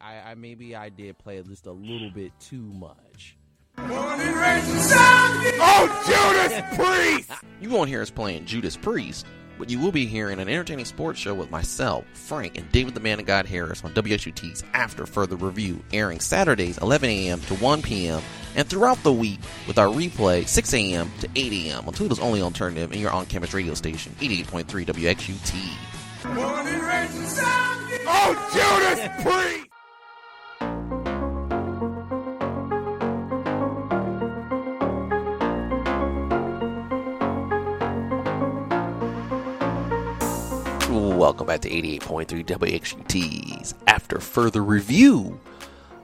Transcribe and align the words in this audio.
I, 0.00 0.30
I 0.30 0.34
maybe 0.34 0.74
I 0.76 0.88
did 0.88 1.18
play 1.18 1.38
it 1.38 1.46
just 1.46 1.66
a 1.66 1.72
little 1.72 2.10
bit 2.10 2.32
too 2.40 2.62
much. 2.62 3.36
Oh, 5.60 6.02
Judas 6.06 6.76
Priest! 6.76 7.30
You 7.60 7.70
won't 7.70 7.88
hear 7.88 8.02
us 8.02 8.10
playing 8.10 8.44
Judas 8.44 8.76
Priest, 8.76 9.24
but 9.58 9.70
you 9.70 9.78
will 9.78 9.92
be 9.92 10.04
hearing 10.04 10.38
an 10.38 10.48
entertaining 10.50 10.84
sports 10.84 11.18
show 11.18 11.32
with 11.32 11.50
myself, 11.50 12.04
Frank, 12.12 12.58
and 12.58 12.70
David 12.72 12.94
the 12.94 13.00
Man 13.00 13.18
of 13.20 13.24
God 13.26 13.46
Harris 13.46 13.82
on 13.84 13.92
WXUT's 13.94 14.62
After 14.74 15.06
Further 15.06 15.36
Review, 15.36 15.82
airing 15.92 16.20
Saturdays 16.20 16.76
11 16.78 17.08
a.m. 17.08 17.40
to 17.42 17.54
1 17.54 17.80
p.m. 17.82 18.20
and 18.54 18.68
throughout 18.68 19.02
the 19.02 19.12
week 19.12 19.40
with 19.66 19.78
our 19.78 19.86
replay 19.86 20.46
6 20.46 20.74
a.m. 20.74 21.10
to 21.20 21.28
8 21.34 21.52
a.m. 21.52 21.86
on 21.86 21.94
Toledo's 21.94 22.20
only 22.20 22.42
alternative 22.42 22.92
and 22.92 23.00
your 23.00 23.12
on-campus 23.12 23.54
radio 23.54 23.72
station 23.74 24.12
88.3 24.20 24.64
WXUT. 24.84 25.54
Oh, 28.06 28.50
Judas 28.52 29.22
Priest! 29.22 29.68
Welcome 41.24 41.46
back 41.46 41.62
to 41.62 41.70
88.3 41.70 42.44
WXUT's 42.44 43.74
After 43.86 44.20
Further 44.20 44.62
Review. 44.62 45.40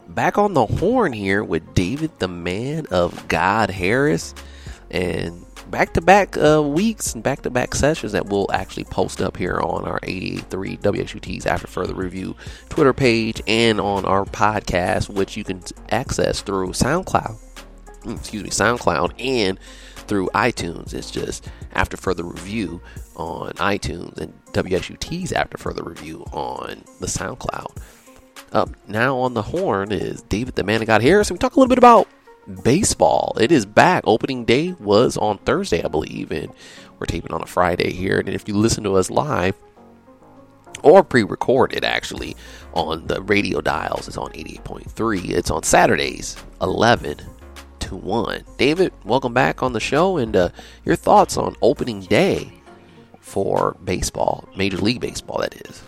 Back 0.08 0.38
on 0.38 0.54
the 0.54 0.64
horn 0.64 1.12
here 1.12 1.44
with 1.44 1.74
David 1.74 2.10
the 2.20 2.26
Man 2.26 2.86
of 2.90 3.28
God 3.28 3.68
Harris. 3.68 4.34
And 4.90 5.44
back 5.70 5.92
to 5.92 6.00
back 6.00 6.36
weeks 6.36 7.12
and 7.12 7.22
back 7.22 7.42
to 7.42 7.50
back 7.50 7.74
sessions 7.74 8.12
that 8.12 8.28
we'll 8.28 8.50
actually 8.50 8.84
post 8.84 9.20
up 9.20 9.36
here 9.36 9.60
on 9.60 9.84
our 9.84 10.00
88.3 10.00 10.80
WXUT's 10.80 11.44
After 11.44 11.66
Further 11.66 11.92
Review 11.92 12.34
Twitter 12.70 12.94
page 12.94 13.42
and 13.46 13.78
on 13.78 14.06
our 14.06 14.24
podcast, 14.24 15.10
which 15.10 15.36
you 15.36 15.44
can 15.44 15.60
access 15.90 16.40
through 16.40 16.70
SoundCloud. 16.70 17.36
Mm, 18.04 18.16
Excuse 18.16 18.42
me, 18.42 18.48
SoundCloud 18.48 19.12
and 19.22 19.58
through 20.06 20.30
iTunes. 20.34 20.94
It's 20.94 21.10
just 21.10 21.46
After 21.74 21.98
Further 21.98 22.24
Review 22.24 22.80
on 23.20 23.52
iTunes 23.54 24.16
and 24.18 24.32
WXUT's 24.46 25.32
After 25.32 25.58
Further 25.58 25.82
Review 25.84 26.24
on 26.32 26.84
the 27.00 27.06
SoundCloud. 27.06 27.76
Up 28.52 28.70
now 28.88 29.16
on 29.18 29.34
the 29.34 29.42
horn 29.42 29.92
is 29.92 30.22
David 30.22 30.56
the 30.56 30.64
Man 30.64 30.80
of 30.80 30.86
God 30.86 31.02
Harris. 31.02 31.28
And 31.28 31.36
we 31.36 31.38
talk 31.38 31.54
a 31.54 31.60
little 31.60 31.68
bit 31.68 31.78
about 31.78 32.08
baseball. 32.64 33.36
It 33.38 33.52
is 33.52 33.66
back. 33.66 34.02
Opening 34.06 34.44
day 34.44 34.72
was 34.80 35.16
on 35.16 35.38
Thursday, 35.38 35.84
I 35.84 35.88
believe, 35.88 36.32
and 36.32 36.50
we're 36.98 37.06
taping 37.06 37.32
on 37.32 37.42
a 37.42 37.46
Friday 37.46 37.92
here. 37.92 38.18
And 38.18 38.28
if 38.30 38.48
you 38.48 38.56
listen 38.56 38.82
to 38.84 38.96
us 38.96 39.10
live 39.10 39.54
or 40.82 41.04
pre-recorded, 41.04 41.84
actually 41.84 42.36
on 42.72 43.06
the 43.06 43.22
radio 43.22 43.60
dials, 43.60 44.08
it's 44.08 44.16
on 44.16 44.32
88.3. 44.32 45.30
It's 45.30 45.50
on 45.50 45.62
Saturdays, 45.62 46.36
11 46.62 47.18
to 47.80 47.96
1. 47.96 48.44
David, 48.56 48.92
welcome 49.04 49.34
back 49.34 49.62
on 49.62 49.74
the 49.74 49.80
show, 49.80 50.16
and 50.16 50.34
uh, 50.34 50.48
your 50.84 50.96
thoughts 50.96 51.36
on 51.36 51.54
opening 51.62 52.00
day 52.00 52.59
for 53.30 53.76
baseball, 53.84 54.48
Major 54.56 54.78
League 54.78 55.00
Baseball, 55.00 55.38
that 55.38 55.54
is. 55.68 55.82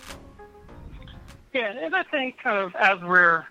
Yeah, 1.52 1.72
and 1.76 1.94
I 1.94 2.04
think 2.04 2.38
kind 2.38 2.56
of 2.56 2.74
as 2.76 3.00
we're 3.02 3.44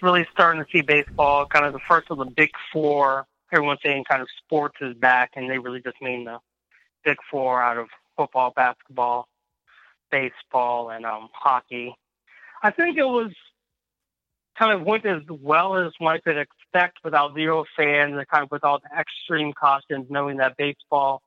really 0.00 0.26
starting 0.32 0.64
to 0.64 0.70
see 0.70 0.82
baseball, 0.82 1.44
kind 1.46 1.66
of 1.66 1.72
the 1.72 1.80
first 1.88 2.10
of 2.10 2.18
the 2.18 2.26
big 2.26 2.50
four, 2.72 3.26
everyone's 3.52 3.80
saying 3.84 4.04
kind 4.08 4.22
of 4.22 4.28
sports 4.38 4.76
is 4.80 4.94
back, 4.96 5.32
and 5.34 5.50
they 5.50 5.58
really 5.58 5.80
just 5.82 6.00
mean 6.00 6.24
the 6.24 6.38
big 7.04 7.16
four 7.28 7.60
out 7.60 7.76
of 7.76 7.88
football, 8.16 8.52
basketball, 8.54 9.28
baseball, 10.12 10.90
and 10.90 11.04
um, 11.04 11.28
hockey. 11.32 11.94
I 12.62 12.70
think 12.70 12.96
it 12.96 13.04
was 13.04 13.32
kind 14.56 14.72
of 14.72 14.86
went 14.86 15.04
as 15.04 15.22
well 15.28 15.76
as 15.76 15.92
one 15.98 16.20
could 16.24 16.38
expect 16.38 16.98
without 17.02 17.34
zero 17.34 17.64
fans 17.76 18.14
and 18.16 18.28
kind 18.28 18.44
of 18.44 18.50
with 18.52 18.62
all 18.62 18.78
the 18.78 18.98
extreme 18.98 19.52
cautions, 19.52 20.06
knowing 20.08 20.36
that 20.36 20.56
baseball 20.56 21.20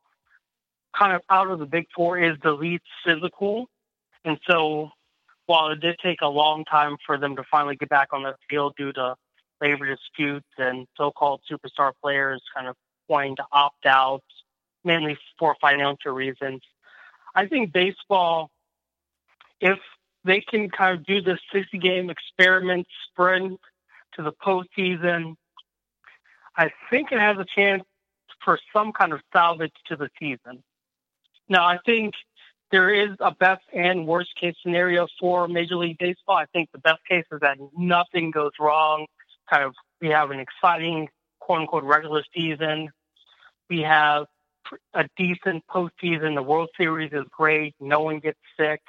kind 0.97 1.13
of 1.13 1.21
out 1.29 1.49
of 1.49 1.59
the 1.59 1.65
big 1.65 1.85
four 1.95 2.17
is 2.17 2.37
the 2.43 2.51
least 2.51 2.83
physical. 3.05 3.67
And 4.25 4.37
so 4.49 4.89
while 5.45 5.69
it 5.69 5.79
did 5.79 5.97
take 6.03 6.21
a 6.21 6.27
long 6.27 6.65
time 6.65 6.97
for 7.05 7.17
them 7.17 7.35
to 7.35 7.43
finally 7.49 7.75
get 7.75 7.89
back 7.89 8.09
on 8.11 8.23
the 8.23 8.35
field 8.49 8.73
due 8.77 8.91
to 8.93 9.15
labor 9.61 9.85
disputes 9.87 10.47
and 10.57 10.87
so-called 10.97 11.41
superstar 11.49 11.91
players 12.01 12.41
kind 12.53 12.67
of 12.67 12.75
wanting 13.07 13.35
to 13.37 13.43
opt 13.51 13.85
out, 13.85 14.23
mainly 14.83 15.17
for 15.39 15.55
financial 15.59 16.11
reasons, 16.11 16.61
I 17.33 17.47
think 17.47 17.71
baseball, 17.71 18.49
if 19.61 19.79
they 20.25 20.41
can 20.41 20.69
kind 20.69 20.97
of 20.99 21.05
do 21.05 21.21
this 21.21 21.39
60-game 21.53 22.09
experiment 22.09 22.87
sprint 23.09 23.59
to 24.15 24.23
the 24.23 24.33
postseason, 24.33 25.35
I 26.55 26.71
think 26.89 27.11
it 27.11 27.19
has 27.19 27.37
a 27.37 27.45
chance 27.55 27.83
for 28.43 28.59
some 28.73 28.91
kind 28.91 29.13
of 29.13 29.21
salvage 29.31 29.73
to 29.87 29.95
the 29.95 30.09
season. 30.19 30.63
Now, 31.49 31.65
I 31.65 31.77
think 31.85 32.13
there 32.71 32.93
is 32.93 33.15
a 33.19 33.31
best 33.31 33.63
and 33.73 34.05
worst 34.05 34.35
case 34.35 34.55
scenario 34.61 35.07
for 35.19 35.47
Major 35.47 35.77
League 35.77 35.97
Baseball. 35.97 36.35
I 36.35 36.45
think 36.45 36.69
the 36.71 36.79
best 36.79 36.99
case 37.07 37.25
is 37.31 37.39
that 37.41 37.57
nothing 37.77 38.31
goes 38.31 38.51
wrong. 38.59 39.05
Kind 39.49 39.63
of, 39.63 39.73
we 40.01 40.09
have 40.09 40.31
an 40.31 40.39
exciting 40.39 41.07
quote 41.39 41.61
unquote 41.61 41.83
regular 41.83 42.23
season. 42.35 42.89
We 43.69 43.81
have 43.81 44.25
a 44.93 45.07
decent 45.15 45.63
postseason. 45.67 46.35
The 46.35 46.43
World 46.43 46.69
Series 46.77 47.13
is 47.13 47.23
great. 47.31 47.73
No 47.79 48.01
one 48.01 48.19
gets 48.19 48.39
sick. 48.59 48.81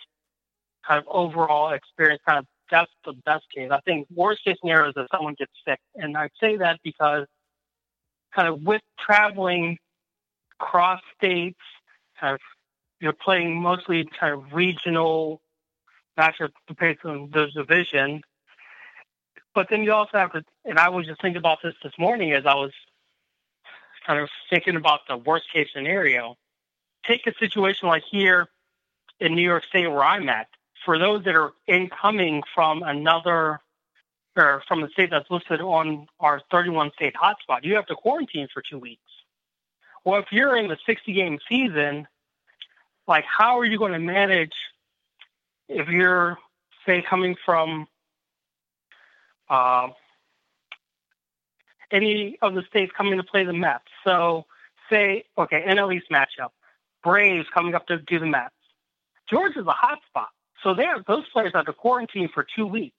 Kind 0.86 0.98
of 0.98 1.04
overall 1.08 1.72
experience. 1.72 2.20
Kind 2.26 2.40
of 2.40 2.46
that's 2.70 2.90
the 3.04 3.14
best 3.25 3.44
case. 3.54 3.70
I 3.70 3.80
think 3.80 4.06
worst 4.14 4.44
case 4.44 4.56
scenario 4.60 4.88
is 4.88 4.94
that 4.94 5.06
someone 5.10 5.34
gets 5.38 5.52
sick, 5.66 5.78
and 5.94 6.16
I 6.16 6.28
say 6.40 6.56
that 6.56 6.80
because 6.82 7.26
kind 8.34 8.48
of 8.48 8.62
with 8.62 8.82
traveling 8.98 9.78
cross 10.58 11.00
states, 11.16 11.58
kind 12.21 12.34
of 12.34 12.41
you're 13.01 13.12
playing 13.12 13.61
mostly 13.61 14.09
kind 14.19 14.34
of 14.34 14.53
regional 14.53 15.41
matchups 16.19 16.53
based 16.79 17.05
on 17.05 17.31
the 17.33 17.47
division. 17.55 18.23
But 19.55 19.69
then 19.71 19.83
you 19.83 19.93
also 19.93 20.19
have 20.19 20.33
to, 20.33 20.43
and 20.65 20.79
I 20.79 20.89
was 20.89 21.06
just 21.06 21.21
thinking 21.21 21.39
about 21.39 21.59
this 21.62 21.75
this 21.83 21.93
morning 21.99 22.33
as 22.33 22.45
I 22.45 22.55
was 22.55 22.73
kind 24.06 24.21
of 24.21 24.29
thinking 24.51 24.77
about 24.77 25.01
the 25.09 25.17
worst 25.17 25.45
case 25.53 25.69
scenario. 25.73 26.37
Take 27.06 27.27
a 27.27 27.34
situation 27.39 27.89
like 27.89 28.03
here 28.11 28.49
in 29.21 29.35
New 29.35 29.43
York 29.43 29.65
State 29.65 29.89
where 29.89 30.05
I'm 30.05 30.29
at. 30.29 30.49
For 30.85 30.99
those 30.99 31.25
that 31.25 31.35
are 31.35 31.53
incoming 31.67 32.43
from 32.55 32.83
another 32.83 33.61
or 34.37 34.62
from 34.69 34.81
the 34.81 34.89
state 34.89 35.11
that's 35.11 35.31
listed 35.31 35.61
on 35.61 36.06
our 36.21 36.41
31 36.50 36.93
state 36.95 37.15
hotspot, 37.15 37.65
you 37.65 37.75
have 37.75 37.87
to 37.87 37.95
quarantine 37.95 38.49
for 38.53 38.62
two 38.62 38.79
weeks. 38.79 39.03
Well, 40.08 40.20
if 40.20 40.32
you're 40.32 40.56
in 40.56 40.69
the 40.69 40.78
60 40.86 41.12
game 41.12 41.38
season, 41.50 42.08
like 43.06 43.26
how 43.26 43.58
are 43.58 43.64
you 43.66 43.76
going 43.76 43.92
to 43.92 43.98
manage 43.98 44.54
if 45.69 45.86
you're 45.88 46.38
say 46.86 47.02
coming 47.02 47.36
from 47.44 47.86
uh, 49.50 49.88
any 51.91 52.38
of 52.41 52.54
the 52.54 52.62
states 52.62 52.91
coming 52.96 53.19
to 53.19 53.22
play 53.22 53.44
the 53.44 53.52
Mets? 53.52 53.84
So 54.02 54.46
say 54.88 55.24
okay, 55.36 55.66
NL 55.69 55.94
East 55.94 56.06
matchup, 56.10 56.52
Braves 57.04 57.46
coming 57.52 57.75
up 57.75 57.86
to 57.88 57.98
do 57.98 58.19
the 58.19 58.25
Mets. 58.25 58.54
Georgia's 59.28 59.66
a 59.66 59.72
hot 59.72 59.98
spot, 60.08 60.30
so 60.62 60.72
they 60.72 60.86
have 60.86 61.04
those 61.04 61.28
players 61.34 61.52
have 61.54 61.66
to 61.66 61.75
quarantine 61.75 62.30
for 62.32 62.46
two 62.56 62.66
weeks. 62.66 62.96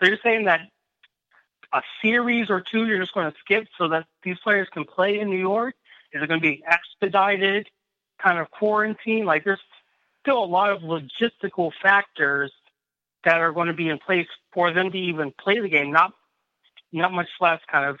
So 0.00 0.08
you're 0.08 0.16
saying 0.22 0.46
that 0.46 0.62
a 1.74 1.82
series 2.00 2.48
or 2.48 2.62
two 2.62 2.86
you're 2.86 3.00
just 3.00 3.12
going 3.12 3.30
to 3.30 3.36
skip 3.38 3.68
so 3.76 3.88
that 3.88 4.06
these 4.22 4.38
players 4.38 4.66
can 4.72 4.84
play 4.84 5.20
in 5.20 5.28
New 5.28 5.36
York? 5.36 5.74
Is 6.12 6.22
it 6.22 6.26
going 6.26 6.40
to 6.40 6.46
be 6.46 6.62
expedited? 6.66 7.68
kind 8.22 8.38
of 8.38 8.50
quarantine. 8.50 9.24
Like 9.24 9.44
there's 9.44 9.60
still 10.20 10.42
a 10.42 10.46
lot 10.46 10.70
of 10.70 10.82
logistical 10.82 11.72
factors 11.82 12.52
that 13.24 13.40
are 13.40 13.52
going 13.52 13.68
to 13.68 13.74
be 13.74 13.88
in 13.88 13.98
place 13.98 14.26
for 14.52 14.72
them 14.72 14.90
to 14.90 14.98
even 14.98 15.32
play 15.38 15.60
the 15.60 15.68
game. 15.68 15.90
Not 15.92 16.12
not 16.92 17.12
much 17.12 17.28
less 17.40 17.60
kind 17.70 17.88
of 17.88 17.98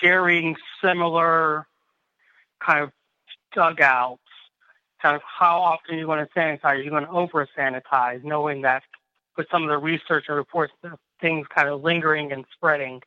sharing 0.00 0.56
similar 0.82 1.66
kind 2.64 2.84
of 2.84 2.90
dugouts. 3.54 4.20
Kind 5.00 5.16
of 5.16 5.22
how 5.26 5.60
often 5.60 5.98
you're 5.98 6.06
going 6.06 6.24
to 6.24 6.32
sanitize, 6.32 6.82
you're 6.82 6.90
going 6.90 7.04
to 7.04 7.10
over 7.10 7.48
sanitize, 7.58 8.22
knowing 8.22 8.62
that 8.62 8.84
with 9.36 9.48
some 9.50 9.64
of 9.64 9.68
the 9.68 9.78
research 9.78 10.26
and 10.28 10.36
reports, 10.36 10.72
things 11.20 11.46
kind 11.52 11.68
of 11.68 11.82
lingering 11.82 12.30
and 12.30 12.44
spreading. 12.52 13.02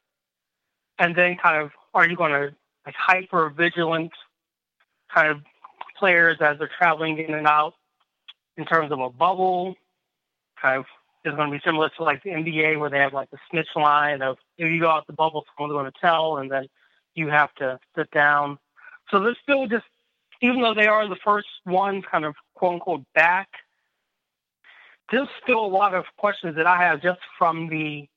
And 1.00 1.16
then 1.16 1.38
kind 1.38 1.62
of, 1.62 1.72
are 1.94 2.06
you 2.06 2.18
going 2.18 2.32
to 2.32 2.54
like 2.86 2.96
hyper 2.96 3.50
vigilant 3.50 4.12
kind 5.14 5.30
of 5.30 5.42
players 5.98 6.38
as 6.42 6.58
they're 6.60 6.70
traveling 6.78 7.18
in 7.18 7.34
and 7.34 7.48
out 7.48 7.74
in 8.58 8.66
terms 8.66 8.92
of 8.92 9.00
a 9.00 9.10
bubble. 9.10 9.76
Kind 10.62 10.80
of 10.80 10.86
is 11.26 11.36
going 11.36 11.52
to 11.52 11.58
be 11.58 11.62
similar 11.66 11.90
to 11.90 12.04
like 12.04 12.24
the 12.24 12.30
NBA 12.30 12.80
where 12.80 12.90
they 12.90 13.00
have 13.00 13.14
like 13.14 13.32
the 13.32 13.38
snitch 13.50 13.70
line 13.76 14.22
of 14.22 14.38
if 14.58 14.72
you 14.72 14.80
go 14.80 14.90
out 14.90 15.08
the 15.08 15.14
bubble, 15.14 15.46
someone's 15.58 15.74
going 15.78 15.92
to 15.92 16.00
tell, 16.00 16.38
and 16.38 16.52
then 16.52 16.68
you 17.16 17.30
have 17.30 17.54
to 17.56 17.80
sit 17.96 18.10
down. 18.12 18.58
So 19.10 19.20
there's 19.20 19.38
still 19.42 19.68
just, 19.68 19.86
even 20.42 20.62
though 20.62 20.74
they 20.74 20.88
are 20.88 21.08
the 21.08 21.18
first 21.24 21.48
ones 21.66 22.04
kind 22.10 22.26
of 22.26 22.36
quote 22.54 22.74
unquote 22.74 23.04
back, 23.14 23.50
there's 25.12 25.28
still 25.44 25.66
a 25.66 25.68
lot 25.68 25.94
of 25.94 26.06
questions 26.18 26.56
that 26.56 26.68
I 26.68 26.78
have 26.84 27.02
just 27.02 27.20
from 27.38 27.70
the 27.70 28.08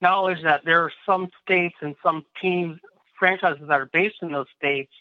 knowledge 0.00 0.42
that 0.42 0.64
there 0.64 0.82
are 0.82 0.92
some 1.04 1.28
states 1.42 1.76
and 1.80 1.94
some 2.02 2.24
teams, 2.40 2.78
franchises 3.18 3.64
that 3.68 3.80
are 3.80 3.90
based 3.92 4.16
in 4.22 4.32
those 4.32 4.46
states 4.56 4.92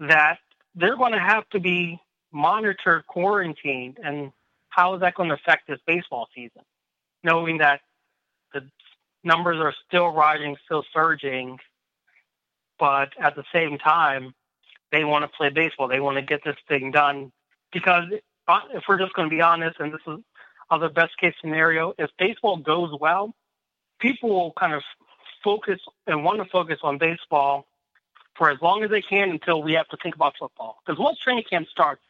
that 0.00 0.38
they're 0.74 0.96
going 0.96 1.12
to 1.12 1.18
have 1.18 1.48
to 1.50 1.60
be 1.60 2.00
monitored, 2.32 3.06
quarantined, 3.06 3.98
and 4.02 4.32
how 4.68 4.94
is 4.94 5.00
that 5.00 5.14
going 5.14 5.28
to 5.28 5.34
affect 5.34 5.66
this 5.68 5.80
baseball 5.86 6.28
season? 6.34 6.62
Knowing 7.22 7.58
that 7.58 7.80
the 8.54 8.62
numbers 9.24 9.58
are 9.58 9.74
still 9.86 10.08
rising, 10.08 10.56
still 10.64 10.84
surging, 10.92 11.58
but 12.78 13.10
at 13.20 13.36
the 13.36 13.44
same 13.52 13.78
time, 13.78 14.34
they 14.92 15.04
want 15.04 15.22
to 15.22 15.36
play 15.36 15.50
baseball. 15.50 15.88
They 15.88 16.00
want 16.00 16.16
to 16.16 16.22
get 16.22 16.40
this 16.44 16.56
thing 16.68 16.90
done 16.90 17.30
because 17.72 18.04
uh, 18.48 18.60
if 18.72 18.84
we're 18.88 18.98
just 18.98 19.12
going 19.14 19.28
to 19.28 19.34
be 19.34 19.42
honest, 19.42 19.78
and 19.78 19.92
this 19.92 20.00
is 20.06 20.18
other 20.70 20.88
best 20.88 21.16
case 21.20 21.34
scenario, 21.40 21.94
if 21.98 22.10
baseball 22.18 22.56
goes 22.56 22.90
well, 23.00 23.34
people 24.00 24.30
will 24.30 24.52
kind 24.58 24.72
of 24.72 24.82
focus 25.42 25.80
and 26.06 26.24
want 26.24 26.38
to 26.38 26.44
focus 26.46 26.78
on 26.82 26.98
baseball 26.98 27.66
for 28.36 28.50
as 28.50 28.58
long 28.62 28.82
as 28.84 28.90
they 28.90 29.02
can 29.02 29.30
until 29.30 29.62
we 29.62 29.74
have 29.74 29.88
to 29.88 29.96
think 30.02 30.14
about 30.14 30.34
football. 30.38 30.78
Because 30.84 30.98
once 30.98 31.18
training 31.18 31.44
camp 31.48 31.68
starts, 31.68 32.00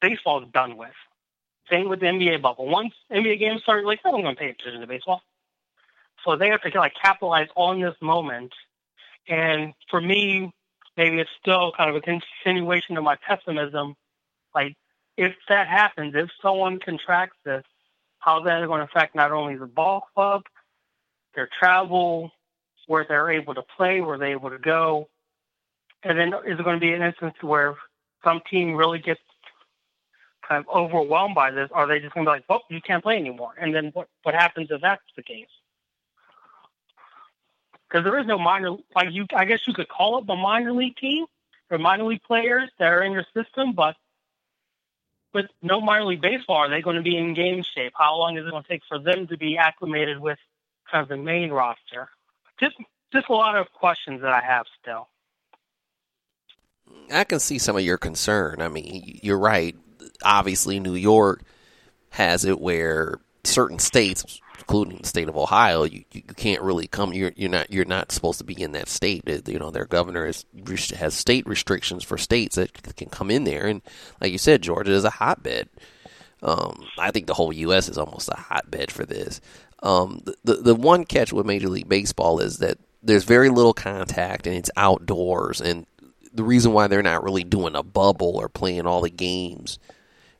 baseball 0.00 0.42
is 0.42 0.48
done 0.52 0.76
with. 0.76 0.90
Same 1.70 1.88
with 1.88 2.00
the 2.00 2.06
NBA 2.06 2.42
bubble. 2.42 2.68
Once 2.68 2.94
NBA 3.10 3.38
games 3.38 3.62
start, 3.62 3.84
like, 3.84 4.00
oh, 4.04 4.14
I'm 4.14 4.22
going 4.22 4.34
to 4.34 4.40
pay 4.40 4.50
attention 4.50 4.80
to 4.80 4.86
baseball. 4.86 5.22
So 6.24 6.36
they 6.36 6.48
have 6.48 6.62
to 6.62 6.78
like 6.78 6.94
capitalize 7.00 7.48
on 7.56 7.80
this 7.80 7.94
moment. 8.00 8.52
And 9.28 9.74
for 9.88 10.00
me, 10.00 10.52
maybe 10.96 11.18
it's 11.18 11.30
still 11.40 11.72
kind 11.76 11.90
of 11.90 11.96
a 11.96 12.00
continuation 12.00 12.96
of 12.96 13.04
my 13.04 13.16
pessimism. 13.16 13.94
Like, 14.54 14.76
if 15.16 15.34
that 15.48 15.68
happens, 15.68 16.14
if 16.16 16.30
someone 16.42 16.78
contracts 16.78 17.36
this, 17.44 17.64
how's 18.18 18.44
that 18.44 18.66
going 18.66 18.80
to 18.80 18.84
affect 18.84 19.14
not 19.14 19.32
only 19.32 19.56
the 19.56 19.66
ball 19.66 20.06
club, 20.14 20.42
their 21.34 21.48
travel, 21.58 22.30
where 22.86 23.04
they're 23.08 23.30
able 23.30 23.54
to 23.54 23.62
play, 23.76 24.00
where 24.00 24.18
they're 24.18 24.32
able 24.32 24.50
to 24.50 24.58
go, 24.58 25.08
and 26.02 26.18
then 26.18 26.28
is 26.46 26.58
it 26.58 26.64
going 26.64 26.76
to 26.76 26.80
be 26.80 26.92
an 26.92 27.02
instance 27.02 27.34
where 27.40 27.74
some 28.24 28.40
team 28.50 28.74
really 28.74 28.98
gets 28.98 29.20
kind 30.46 30.64
of 30.64 30.74
overwhelmed 30.74 31.34
by 31.34 31.50
this? 31.50 31.68
Are 31.72 31.86
they 31.86 32.00
just 32.00 32.14
going 32.14 32.24
to 32.24 32.30
be 32.30 32.32
like, 32.32 32.44
"Well, 32.48 32.62
you 32.70 32.80
can't 32.80 33.02
play 33.02 33.16
anymore"? 33.16 33.54
And 33.60 33.74
then 33.74 33.90
what 33.92 34.08
what 34.22 34.34
happens 34.34 34.68
if 34.70 34.80
that's 34.80 35.02
the 35.16 35.22
case? 35.22 35.48
Because 37.88 38.04
there 38.04 38.18
is 38.18 38.26
no 38.26 38.38
minor 38.38 38.76
like 38.94 39.08
you. 39.10 39.26
I 39.34 39.44
guess 39.44 39.60
you 39.66 39.74
could 39.74 39.88
call 39.88 40.18
it 40.18 40.24
a 40.28 40.36
minor 40.36 40.72
league 40.72 40.96
team 40.96 41.26
or 41.70 41.78
minor 41.78 42.04
league 42.04 42.22
players 42.22 42.70
that 42.78 42.88
are 42.88 43.02
in 43.02 43.12
your 43.12 43.26
system, 43.34 43.72
but 43.74 43.94
with 45.32 45.46
no 45.62 45.80
minor 45.80 46.06
league 46.06 46.20
baseball, 46.20 46.56
are 46.56 46.70
they 46.70 46.82
going 46.82 46.96
to 46.96 47.02
be 47.02 47.16
in 47.16 47.34
game 47.34 47.62
shape? 47.74 47.92
How 47.96 48.16
long 48.16 48.36
is 48.36 48.46
it 48.46 48.50
going 48.50 48.62
to 48.62 48.68
take 48.68 48.82
for 48.88 48.98
them 48.98 49.26
to 49.28 49.36
be 49.36 49.56
acclimated 49.56 50.18
with 50.18 50.38
kind 50.90 51.02
of 51.02 51.08
the 51.08 51.16
main 51.16 51.50
roster? 51.50 52.08
Just 52.58 52.76
just 53.12 53.28
a 53.28 53.32
lot 53.32 53.56
of 53.56 53.66
questions 53.72 54.22
that 54.22 54.32
I 54.32 54.40
have 54.40 54.66
still. 54.80 55.08
I 57.12 57.24
can 57.24 57.40
see 57.40 57.58
some 57.58 57.76
of 57.76 57.82
your 57.82 57.98
concern. 57.98 58.60
I 58.60 58.68
mean, 58.68 59.20
you're 59.22 59.38
right. 59.38 59.76
Obviously, 60.22 60.80
New 60.80 60.94
York 60.94 61.42
has 62.10 62.44
it 62.44 62.60
where 62.60 63.18
certain 63.44 63.78
states, 63.78 64.40
including 64.58 64.98
the 64.98 65.08
state 65.08 65.28
of 65.28 65.36
Ohio, 65.36 65.84
you, 65.84 66.04
you 66.12 66.22
can't 66.22 66.62
really 66.62 66.86
come. 66.86 67.12
You're 67.12 67.32
you're 67.36 67.50
not 67.50 67.72
you're 67.72 67.84
not 67.84 68.12
supposed 68.12 68.38
to 68.38 68.44
be 68.44 68.60
in 68.60 68.72
that 68.72 68.88
state. 68.88 69.24
You 69.46 69.58
know, 69.58 69.70
their 69.70 69.86
governor 69.86 70.26
is, 70.26 70.44
has 70.96 71.14
state 71.14 71.46
restrictions 71.46 72.04
for 72.04 72.18
states 72.18 72.56
that 72.56 72.96
can 72.96 73.08
come 73.08 73.30
in 73.30 73.44
there, 73.44 73.66
and 73.66 73.82
like 74.20 74.32
you 74.32 74.38
said, 74.38 74.62
Georgia 74.62 74.92
is 74.92 75.04
a 75.04 75.10
hotbed. 75.10 75.68
Um, 76.42 76.86
I 76.98 77.10
think 77.10 77.26
the 77.26 77.34
whole 77.34 77.52
U.S. 77.52 77.88
is 77.88 77.98
almost 77.98 78.30
a 78.30 78.36
hotbed 78.36 78.90
for 78.90 79.04
this. 79.04 79.40
Um, 79.82 80.22
the, 80.24 80.36
the 80.44 80.54
the 80.54 80.74
one 80.74 81.04
catch 81.04 81.32
with 81.32 81.46
Major 81.46 81.68
League 81.68 81.88
Baseball 81.88 82.40
is 82.40 82.58
that 82.58 82.78
there's 83.02 83.24
very 83.24 83.48
little 83.48 83.72
contact 83.72 84.46
and 84.46 84.56
it's 84.56 84.70
outdoors, 84.76 85.60
and 85.60 85.86
the 86.32 86.44
reason 86.44 86.72
why 86.72 86.86
they're 86.86 87.02
not 87.02 87.24
really 87.24 87.44
doing 87.44 87.74
a 87.74 87.82
bubble 87.82 88.36
or 88.36 88.48
playing 88.48 88.86
all 88.86 89.00
the 89.00 89.10
games 89.10 89.78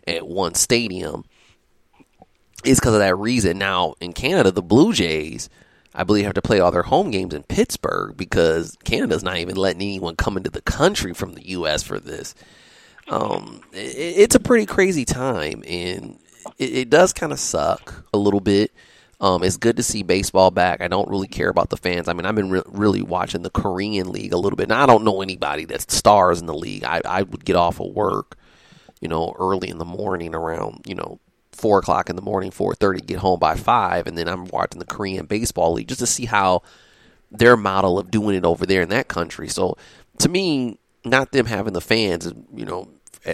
at 0.07 0.27
one 0.27 0.55
stadium 0.55 1.25
is 2.65 2.79
because 2.79 2.95
of 2.95 3.01
that 3.01 3.17
reason. 3.17 3.59
Now 3.59 3.95
in 4.01 4.13
Canada, 4.13 4.51
the 4.51 4.63
Blue 4.63 4.93
Jays, 4.93 5.49
I 5.95 6.05
believe, 6.05 6.25
have 6.25 6.35
to 6.35 6.43
play 6.43 6.61
all 6.61 6.71
their 6.71 6.83
home 6.83 7.11
games 7.11 7.35
in 7.35 7.43
Pittsburgh 7.45 8.17
because 8.17 8.77
Canada's 8.85 9.25
not 9.25 9.39
even 9.39 9.57
letting 9.57 9.83
anyone 9.83 10.17
come 10.17 10.37
into 10.37 10.51
the 10.51 10.63
country 10.63 11.15
from 11.15 11.35
the 11.35 11.49
U.S. 11.51 11.83
for 11.83 11.99
this. 11.99 12.35
Um, 13.09 13.63
it, 13.73 13.97
it's 14.19 14.35
a 14.35 14.41
pretty 14.41 14.67
crazy 14.67 15.05
time, 15.05 15.65
and 15.67 16.19
it, 16.59 16.77
it 16.77 16.91
does 16.91 17.13
kind 17.13 17.33
of 17.33 17.41
suck 17.41 18.05
a 18.13 18.19
little 18.19 18.41
bit 18.41 18.71
um, 19.21 19.43
it's 19.43 19.59
good 19.59 19.77
to 19.77 19.83
see 19.83 20.03
baseball 20.03 20.51
back. 20.51 20.81
I 20.81 20.89
don't 20.89 21.09
really 21.09 21.29
care 21.29 21.51
about 21.51 21.69
the 21.69 21.77
fans. 21.77 22.09
I 22.09 22.15
mean, 22.15 22.25
I've 22.25 22.35
been 22.35 22.51
re- 22.51 22.63
really 22.67 23.03
watching 23.03 23.43
the 23.43 23.51
Korean 23.51 24.11
League 24.11 24.33
a 24.33 24.39
little 24.39 24.57
bit. 24.57 24.73
I 24.73 24.87
don't 24.87 25.05
know 25.05 25.21
anybody 25.21 25.67
that 25.67 25.91
stars 25.91 26.41
in 26.41 26.47
the 26.47 26.55
league. 26.55 26.85
I, 26.85 27.03
I 27.05 27.23
would 27.23 27.45
get 27.45 27.57
off 27.57 27.81
of 27.81 27.93
work, 27.93 28.39
you 29.01 29.09
know, 29.09 29.35
early 29.39 29.69
in 29.69 29.79
the 29.79 29.85
morning 29.85 30.35
around, 30.35 30.83
you 30.87 30.95
know, 30.95 31.21
four 31.53 31.79
o'clock 31.79 32.09
in 32.09 32.17
the 32.17 32.23
morning, 32.23 32.51
four 32.51 32.75
thirty, 32.75 33.01
get 33.01 33.19
home 33.19 33.39
by 33.39 33.55
five, 33.55 34.07
and 34.07 34.17
then 34.17 34.27
I'm 34.27 34.47
watching 34.47 34.79
the 34.79 34.87
Korean 34.87 35.27
baseball 35.27 35.75
league 35.75 35.89
just 35.89 36.01
to 36.01 36.07
see 36.07 36.25
how 36.25 36.63
their 37.31 37.57
model 37.57 37.99
of 37.99 38.11
doing 38.11 38.37
it 38.37 38.45
over 38.45 38.65
there 38.65 38.83
in 38.83 38.89
that 38.89 39.09
country. 39.09 39.49
So, 39.49 39.77
to 40.19 40.29
me, 40.29 40.79
not 41.05 41.33
them 41.33 41.47
having 41.47 41.75
the 41.75 41.81
fans, 41.83 42.33
you 42.55 42.65
know, 42.65 42.89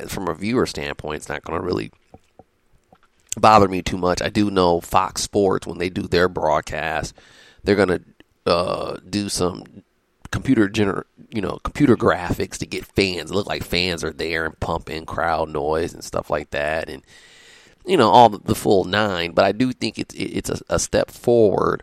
from 0.08 0.26
a 0.26 0.34
viewer 0.34 0.66
standpoint, 0.66 1.18
it's 1.18 1.28
not 1.28 1.44
going 1.44 1.60
to 1.60 1.64
really 1.64 1.92
bother 3.36 3.68
me 3.68 3.82
too 3.82 3.98
much. 3.98 4.22
I 4.22 4.28
do 4.28 4.50
know 4.50 4.80
Fox 4.80 5.22
Sports 5.22 5.66
when 5.66 5.78
they 5.78 5.90
do 5.90 6.02
their 6.02 6.28
broadcast, 6.28 7.14
they're 7.62 7.76
gonna 7.76 8.00
uh, 8.44 8.98
do 9.08 9.28
some 9.28 9.64
computer 10.30 10.68
gener 10.68 11.04
you 11.30 11.40
know 11.40 11.58
computer 11.62 11.96
graphics 11.96 12.58
to 12.58 12.66
get 12.66 12.84
fans. 12.84 13.32
Look 13.32 13.46
like 13.46 13.62
fans 13.64 14.02
are 14.04 14.12
there 14.12 14.44
and 14.44 14.58
pump 14.60 14.90
in 14.90 15.06
crowd 15.06 15.48
noise 15.48 15.94
and 15.94 16.04
stuff 16.04 16.30
like 16.30 16.50
that 16.50 16.88
and 16.88 17.02
you 17.84 17.96
know 17.96 18.10
all 18.10 18.28
the 18.28 18.54
full 18.54 18.84
nine. 18.84 19.32
But 19.32 19.44
i 19.44 19.52
do 19.52 19.72
think 19.72 19.98
it's 19.98 20.14
it's 20.14 20.50
a, 20.50 20.60
a 20.68 20.78
step 20.78 21.10
forward 21.10 21.82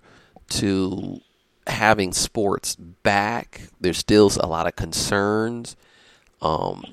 to 0.50 1.22
having 1.68 2.12
sports 2.14 2.76
back. 2.76 3.70
There's 3.80 3.98
still 3.98 4.32
a 4.40 4.48
lot 4.48 4.68
of 4.68 4.76
concerns 4.76 5.76
um, 6.44 6.84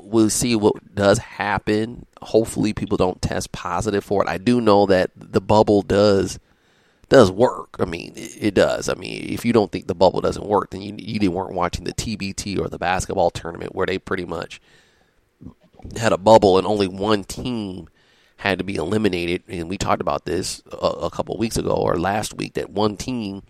we'll 0.00 0.30
see 0.30 0.54
what 0.54 0.94
does 0.94 1.18
happen. 1.18 2.06
Hopefully, 2.22 2.72
people 2.72 2.96
don't 2.96 3.20
test 3.20 3.50
positive 3.50 4.04
for 4.04 4.22
it. 4.22 4.28
I 4.28 4.38
do 4.38 4.60
know 4.60 4.86
that 4.86 5.10
the 5.16 5.40
bubble 5.40 5.82
does 5.82 6.38
does 7.08 7.28
work. 7.28 7.74
I 7.80 7.86
mean, 7.86 8.12
it, 8.14 8.54
does. 8.54 8.88
I 8.88 8.94
mean, 8.94 9.26
if 9.28 9.44
you 9.44 9.52
don't 9.52 9.72
think 9.72 9.88
the 9.88 9.96
bubble 9.96 10.20
doesn't 10.20 10.46
work, 10.46 10.70
then 10.70 10.80
you 10.80 10.94
you 10.96 11.30
weren't 11.32 11.54
watching 11.54 11.82
the 11.84 11.92
TBT 11.92 12.60
or 12.60 12.68
the 12.68 12.78
basketball 12.78 13.30
tournament 13.30 13.74
where 13.74 13.86
they 13.86 13.98
pretty 13.98 14.24
much 14.24 14.60
had 15.96 16.12
a 16.12 16.18
bubble 16.18 16.56
and 16.56 16.66
only 16.66 16.86
one 16.86 17.24
team 17.24 17.88
had 18.36 18.58
to 18.58 18.64
be 18.64 18.76
eliminated. 18.76 19.42
And 19.48 19.68
we 19.68 19.76
talked 19.76 20.00
about 20.00 20.24
this 20.24 20.62
a, 20.70 20.86
a 20.86 21.10
couple 21.10 21.36
weeks 21.36 21.56
ago 21.56 21.74
or 21.74 21.98
last 21.98 22.34
week 22.34 22.54
that 22.54 22.70
one 22.70 22.96
team 22.96 23.42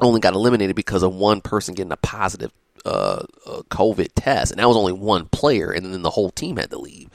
only 0.00 0.18
got 0.18 0.34
eliminated 0.34 0.74
because 0.74 1.04
of 1.04 1.14
one 1.14 1.40
person 1.40 1.74
getting 1.76 1.92
a 1.92 1.96
positive 1.96 2.50
uh, 2.84 3.22
COVID 3.46 4.08
test, 4.14 4.52
and 4.52 4.60
that 4.60 4.68
was 4.68 4.76
only 4.76 4.92
one 4.92 5.26
player, 5.26 5.70
and 5.70 5.92
then 5.92 6.02
the 6.02 6.10
whole 6.10 6.30
team 6.30 6.56
had 6.56 6.70
to 6.70 6.78
leave. 6.78 7.08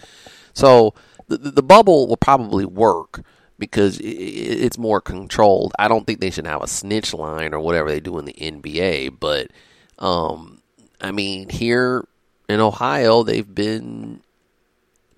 So 0.54 0.94
the, 1.28 1.38
the 1.38 1.64
bubble 1.64 2.08
will 2.08 2.18
probably 2.18 2.66
work 2.66 3.24
because 3.58 4.00
it's 4.02 4.78
more 4.78 5.02
controlled. 5.02 5.74
I 5.78 5.88
don't 5.88 6.08
think 6.08 6.20
they 6.20 6.30
should 6.30 6.48
have 6.48 6.64
a 6.64 6.68
snitch 6.68 7.14
line 7.14 7.54
or 7.54 7.60
whatever 7.60 7.90
they 7.90 8.00
do 8.00 8.18
in 8.18 8.26
the 8.26 8.34
NBA, 8.34 9.20
but 9.20 9.52
um, 10.00 10.62
I 11.02 11.12
mean 11.12 11.50
here 11.50 12.08
in 12.48 12.62
Ohio 12.62 13.24
they've 13.24 13.54
been 13.54 14.22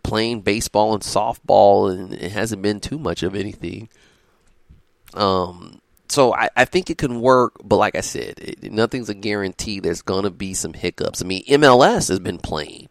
playing 0.03 0.41
baseball 0.41 0.93
and 0.93 1.03
softball, 1.03 1.91
and 1.91 2.13
it 2.13 2.31
hasn't 2.31 2.61
been 2.61 2.79
too 2.79 2.97
much 2.97 3.23
of 3.23 3.35
anything. 3.35 3.89
Um, 5.13 5.80
so 6.11 6.33
I, 6.33 6.49
I, 6.55 6.65
think 6.65 6.89
it 6.89 6.97
can 6.97 7.21
work, 7.21 7.53
but 7.63 7.77
like 7.77 7.95
I 7.95 8.01
said, 8.01 8.35
it, 8.39 8.71
nothing's 8.71 9.09
a 9.09 9.13
guarantee. 9.13 9.79
There's 9.79 10.01
gonna 10.01 10.29
be 10.29 10.53
some 10.53 10.73
hiccups. 10.73 11.21
I 11.21 11.25
mean, 11.25 11.43
MLS 11.45 12.09
has 12.09 12.19
been 12.19 12.37
playing, 12.37 12.89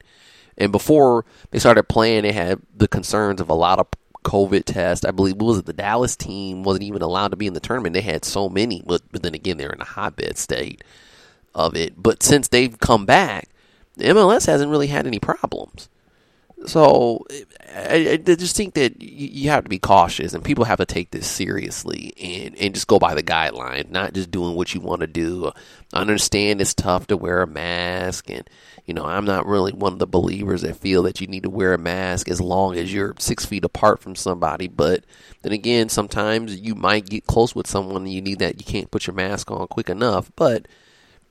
and 0.57 0.73
before 0.73 1.25
they 1.51 1.59
started 1.59 1.85
playing, 1.85 2.23
they 2.23 2.33
had 2.33 2.61
the 2.75 2.89
concerns 2.89 3.41
of 3.41 3.51
a 3.51 3.55
lot 3.55 3.79
of 3.79 3.89
COVID 4.25 4.65
tests. 4.65 5.05
I 5.05 5.11
believe 5.11 5.37
was 5.37 5.59
it 5.59 5.67
the 5.67 5.73
Dallas 5.73 6.17
team 6.17 6.63
wasn't 6.63 6.85
even 6.85 7.03
allowed 7.03 7.29
to 7.29 7.37
be 7.37 7.47
in 7.47 7.55
the 7.55 7.61
tournament. 7.61 7.95
They 7.95 8.01
had 8.01 8.25
so 8.25 8.49
many, 8.49 8.83
but, 8.85 9.03
but 9.13 9.23
then 9.23 9.35
again, 9.35 9.57
they're 9.57 9.71
in 9.71 9.81
a 9.81 9.85
hotbed 9.85 10.37
state 10.39 10.83
of 11.55 11.77
it. 11.77 11.95
But 11.97 12.23
since 12.23 12.49
they've 12.49 12.79
come 12.79 13.07
back, 13.07 13.49
the 13.97 14.05
MLS 14.05 14.47
hasn't 14.47 14.71
really 14.71 14.89
had 14.89 15.07
any 15.07 15.19
problems. 15.19 15.89
So 16.67 17.25
I, 17.75 18.11
I 18.13 18.35
just 18.35 18.55
think 18.55 18.75
that 18.75 19.01
you 19.01 19.49
have 19.49 19.65
to 19.65 19.71
be 19.71 19.79
cautious, 19.79 20.35
and 20.35 20.45
people 20.45 20.65
have 20.65 20.79
to 20.79 20.87
take 20.87 21.11
this 21.11 21.27
seriously 21.27 22.13
and, 22.21 22.57
and 22.59 22.75
just 22.75 22.87
go 22.87 22.99
by 22.99 23.15
the 23.15 23.23
guidelines, 23.23 23.91
not 23.91 24.13
just 24.13 24.31
doing 24.31 24.55
what 24.55 24.75
you 24.75 24.81
want 24.81 25.01
to 25.01 25.07
do. 25.07 25.53
I 25.93 26.01
understand 26.01 26.61
it's 26.61 26.75
tough 26.75 27.07
to 27.07 27.17
wear 27.17 27.41
a 27.41 27.47
mask, 27.47 28.29
and 28.29 28.49
you 28.85 28.93
know 28.93 29.07
I'm 29.07 29.25
not 29.25 29.47
really 29.47 29.73
one 29.73 29.95
of 29.95 29.99
the 29.99 30.07
believers 30.07 30.61
that 30.63 30.77
feel 30.77 31.03
that 31.05 31.21
you 31.21 31.27
need 31.27 31.45
to 31.45 31.51
wear 31.51 31.73
a 31.73 31.79
mask 31.79 32.29
as 32.29 32.41
long 32.41 32.77
as 32.77 32.93
you're 32.93 33.15
six 33.19 33.47
feet 33.47 33.65
apart 33.65 34.01
from 34.01 34.15
somebody. 34.15 34.69
But 34.69 35.05
then 35.43 35.53
again, 35.53 35.89
sometimes 35.89 36.61
you 36.61 36.75
might 36.75 37.09
get 37.09 37.27
close 37.27 37.55
with 37.55 37.67
someone 37.67 38.03
and 38.03 38.13
you 38.13 38.21
need 38.21 38.41
that 38.41 38.59
you 38.59 38.67
can't 38.67 38.91
put 38.91 39.07
your 39.07 39.15
mask 39.15 39.51
on 39.51 39.67
quick 39.69 39.89
enough. 39.89 40.31
But 40.37 40.69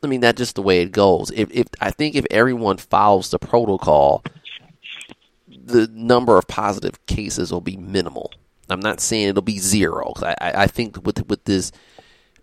I 0.02 0.08
mean 0.08 0.22
that's 0.22 0.38
just 0.38 0.56
the 0.56 0.64
way 0.64 0.82
it 0.82 0.92
goes. 0.92 1.30
If, 1.32 1.52
if 1.52 1.68
I 1.80 1.92
think 1.92 2.16
if 2.16 2.26
everyone 2.32 2.78
follows 2.78 3.30
the 3.30 3.40
protocol 3.40 4.24
the 5.70 5.88
number 5.94 6.38
of 6.38 6.48
positive 6.48 7.06
cases 7.06 7.52
will 7.52 7.62
be 7.62 7.78
minimal. 7.78 8.32
I'm 8.70 8.80
not 8.80 9.00
saying 9.00 9.30
it'll 9.30 9.42
be 9.42 9.58
zero. 9.58 10.14
I, 10.22 10.36
I 10.40 10.68
think 10.68 11.04
with 11.06 11.28
with 11.28 11.46
this 11.46 11.72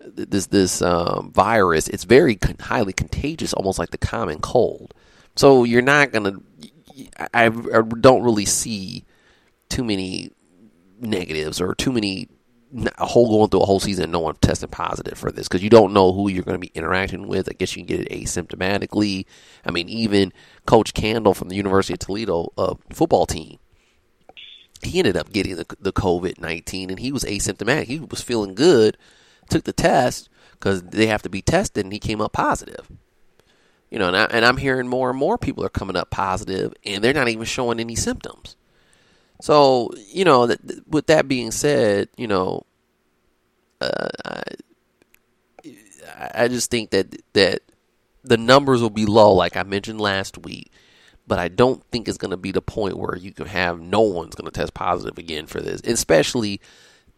this 0.00 0.46
this 0.46 0.82
um, 0.82 1.32
virus, 1.32 1.88
it's 1.88 2.04
very 2.04 2.38
highly 2.60 2.92
contagious, 2.92 3.52
almost 3.52 3.78
like 3.78 3.90
the 3.90 3.98
common 3.98 4.40
cold. 4.40 4.94
So 5.36 5.64
you're 5.64 5.82
not 5.82 6.12
gonna. 6.12 6.34
I, 7.34 7.46
I 7.46 7.48
don't 8.00 8.22
really 8.22 8.46
see 8.46 9.04
too 9.68 9.84
many 9.84 10.30
negatives 10.98 11.60
or 11.60 11.74
too 11.74 11.92
many 11.92 12.28
a 12.98 13.06
whole 13.06 13.28
going 13.28 13.48
through 13.48 13.62
a 13.62 13.66
whole 13.66 13.80
season 13.80 14.10
no 14.10 14.20
one 14.20 14.34
testing 14.36 14.68
positive 14.68 15.16
for 15.16 15.32
this 15.32 15.48
because 15.48 15.62
you 15.62 15.70
don't 15.70 15.92
know 15.92 16.12
who 16.12 16.28
you're 16.28 16.42
going 16.42 16.60
to 16.60 16.66
be 16.66 16.72
interacting 16.74 17.26
with. 17.26 17.48
I 17.48 17.52
guess 17.52 17.74
you 17.74 17.84
can 17.84 17.96
get 17.96 18.06
it 18.06 18.10
asymptomatically. 18.10 19.24
I 19.64 19.70
mean, 19.70 19.88
even 19.88 20.32
Coach 20.66 20.92
Candle 20.92 21.34
from 21.34 21.48
the 21.48 21.56
University 21.56 21.94
of 21.94 22.00
Toledo 22.00 22.52
uh, 22.58 22.74
football 22.92 23.26
team, 23.26 23.58
he 24.82 24.98
ended 24.98 25.16
up 25.16 25.32
getting 25.32 25.56
the, 25.56 25.66
the 25.80 25.92
COVID 25.92 26.38
nineteen 26.40 26.90
and 26.90 26.98
he 26.98 27.12
was 27.12 27.24
asymptomatic. 27.24 27.84
He 27.84 28.00
was 28.00 28.20
feeling 28.20 28.54
good, 28.54 28.98
took 29.48 29.64
the 29.64 29.72
test 29.72 30.28
because 30.52 30.82
they 30.82 31.06
have 31.06 31.22
to 31.22 31.28
be 31.28 31.42
tested, 31.42 31.84
and 31.84 31.92
he 31.92 31.98
came 31.98 32.20
up 32.20 32.32
positive. 32.32 32.90
You 33.90 34.00
know, 34.00 34.08
and, 34.08 34.16
I, 34.16 34.24
and 34.24 34.44
I'm 34.44 34.56
hearing 34.56 34.88
more 34.88 35.10
and 35.10 35.18
more 35.18 35.38
people 35.38 35.64
are 35.64 35.70
coming 35.70 35.96
up 35.96 36.10
positive, 36.10 36.74
and 36.84 37.02
they're 37.02 37.14
not 37.14 37.28
even 37.28 37.44
showing 37.44 37.78
any 37.78 37.94
symptoms. 37.94 38.55
So, 39.40 39.90
you 40.08 40.24
know, 40.24 40.54
with 40.86 41.06
that 41.06 41.28
being 41.28 41.50
said, 41.50 42.08
you 42.16 42.26
know, 42.26 42.64
uh, 43.80 44.08
I, 46.16 46.30
I 46.34 46.48
just 46.48 46.70
think 46.70 46.90
that 46.90 47.16
that 47.34 47.60
the 48.24 48.36
numbers 48.36 48.80
will 48.82 48.90
be 48.90 49.06
low, 49.06 49.32
like 49.32 49.56
I 49.56 49.62
mentioned 49.62 50.00
last 50.00 50.38
week. 50.38 50.72
But 51.28 51.38
I 51.40 51.48
don't 51.48 51.82
think 51.90 52.08
it's 52.08 52.18
going 52.18 52.30
to 52.30 52.36
be 52.36 52.52
the 52.52 52.62
point 52.62 52.96
where 52.96 53.16
you 53.16 53.32
can 53.32 53.46
have 53.46 53.80
no 53.80 54.00
one's 54.00 54.36
going 54.36 54.50
to 54.50 54.52
test 54.52 54.74
positive 54.74 55.18
again 55.18 55.46
for 55.46 55.60
this. 55.60 55.80
Especially, 55.82 56.60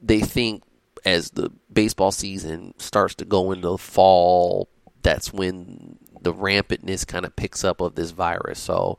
they 0.00 0.20
think 0.20 0.62
as 1.04 1.32
the 1.32 1.50
baseball 1.70 2.10
season 2.10 2.72
starts 2.78 3.14
to 3.16 3.26
go 3.26 3.52
into 3.52 3.76
fall, 3.76 4.70
that's 5.02 5.32
when 5.32 5.98
the 6.22 6.32
rampantness 6.32 7.06
kind 7.06 7.26
of 7.26 7.37
picks 7.37 7.64
up 7.64 7.80
of 7.82 7.96
this 7.96 8.10
virus. 8.10 8.58
So 8.58 8.98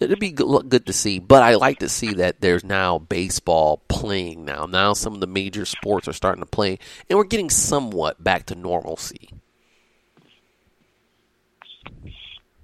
it'd 0.00 0.18
be 0.18 0.32
good 0.32 0.86
to 0.86 0.92
see. 0.92 1.18
But 1.18 1.42
I 1.42 1.54
like 1.54 1.78
to 1.78 1.88
see 1.88 2.14
that 2.14 2.40
there's 2.40 2.64
now 2.64 2.98
baseball 2.98 3.82
playing 3.88 4.44
now. 4.44 4.66
Now 4.66 4.92
some 4.92 5.14
of 5.14 5.20
the 5.20 5.26
major 5.26 5.64
sports 5.64 6.08
are 6.08 6.12
starting 6.12 6.42
to 6.42 6.50
play, 6.50 6.78
and 7.08 7.18
we're 7.18 7.24
getting 7.24 7.50
somewhat 7.50 8.22
back 8.22 8.46
to 8.46 8.54
normalcy. 8.54 9.30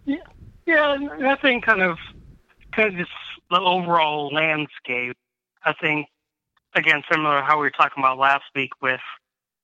Yeah, 0.04 0.16
yeah. 0.66 0.96
I 1.26 1.36
think 1.36 1.64
kind 1.64 1.82
of 1.82 1.98
kind 2.72 2.88
of 2.92 2.98
just 2.98 3.10
the 3.50 3.60
overall 3.60 4.32
landscape. 4.32 5.16
I 5.64 5.74
think 5.74 6.06
again 6.74 7.02
similar 7.10 7.40
to 7.40 7.46
how 7.46 7.56
we 7.56 7.62
were 7.62 7.70
talking 7.70 8.02
about 8.02 8.18
last 8.18 8.44
week 8.54 8.70
with 8.80 9.00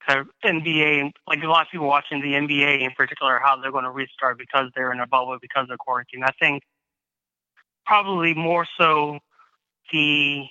NBA 0.09 1.01
and 1.01 1.13
like 1.27 1.43
a 1.43 1.47
lot 1.47 1.67
of 1.67 1.71
people 1.71 1.87
watching 1.87 2.21
the 2.21 2.33
NBA 2.33 2.81
in 2.81 2.91
particular, 2.93 3.41
how 3.43 3.57
they're 3.57 3.73
going 3.73 3.85
to 3.85 3.91
restart 3.91 4.39
because 4.39 4.71
they're 4.75 4.93
in 4.93 5.01
a 5.01 5.07
bubble 5.07 5.37
because 5.41 5.69
of 5.71 5.79
quarantine. 5.79 6.23
I 6.23 6.31
think 6.39 6.63
probably 7.87 8.35
more 8.35 8.67
so 8.79 9.19
the 9.93 10.45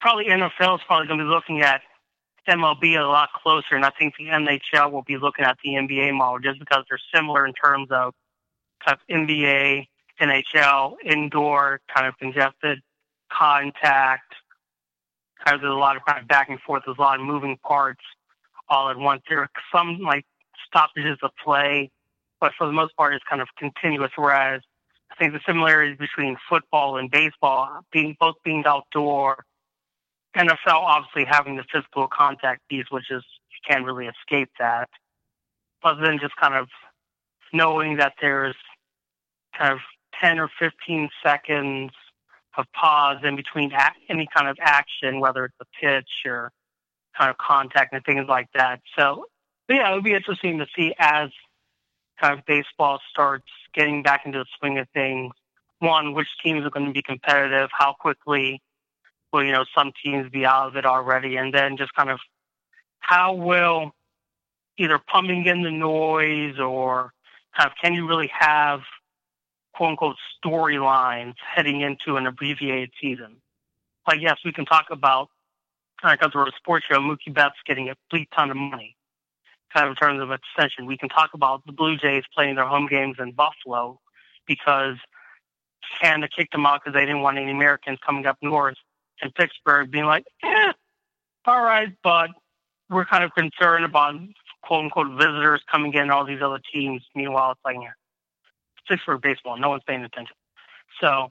probably 0.00 0.26
NFL 0.26 0.76
is 0.76 0.80
probably 0.86 1.06
going 1.06 1.18
to 1.18 1.24
be 1.24 1.30
looking 1.30 1.62
at 1.62 1.82
MLB 2.48 2.98
a 2.98 3.04
lot 3.04 3.28
closer, 3.42 3.76
and 3.76 3.84
I 3.84 3.90
think 3.98 4.14
the 4.18 4.26
NHL 4.26 4.90
will 4.90 5.02
be 5.02 5.16
looking 5.16 5.44
at 5.44 5.58
the 5.62 5.70
NBA 5.70 6.14
model 6.14 6.38
just 6.40 6.58
because 6.58 6.84
they're 6.88 6.98
similar 7.14 7.46
in 7.46 7.52
terms 7.52 7.88
of 7.90 8.14
kind 8.84 8.98
of 8.98 9.14
NBA, 9.14 9.86
NHL, 10.20 10.94
indoor, 11.04 11.80
kind 11.94 12.06
of 12.06 12.18
congested 12.18 12.80
contact. 13.32 14.34
Kind 15.44 15.54
of 15.54 15.60
there's 15.60 15.72
a 15.72 15.76
lot 15.76 15.96
of 15.96 16.04
kind 16.04 16.20
of 16.20 16.28
back 16.28 16.48
and 16.48 16.60
forth. 16.60 16.82
There's 16.86 16.98
a 16.98 17.00
lot 17.00 17.20
of 17.20 17.26
moving 17.26 17.56
parts 17.58 18.02
all 18.68 18.88
at 18.90 18.96
once. 18.96 19.22
There 19.28 19.40
are 19.40 19.50
some 19.72 20.00
like 20.00 20.24
stoppages 20.66 21.18
of 21.22 21.30
play, 21.42 21.90
but 22.40 22.52
for 22.56 22.66
the 22.66 22.72
most 22.72 22.96
part, 22.96 23.14
it's 23.14 23.24
kind 23.28 23.42
of 23.42 23.48
continuous. 23.58 24.10
Whereas 24.16 24.62
think 25.20 25.34
the 25.34 25.40
similarities 25.46 25.98
between 25.98 26.36
football 26.48 26.96
and 26.96 27.10
baseball, 27.10 27.80
being 27.92 28.16
both 28.18 28.36
being 28.44 28.64
outdoor, 28.66 29.44
NFL 30.36 30.54
obviously 30.66 31.24
having 31.24 31.56
the 31.56 31.64
physical 31.72 32.08
contact 32.08 32.62
piece, 32.68 32.86
which 32.90 33.10
is 33.10 33.22
you 33.50 33.58
can't 33.68 33.84
really 33.84 34.06
escape 34.06 34.48
that. 34.58 34.88
But 35.82 35.96
then 36.00 36.18
just 36.20 36.34
kind 36.36 36.54
of 36.54 36.68
knowing 37.52 37.96
that 37.96 38.14
there's 38.20 38.56
kind 39.56 39.72
of 39.72 39.78
10 40.20 40.38
or 40.38 40.50
15 40.58 41.08
seconds 41.22 41.90
of 42.56 42.64
pause 42.72 43.18
in 43.22 43.36
between 43.36 43.72
any 44.08 44.28
kind 44.34 44.48
of 44.48 44.56
action, 44.60 45.20
whether 45.20 45.44
it's 45.44 45.54
a 45.60 45.64
pitch 45.80 46.08
or 46.26 46.50
kind 47.16 47.30
of 47.30 47.36
contact 47.38 47.92
and 47.92 48.04
things 48.04 48.26
like 48.28 48.48
that. 48.54 48.80
So, 48.98 49.26
yeah, 49.68 49.90
it 49.90 49.94
would 49.94 50.04
be 50.04 50.14
interesting 50.14 50.58
to 50.58 50.66
see 50.76 50.94
as 50.98 51.30
kind 52.20 52.38
of 52.38 52.44
baseball 52.46 53.00
starts 53.10 53.46
getting 53.74 54.02
back 54.02 54.26
into 54.26 54.38
the 54.38 54.46
swing 54.58 54.78
of 54.78 54.88
things. 54.90 55.32
One, 55.78 56.12
which 56.12 56.28
teams 56.42 56.64
are 56.64 56.70
going 56.70 56.86
to 56.86 56.92
be 56.92 57.02
competitive? 57.02 57.70
How 57.72 57.94
quickly 57.98 58.60
will 59.32 59.44
you 59.44 59.52
know 59.52 59.64
some 59.74 59.92
teams 60.02 60.30
be 60.30 60.44
out 60.44 60.68
of 60.68 60.76
it 60.76 60.84
already? 60.84 61.36
And 61.36 61.54
then 61.54 61.76
just 61.76 61.94
kind 61.94 62.10
of 62.10 62.20
how 62.98 63.32
will 63.32 63.92
either 64.76 64.98
pumping 64.98 65.46
in 65.46 65.62
the 65.62 65.70
noise 65.70 66.58
or 66.58 67.12
kind 67.56 67.70
of 67.70 67.76
can 67.82 67.94
you 67.94 68.06
really 68.06 68.30
have 68.38 68.80
quote 69.74 69.90
unquote 69.90 70.16
storylines 70.44 71.34
heading 71.54 71.80
into 71.80 72.16
an 72.16 72.26
abbreviated 72.26 72.90
season? 73.00 73.36
Like 74.06 74.20
yes, 74.20 74.38
we 74.44 74.52
can 74.52 74.66
talk 74.66 74.86
about 74.90 75.28
because 76.02 76.32
we're 76.34 76.48
a 76.48 76.52
sports 76.56 76.86
show, 76.90 76.98
Mookie 76.98 77.32
Betts 77.32 77.56
getting 77.66 77.88
a 77.88 77.94
complete 77.94 78.28
ton 78.34 78.50
of 78.50 78.56
money 78.56 78.96
kind 79.72 79.86
of 79.86 79.90
in 79.90 79.96
terms 79.96 80.20
of 80.20 80.30
extension. 80.30 80.86
We 80.86 80.98
can 80.98 81.08
talk 81.08 81.30
about 81.34 81.64
the 81.66 81.72
Blue 81.72 81.96
Jays 81.96 82.24
playing 82.34 82.56
their 82.56 82.66
home 82.66 82.86
games 82.86 83.16
in 83.18 83.32
Buffalo 83.32 84.00
because 84.46 84.96
Canada 86.00 86.28
kicked 86.34 86.52
them 86.52 86.66
out 86.66 86.80
because 86.82 86.94
they 86.94 87.06
didn't 87.06 87.22
want 87.22 87.38
any 87.38 87.50
Americans 87.50 87.98
coming 88.04 88.26
up 88.26 88.36
north 88.42 88.76
and 89.22 89.34
Pittsburgh 89.34 89.90
being 89.90 90.06
like, 90.06 90.24
eh, 90.42 90.72
all 91.46 91.62
right, 91.62 91.88
but 92.02 92.30
we're 92.88 93.04
kind 93.04 93.24
of 93.24 93.32
concerned 93.34 93.84
about 93.84 94.14
quote 94.62 94.84
unquote 94.84 95.18
visitors 95.18 95.62
coming 95.70 95.92
in, 95.94 96.10
all 96.10 96.24
these 96.24 96.42
other 96.42 96.60
teams. 96.72 97.02
Meanwhile, 97.14 97.52
it's 97.52 97.60
like, 97.64 97.76
yeah, 97.80 97.90
Pittsburgh 98.88 99.20
baseball, 99.22 99.58
no 99.58 99.70
one's 99.70 99.82
paying 99.86 100.02
attention. 100.02 100.34
So, 101.00 101.30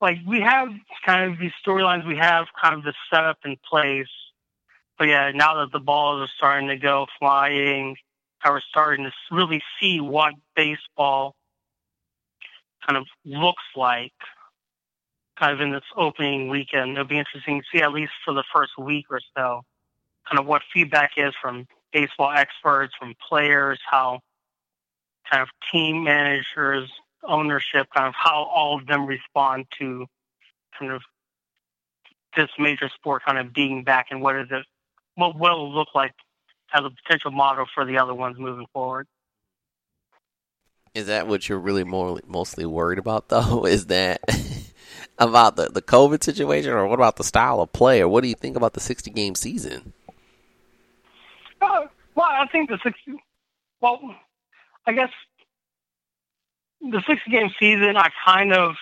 like, 0.00 0.18
we 0.26 0.40
have 0.40 0.68
kind 1.04 1.32
of 1.32 1.38
these 1.38 1.52
storylines, 1.66 2.06
we 2.06 2.16
have 2.16 2.46
kind 2.60 2.74
of 2.74 2.84
the 2.84 2.94
setup 3.10 3.38
in 3.44 3.56
place 3.68 4.06
but 4.98 5.08
yeah, 5.08 5.30
now 5.34 5.56
that 5.56 5.72
the 5.72 5.80
balls 5.80 6.20
are 6.20 6.32
starting 6.36 6.68
to 6.68 6.76
go 6.76 7.06
flying, 7.18 7.96
we're 8.44 8.60
starting 8.60 9.04
to 9.04 9.12
really 9.30 9.62
see 9.80 10.00
what 10.00 10.34
baseball 10.54 11.34
kind 12.86 12.96
of 12.96 13.06
looks 13.24 13.64
like 13.74 14.12
kind 15.38 15.52
of 15.52 15.60
in 15.60 15.72
this 15.72 15.84
opening 15.96 16.48
weekend. 16.48 16.92
It'll 16.92 17.04
be 17.04 17.18
interesting 17.18 17.60
to 17.60 17.66
see 17.72 17.82
at 17.82 17.92
least 17.92 18.12
for 18.24 18.32
the 18.32 18.44
first 18.54 18.78
week 18.78 19.06
or 19.10 19.20
so 19.36 19.62
kind 20.28 20.38
of 20.38 20.46
what 20.46 20.62
feedback 20.72 21.12
is 21.16 21.34
from 21.40 21.66
baseball 21.92 22.32
experts, 22.32 22.94
from 22.98 23.14
players, 23.28 23.78
how 23.88 24.20
kind 25.30 25.42
of 25.42 25.48
team 25.72 26.04
managers, 26.04 26.90
ownership, 27.22 27.86
kind 27.94 28.06
of 28.06 28.14
how 28.16 28.44
all 28.44 28.78
of 28.78 28.86
them 28.86 29.06
respond 29.06 29.66
to 29.78 30.06
kind 30.78 30.92
of 30.92 31.02
this 32.36 32.50
major 32.58 32.88
sport 32.94 33.22
kind 33.24 33.38
of 33.38 33.52
being 33.52 33.82
back 33.82 34.08
and 34.10 34.20
what 34.20 34.36
it 34.36 34.48
what 35.16 35.38
will 35.38 35.74
look 35.74 35.88
like 35.94 36.12
as 36.72 36.84
a 36.84 36.90
potential 36.90 37.30
model 37.30 37.66
for 37.74 37.84
the 37.84 37.98
other 37.98 38.14
ones 38.14 38.36
moving 38.38 38.66
forward. 38.72 39.06
Is 40.94 41.08
that 41.08 41.26
what 41.26 41.48
you're 41.48 41.58
really 41.58 41.84
more 41.84 42.20
mostly 42.26 42.64
worried 42.64 42.98
about, 42.98 43.28
though? 43.28 43.66
Is 43.66 43.86
that 43.86 44.22
about 45.18 45.56
the 45.56 45.68
the 45.68 45.82
COVID 45.82 46.22
situation, 46.22 46.70
or 46.70 46.86
what 46.86 46.98
about 46.98 47.16
the 47.16 47.24
style 47.24 47.60
of 47.60 47.72
play, 47.72 48.00
or 48.00 48.08
what 48.08 48.22
do 48.22 48.28
you 48.28 48.34
think 48.34 48.56
about 48.56 48.74
the 48.74 48.80
60 48.80 49.10
game 49.10 49.34
season? 49.34 49.92
Uh, 51.60 51.86
well, 52.14 52.26
I 52.28 52.46
think 52.46 52.70
the 52.70 52.78
60. 52.82 53.12
Well, 53.80 54.14
I 54.86 54.92
guess 54.92 55.10
the 56.80 57.02
60 57.06 57.30
game 57.30 57.50
season, 57.58 57.96
I 57.96 58.08
kind 58.24 58.52
of 58.52 58.76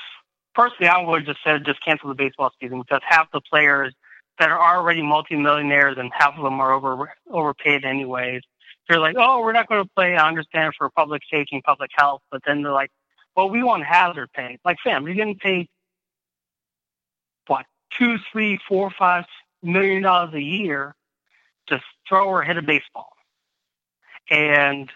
personally, 0.55 0.89
I 0.89 1.01
would 1.03 1.27
just 1.27 1.41
said 1.45 1.65
just 1.65 1.85
cancel 1.85 2.09
the 2.09 2.15
baseball 2.15 2.53
season 2.61 2.81
because 2.81 3.01
half 3.09 3.31
the 3.33 3.41
players 3.41 3.95
that 4.39 4.51
are 4.51 4.77
already 4.77 5.03
multimillionaires 5.03 5.97
and 5.99 6.11
half 6.13 6.37
of 6.37 6.43
them 6.43 6.61
are 6.61 6.73
over 6.73 7.13
overpaid 7.31 7.85
anyways. 7.85 8.43
They're 8.89 9.01
like, 9.01 9.17
oh, 9.19 9.41
we're 9.41 9.53
not 9.53 9.69
going 9.69 9.83
to 9.83 9.91
play. 9.95 10.17
I 10.17 10.29
understand 10.29 10.75
for 10.77 10.91
public 10.91 11.23
safety 11.31 11.57
and 11.57 11.65
public 11.65 11.91
health, 11.95 12.21
but 12.31 12.43
then 12.47 12.63
they're 12.63 12.73
like, 12.73 12.91
well, 13.35 13.49
we 13.49 13.63
want 13.63 13.85
hazard 13.85 14.31
pay. 14.35 14.59
Like, 14.65 14.79
fam, 14.85 15.07
you're 15.07 15.15
getting 15.15 15.39
paid 15.39 15.69
what 17.47 17.67
two, 17.91 18.19
three, 18.33 18.59
four, 18.69 18.91
five 18.91 19.25
million 19.63 20.03
dollars 20.03 20.35
a 20.35 20.41
year 20.41 20.95
to 21.69 21.81
throw 22.09 22.27
or 22.27 22.43
hit 22.43 22.59
a 22.59 22.63
baseball, 22.63 23.13
and 24.31 24.91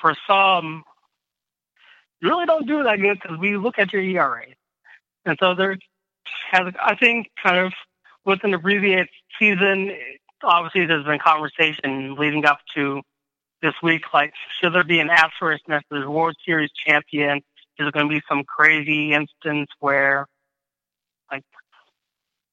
for 0.00 0.14
some, 0.26 0.84
you 2.20 2.28
really 2.28 2.46
don't 2.46 2.66
do 2.66 2.82
that 2.84 2.96
good 2.96 3.18
because 3.20 3.38
we 3.38 3.56
look 3.56 3.78
at 3.78 3.92
your 3.92 4.02
ERA, 4.02 4.46
and 5.24 5.36
so 5.40 5.54
there 5.54 5.76
has, 6.50 6.72
I 6.80 6.94
think, 6.94 7.30
kind 7.42 7.58
of 7.58 7.72
with 8.24 8.42
an 8.44 8.54
abbreviated 8.54 9.08
season. 9.38 9.92
Obviously, 10.42 10.86
there's 10.86 11.04
been 11.04 11.18
conversation 11.18 12.16
leading 12.16 12.44
up 12.44 12.58
to 12.74 13.02
this 13.62 13.74
week, 13.82 14.02
like 14.12 14.34
should 14.60 14.74
there 14.74 14.84
be 14.84 14.98
an 14.98 15.08
asterisk 15.08 15.62
next 15.68 15.88
to 15.92 16.00
the 16.00 16.10
World 16.10 16.34
Series 16.44 16.70
champion? 16.72 17.38
Is 17.78 17.86
it 17.86 17.94
going 17.94 18.08
to 18.08 18.14
be 18.14 18.20
some 18.28 18.44
crazy 18.44 19.12
instance 19.12 19.70
where, 19.78 20.26
like, 21.30 21.44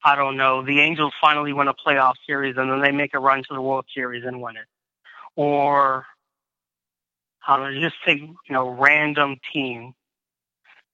I 0.02 0.16
don't 0.16 0.36
know, 0.36 0.64
the 0.64 0.80
Angels 0.80 1.12
finally 1.20 1.52
win 1.52 1.68
a 1.68 1.74
playoff 1.74 2.14
series 2.26 2.56
and 2.56 2.70
then 2.70 2.80
they 2.80 2.92
make 2.92 3.12
a 3.12 3.18
run 3.18 3.40
to 3.40 3.54
the 3.54 3.60
World 3.60 3.84
Series 3.92 4.24
and 4.24 4.40
win 4.40 4.56
it, 4.56 4.66
or 5.36 6.06
I 7.46 7.56
don't 7.56 7.74
know, 7.74 7.80
just 7.80 7.96
take 8.06 8.20
you 8.20 8.36
know 8.50 8.68
random 8.68 9.36
team 9.52 9.92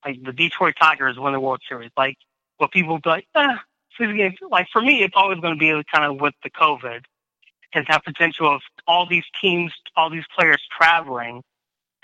like 0.05 0.23
the 0.25 0.33
Detroit 0.33 0.75
Tigers 0.81 1.19
win 1.19 1.33
the 1.33 1.41
World 1.41 1.61
Series. 1.69 1.91
Like, 1.97 2.17
what 2.57 2.71
people 2.71 2.99
be 2.99 3.11
like, 3.11 3.27
eh, 3.35 3.57
like 4.51 4.69
for 4.73 4.83
me, 4.83 5.03
it's 5.03 5.15
always 5.17 5.41
going 5.41 5.55
to 5.55 5.59
be 5.59 5.85
kind 5.93 6.05
of 6.05 6.21
with 6.21 6.35
the 6.43 6.51
COVID 6.51 7.05
and 7.73 7.87
that 7.89 8.05
potential 8.05 8.49
of 8.55 8.63
all 8.87 9.07
these 9.07 9.25
teams, 9.41 9.73
all 9.97 10.11
these 10.11 10.25
players 10.37 10.63
traveling. 10.77 11.43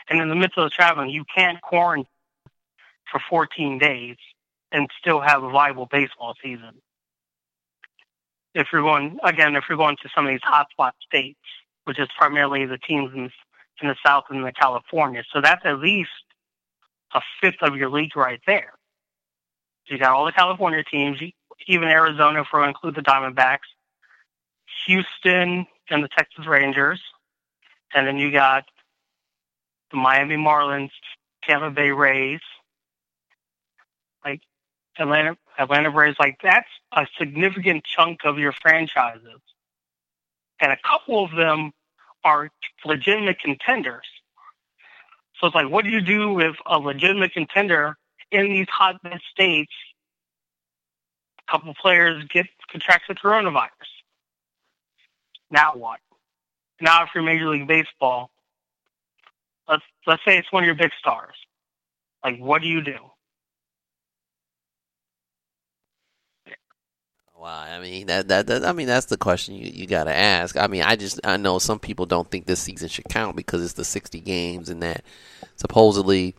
And 0.09 0.21
in 0.21 0.29
the 0.29 0.35
midst 0.35 0.59
of 0.59 0.65
the 0.65 0.71
traveling, 0.71 1.11
you 1.11 1.25
can't 1.35 1.61
quarantine 1.61 2.07
for 3.11 3.21
14 3.29 3.79
days 3.79 4.17
and 4.73 4.89
still 4.99 5.21
have 5.21 5.43
a 5.43 5.51
viable 5.51 5.87
baseball 5.87 6.35
season. 6.43 6.81
If 8.55 8.69
you're 8.73 8.83
going, 8.83 9.19
again, 9.23 9.57
if 9.57 9.65
you're 9.69 9.79
going 9.79 9.97
to 10.03 10.09
some 10.15 10.27
of 10.27 10.31
these 10.31 10.41
hotspot 10.41 10.93
states, 11.07 11.39
which 11.85 11.99
is 11.99 12.09
primarily 12.17 12.67
the 12.67 12.79
teams 12.79 13.13
in, 13.15 13.31
in 13.81 13.89
the 13.89 13.97
South 14.05 14.25
and 14.31 14.45
the 14.45 14.53
California. 14.53 15.25
So 15.33 15.41
that's 15.41 15.65
at 15.65 15.79
least 15.79 16.11
a 17.15 17.21
fifth 17.41 17.63
of 17.63 17.77
your 17.77 17.91
league 17.91 18.17
right 18.17 18.41
there. 18.47 18.73
So 19.87 19.95
you 19.95 20.01
got 20.01 20.15
all 20.15 20.25
the 20.25 20.33
California 20.33 20.85
teams, 20.85 21.19
even 21.67 21.89
Arizona, 21.89 22.43
if 22.43 22.49
we 22.53 22.65
include 22.65 22.95
the 22.95 23.03
Diamondbacks, 23.03 23.59
Houston 24.87 25.67
and 25.91 26.05
the 26.05 26.09
Texas 26.09 26.47
Rangers, 26.47 27.01
and 27.95 28.07
then 28.07 28.17
you 28.17 28.33
got 28.33 28.65
the 29.91 29.97
Miami 29.97 30.37
Marlins, 30.37 30.91
Tampa 31.45 31.71
Bay 31.71 31.91
Rays, 31.91 32.41
like 34.25 34.41
Atlanta 34.99 35.37
Atlanta 35.59 35.91
Braves. 35.91 36.17
Like 36.19 36.39
that's 36.43 36.69
a 36.93 37.07
significant 37.19 37.85
chunk 37.85 38.21
of 38.25 38.39
your 38.39 38.53
franchises, 38.53 39.41
and 40.61 40.73
a 40.73 40.79
couple 40.89 41.25
of 41.25 41.33
them 41.33 41.73
are 42.25 42.51
legitimate 42.85 43.41
contenders. 43.41 44.07
So 45.39 45.49
it's 45.49 45.55
like, 45.55 45.69
what 45.69 45.85
do 45.85 45.91
you 45.91 46.01
do 46.01 46.33
with 46.33 46.55
a 46.67 46.79
legitimate 46.79 47.33
contender 47.33 47.97
in 48.31 48.49
these 48.51 48.69
hotbed 48.71 49.21
states? 49.31 49.73
Couple 51.53 51.75
players 51.75 52.25
get 52.33 52.47
contracts 52.71 53.09
the 53.09 53.15
coronavirus. 53.15 53.69
Now 55.51 55.75
what? 55.75 56.01
Now 56.81 57.03
if 57.05 57.11
you're 57.15 57.23
Major 57.23 57.51
League 57.51 57.69
Baseball, 57.69 58.31
let's 59.69 59.83
let's 60.07 60.25
say 60.25 60.39
it's 60.39 60.51
one 60.51 60.63
of 60.63 60.67
your 60.67 60.77
big 60.77 60.93
stars. 60.99 61.35
Like 62.25 62.39
what 62.39 62.63
do 62.63 62.69
you 62.69 62.81
do? 62.81 62.97
Wow, 67.39 67.61
I 67.61 67.81
mean 67.81 68.07
that, 68.07 68.29
that 68.29 68.47
that 68.47 68.65
I 68.65 68.73
mean 68.73 68.87
that's 68.87 69.07
the 69.07 69.19
question 69.19 69.55
you, 69.55 69.71
you 69.71 69.87
got 69.87 70.05
to 70.05 70.15
ask. 70.15 70.57
I 70.57 70.69
mean, 70.69 70.83
I 70.83 70.97
just 70.97 71.21
I 71.23 71.37
know 71.37 71.59
some 71.59 71.81
people 71.81 72.07
don't 72.07 72.31
think 72.31 72.47
this 72.47 72.61
season 72.61 72.89
should 72.89 73.11
count 73.11 73.37
because 73.37 73.63
it's 73.63 73.75
the 73.75 73.85
60 73.85 74.21
games 74.21 74.71
and 74.71 74.83
that 74.83 75.05
supposedly 75.57 76.35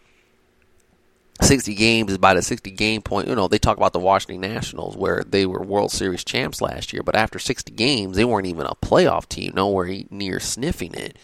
60 1.44 1.76
games 1.76 2.12
is 2.12 2.18
by 2.18 2.34
the 2.34 2.42
60 2.42 2.72
game 2.72 3.02
point. 3.02 3.28
You 3.28 3.36
know, 3.36 3.48
they 3.48 3.60
talk 3.60 3.78
about 3.78 3.94
the 3.94 4.00
Washington 4.00 4.42
Nationals 4.42 4.98
where 4.98 5.24
they 5.24 5.46
were 5.46 5.62
World 5.62 5.92
Series 5.92 6.24
champs 6.24 6.62
last 6.62 6.94
year, 6.94 7.04
but 7.04 7.16
after 7.16 7.40
60 7.40 7.72
games, 7.74 8.16
they 8.16 8.26
weren't 8.26 8.48
even 8.48 8.66
a 8.66 8.76
playoff 8.76 9.28
team, 9.28 9.54
nowhere 9.56 10.04
near 10.10 10.40
sniffing 10.40 10.94
it. 10.94 11.18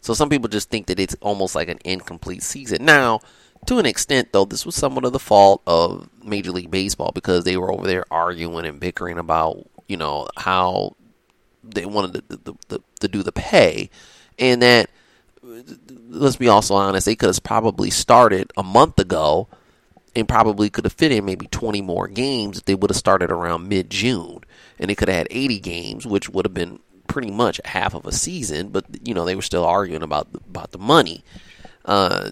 So 0.00 0.14
some 0.14 0.28
people 0.28 0.48
just 0.48 0.70
think 0.70 0.86
that 0.86 0.98
it's 0.98 1.16
almost 1.20 1.54
like 1.54 1.68
an 1.68 1.78
incomplete 1.84 2.42
season. 2.42 2.84
Now, 2.84 3.20
to 3.66 3.78
an 3.78 3.86
extent, 3.86 4.32
though, 4.32 4.44
this 4.44 4.66
was 4.66 4.74
somewhat 4.74 5.04
of 5.04 5.12
the 5.12 5.18
fault 5.18 5.62
of 5.66 6.08
Major 6.24 6.50
League 6.50 6.70
Baseball 6.70 7.12
because 7.14 7.44
they 7.44 7.56
were 7.56 7.72
over 7.72 7.86
there 7.86 8.04
arguing 8.10 8.66
and 8.66 8.80
bickering 8.80 9.18
about, 9.18 9.64
you 9.86 9.96
know, 9.96 10.28
how 10.36 10.96
they 11.62 11.86
wanted 11.86 12.28
to, 12.28 12.36
to, 12.36 12.58
to, 12.68 12.82
to 13.00 13.08
do 13.08 13.22
the 13.22 13.32
pay, 13.32 13.90
and 14.38 14.62
that 14.62 14.90
let's 15.42 16.36
be 16.36 16.48
also 16.48 16.74
honest, 16.74 17.06
they 17.06 17.16
could 17.16 17.28
have 17.28 17.42
probably 17.42 17.90
started 17.90 18.52
a 18.56 18.62
month 18.62 18.98
ago 18.98 19.48
and 20.14 20.28
probably 20.28 20.70
could 20.70 20.84
have 20.84 20.92
fit 20.92 21.12
in 21.12 21.24
maybe 21.24 21.46
20 21.46 21.80
more 21.82 22.08
games 22.08 22.58
if 22.58 22.64
they 22.64 22.74
would 22.74 22.90
have 22.90 22.96
started 22.96 23.30
around 23.30 23.68
mid 23.68 23.90
June. 23.90 24.40
And 24.78 24.90
they 24.90 24.94
could 24.94 25.08
have 25.08 25.16
had 25.16 25.28
80 25.30 25.60
games, 25.60 26.06
which 26.06 26.28
would 26.28 26.44
have 26.44 26.54
been 26.54 26.80
pretty 27.06 27.30
much 27.30 27.60
half 27.64 27.94
of 27.94 28.06
a 28.06 28.12
season, 28.12 28.68
but, 28.68 28.84
you 29.06 29.14
know, 29.14 29.24
they 29.24 29.34
were 29.34 29.42
still 29.42 29.64
arguing 29.64 30.02
about, 30.02 30.28
about 30.34 30.72
the 30.72 30.78
money. 30.78 31.22
Uh, 31.84 32.30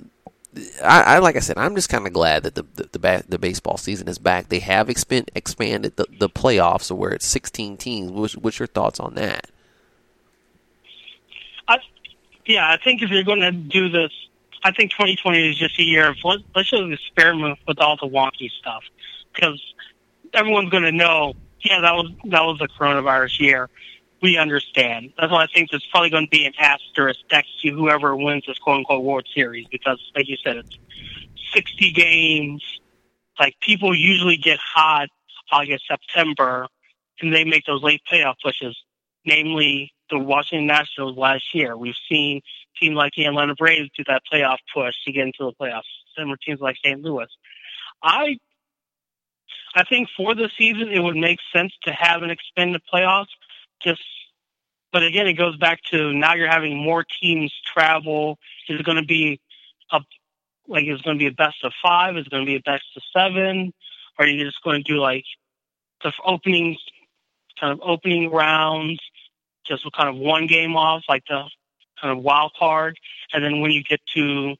I, 0.83 1.03
I, 1.03 1.19
like 1.19 1.37
I 1.37 1.41
said, 1.41 1.59
I'm 1.59 1.75
just 1.75 1.89
kind 1.89 2.07
of 2.07 2.13
glad 2.13 2.43
that 2.43 2.55
the 2.55 2.65
the, 2.75 2.89
the, 2.93 2.99
ba- 2.99 3.25
the, 3.29 3.39
baseball 3.39 3.77
season 3.77 4.09
is 4.09 4.19
back. 4.19 4.49
They 4.49 4.59
have 4.61 4.91
expand, 4.91 5.31
expanded 5.35 5.97
the, 5.97 6.07
the 6.19 6.29
playoffs 6.29 6.91
where 6.91 7.11
it's 7.11 7.27
16 7.27 7.77
teams. 7.77 8.11
What's, 8.11 8.37
what's 8.37 8.59
your 8.59 8.67
thoughts 8.67 8.99
on 8.99 9.15
that? 9.15 9.49
I, 11.69 11.79
yeah, 12.47 12.69
I 12.69 12.79
think 12.79 13.03
if 13.03 13.11
you're 13.11 13.23
going 13.23 13.41
to 13.41 13.53
do 13.53 13.91
this, 13.91 14.11
I 14.63 14.73
think 14.73 14.91
2020 14.93 15.51
is 15.51 15.57
just 15.57 15.79
a 15.79 15.83
year 15.83 16.09
of 16.11 16.17
let, 16.25 16.41
let's 16.55 16.71
just 16.71 16.83
experiment 16.93 17.59
with 17.67 17.81
all 17.81 17.97
the 17.97 18.07
wonky 18.07 18.51
stuff 18.51 18.83
because 19.35 19.61
everyone's 20.35 20.71
going 20.71 20.83
to 20.83 20.93
know, 20.93 21.35
yeah, 21.61 21.81
that 21.81 21.93
was 21.93 22.11
that 22.25 22.43
was 22.43 22.59
the 22.59 22.69
coronavirus 22.69 23.41
year. 23.41 23.71
We 24.23 24.37
understand. 24.37 25.15
That's 25.19 25.33
why 25.33 25.45
I 25.45 25.47
think 25.47 25.71
there's 25.71 25.87
probably 25.91 26.11
going 26.11 26.27
to 26.27 26.31
be 26.31 26.45
an 26.45 26.53
asterisk 26.59 27.21
next 27.33 27.61
to 27.63 27.71
whoever 27.71 28.15
wins 28.15 28.45
this 28.47 28.59
quote 28.59 28.79
unquote 28.79 29.03
World 29.03 29.27
Series 29.35 29.67
because, 29.71 29.99
like 30.15 30.29
you 30.29 30.37
said, 30.45 30.57
it's 30.59 30.79
60 31.55 31.93
games. 31.93 32.63
Like 33.39 33.59
people 33.61 33.95
usually 33.95 34.37
get 34.37 34.59
hot 34.59 35.09
August, 35.51 35.87
September, 35.89 36.69
and 37.21 37.33
they 37.33 37.45
make 37.45 37.65
those 37.65 37.83
late 37.83 38.03
playoff 38.11 38.35
pushes. 38.43 38.77
Namely, 39.25 39.93
the 40.11 40.19
Washington 40.19 40.67
Nationals 40.67 41.17
last 41.17 41.55
year. 41.55 41.77
We've 41.77 41.95
seen 42.09 42.43
teams 42.81 42.97
like 42.97 43.13
the 43.17 43.25
Atlanta 43.25 43.55
Braves 43.55 43.91
do 43.97 44.05
that 44.07 44.23
playoff 44.33 44.59
push 44.75 44.95
to 45.05 45.13
get 45.13 45.27
into 45.27 45.39
the 45.41 45.53
playoffs. 45.61 45.83
Similar 46.17 46.37
teams 46.37 46.61
like 46.61 46.77
St. 46.85 47.01
Louis. 47.03 47.29
I 48.03 48.39
I 49.75 49.85
think 49.85 50.09
for 50.17 50.35
the 50.35 50.51
season 50.59 50.89
it 50.89 51.01
would 51.01 51.17
make 51.17 51.39
sense 51.55 51.73
to 51.85 51.93
have 51.93 52.23
an 52.23 52.31
expanded 52.31 52.83
playoffs. 52.93 53.27
Just 53.83 54.03
but 54.93 55.05
again, 55.05 55.29
it 55.29 55.35
goes 55.35 55.57
back 55.57 55.81
to 55.93 56.13
now 56.13 56.35
you're 56.35 56.49
having 56.51 56.77
more 56.77 57.05
teams 57.23 57.53
travel. 57.65 58.39
Is 58.69 58.81
it 58.81 58.87
going 58.87 58.99
to 58.99 59.05
be 59.05 59.41
a 59.93 60.01
like 60.67 60.85
is 60.85 61.01
it 61.01 61.05
going 61.05 61.19
to 61.19 61.23
be 61.23 61.29
a 61.29 61.33
best 61.33 61.63
of 61.65 61.73
five? 61.83 62.17
Is 62.17 62.27
it 62.27 62.31
going 62.31 62.45
to 62.45 62.51
be 62.51 62.57
a 62.57 62.61
best 62.61 62.85
of 62.97 63.03
seven? 63.17 63.73
Or 64.19 64.25
are 64.25 64.29
you 64.29 64.45
just 64.45 64.63
going 64.63 64.83
to 64.83 64.93
do 64.93 64.99
like 64.99 65.25
the 66.03 66.13
opening 66.25 66.77
kind 67.61 67.73
of 67.73 67.81
opening 67.83 68.31
rounds 68.31 69.01
just 69.67 69.85
kind 69.97 70.09
of 70.09 70.17
one 70.17 70.47
game 70.47 70.77
off, 70.77 71.05
like 71.09 71.23
the 71.29 71.45
kind 72.01 72.17
of 72.17 72.23
wild 72.23 72.53
card, 72.59 72.99
and 73.33 73.45
then 73.45 73.61
when 73.61 73.71
you 73.71 73.83
get 73.83 74.01
to 74.15 74.57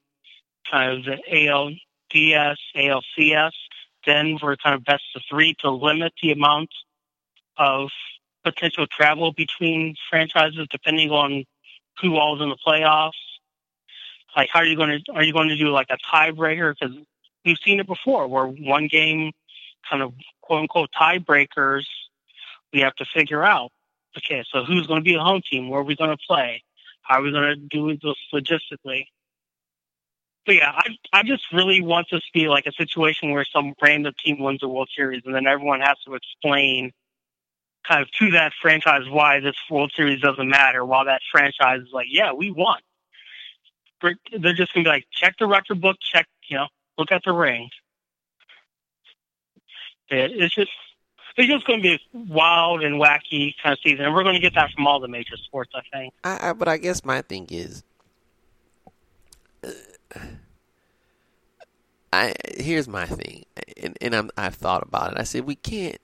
kind 0.71 0.99
of 0.99 1.05
the 1.05 1.19
ALDS, 1.33 2.57
ALCS, 2.77 3.53
then 4.07 4.39
we're 4.43 4.57
kind 4.57 4.75
of 4.75 4.85
best 4.85 5.05
of 5.15 5.23
three 5.29 5.55
to 5.61 5.71
limit 5.71 6.13
the 6.23 6.33
amount 6.33 6.71
of 7.57 7.91
potential 8.45 8.87
travel 8.87 9.33
between 9.33 9.95
franchises 10.09 10.67
depending 10.71 11.11
on 11.11 11.45
who 12.01 12.17
all's 12.17 12.41
in 12.41 12.49
the 12.49 12.57
playoffs. 12.67 13.13
Like, 14.37 14.49
how 14.53 14.61
are 14.61 14.65
you 14.65 14.77
going 14.77 15.03
to 15.05 15.13
are 15.13 15.25
you 15.25 15.33
going 15.33 15.49
to 15.49 15.57
do 15.57 15.69
like 15.69 15.89
a 15.91 15.99
tiebreaker? 15.99 16.75
Because 16.79 16.97
we've 17.45 17.59
seen 17.65 17.81
it 17.81 17.87
before, 17.87 18.29
where 18.29 18.47
one 18.47 18.87
game 18.87 19.33
kind 19.89 20.03
of 20.03 20.13
quote 20.41 20.63
unquote 20.63 20.91
tiebreakers 20.99 21.85
we 22.73 22.81
have 22.81 22.95
to 22.95 23.05
figure 23.05 23.43
out 23.43 23.71
okay, 24.17 24.45
so 24.51 24.65
who's 24.65 24.87
going 24.87 25.01
to 25.01 25.05
be 25.05 25.15
the 25.15 25.23
home 25.23 25.43
team? 25.51 25.69
Where 25.69 25.81
are 25.81 25.85
we 25.85 25.97
going 25.97 26.11
to 26.11 26.19
play? 26.27 26.63
How 27.03 27.21
are 27.21 27.23
we 27.23 27.33
going 27.33 27.55
to 27.55 27.57
do 27.57 27.97
this 27.97 28.17
logistically? 28.33 29.05
but 30.47 30.55
yeah, 30.57 30.73
I 30.75 30.97
I 31.13 31.23
just 31.23 31.45
really 31.53 31.81
want 31.81 32.09
this 32.11 32.21
to 32.21 32.31
be 32.33 32.49
like 32.49 32.67
a 32.67 32.73
situation 32.73 33.31
where 33.31 33.45
some 33.45 33.75
random 33.83 34.15
team 34.25 34.41
wins 34.41 34.61
the 34.61 34.69
World 34.69 34.91
Series, 34.95 35.23
and 35.25 35.35
then 35.35 35.47
everyone 35.47 35.81
has 35.81 35.97
to 36.07 36.15
explain 36.15 36.93
kind 37.87 38.03
of 38.03 38.11
to 38.13 38.33
that 38.33 38.53
franchise 38.61 39.03
why 39.09 39.41
this 39.41 39.57
World 39.71 39.93
Series 39.95 40.21
doesn't 40.21 40.49
matter. 40.49 40.85
While 40.85 41.05
that 41.05 41.21
franchise 41.31 41.83
is 41.83 41.93
like, 41.93 42.09
yeah, 42.11 42.33
we 42.33 42.51
won. 42.51 42.81
They're 44.03 44.55
just 44.55 44.73
gonna 44.75 44.85
be 44.85 44.91
like, 44.91 45.07
check 45.13 45.37
the 45.39 45.47
record 45.47 45.81
book, 45.81 45.99
check, 46.01 46.27
you 46.49 46.57
know, 46.57 46.69
look 46.97 47.13
at 47.13 47.23
the 47.25 47.33
ring. 47.33 47.69
It's 50.09 50.55
just 50.55 50.71
it's 51.41 51.49
just 51.49 51.67
going 51.67 51.81
to 51.81 51.83
be 51.83 51.95
a 51.95 52.19
wild 52.33 52.83
and 52.83 53.01
wacky 53.01 53.55
kind 53.63 53.73
of 53.73 53.79
season, 53.83 54.05
and 54.05 54.15
we're 54.15 54.23
going 54.23 54.35
to 54.35 54.41
get 54.41 54.55
that 54.55 54.71
from 54.73 54.87
all 54.87 55.01
the 55.01 55.09
major 55.09 55.37
sports, 55.37 55.73
I 55.75 55.81
think. 55.97 56.15
I, 56.25 56.51
I 56.51 56.53
but 56.53 56.69
I 56.69 56.77
guess 56.77 57.05
my 57.05 57.23
thing 57.23 57.47
is, 57.51 57.83
uh, 59.65 59.71
I 62.13 62.35
here's 62.57 62.89
my 62.89 63.07
thing, 63.07 63.45
and, 63.83 63.97
and 64.01 64.15
I'm, 64.15 64.31
I've 64.37 64.55
thought 64.55 64.83
about 64.83 65.13
it. 65.13 65.19
I 65.19 65.25
said 65.25 65.45
we 65.45 65.55
can't. 65.55 65.99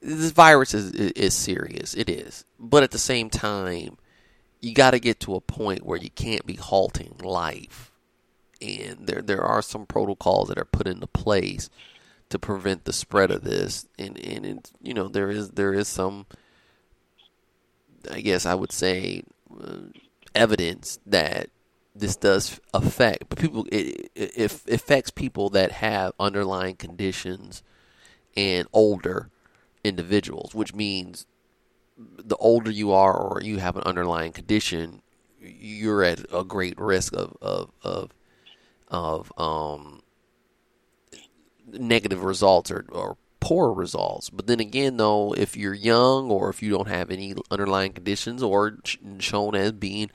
This 0.00 0.30
virus 0.30 0.74
is 0.74 0.92
is 0.92 1.34
serious. 1.34 1.94
It 1.94 2.08
is, 2.08 2.44
but 2.58 2.82
at 2.82 2.90
the 2.90 2.98
same 2.98 3.30
time, 3.30 3.96
you 4.60 4.74
got 4.74 4.92
to 4.92 4.98
get 4.98 5.20
to 5.20 5.34
a 5.34 5.40
point 5.40 5.84
where 5.84 5.98
you 5.98 6.10
can't 6.10 6.46
be 6.46 6.54
halting 6.54 7.16
life, 7.22 7.90
and 8.60 9.06
there 9.06 9.22
there 9.22 9.42
are 9.42 9.62
some 9.62 9.86
protocols 9.86 10.48
that 10.48 10.58
are 10.58 10.64
put 10.64 10.86
into 10.86 11.06
place 11.06 11.70
to 12.30 12.38
prevent 12.38 12.84
the 12.84 12.92
spread 12.92 13.30
of 13.30 13.44
this. 13.44 13.86
And 13.98 14.18
and 14.18 14.70
you 14.82 14.94
know 14.94 15.08
there 15.08 15.30
is 15.30 15.50
there 15.50 15.74
is 15.74 15.88
some, 15.88 16.26
I 18.10 18.20
guess 18.20 18.46
I 18.46 18.54
would 18.54 18.72
say, 18.72 19.22
uh, 19.60 19.76
evidence 20.34 20.98
that 21.06 21.50
this 21.94 22.16
does 22.16 22.60
affect, 22.74 23.28
but 23.28 23.38
people 23.38 23.66
it, 23.72 24.10
it, 24.14 24.32
it 24.36 24.52
affects 24.68 25.10
people 25.10 25.48
that 25.50 25.72
have 25.72 26.12
underlying 26.20 26.76
conditions 26.76 27.62
and 28.36 28.68
older 28.72 29.30
individuals, 29.82 30.54
which 30.54 30.74
means 30.74 31.26
the 31.96 32.36
older 32.36 32.70
you 32.70 32.92
are 32.92 33.16
or 33.16 33.40
you 33.40 33.58
have 33.58 33.76
an 33.76 33.82
underlying 33.84 34.32
condition, 34.32 35.00
you're 35.40 36.02
at 36.02 36.20
a 36.32 36.44
great 36.44 36.78
risk 36.78 37.14
of 37.14 37.36
of 37.40 37.70
of, 37.82 38.10
of 38.88 39.32
um, 39.38 40.02
negative 41.66 42.22
results 42.22 42.70
or, 42.70 42.86
or 42.90 43.16
poor 43.40 43.72
results. 43.72 44.30
But 44.30 44.46
then 44.46 44.60
again, 44.60 44.96
though, 44.96 45.34
if 45.34 45.56
you're 45.56 45.74
young 45.74 46.30
or 46.30 46.48
if 46.48 46.62
you 46.62 46.70
don't 46.70 46.88
have 46.88 47.10
any 47.10 47.34
underlying 47.50 47.92
conditions 47.92 48.42
or 48.42 48.78
shown 49.18 49.54
as 49.54 49.72
being 49.72 50.10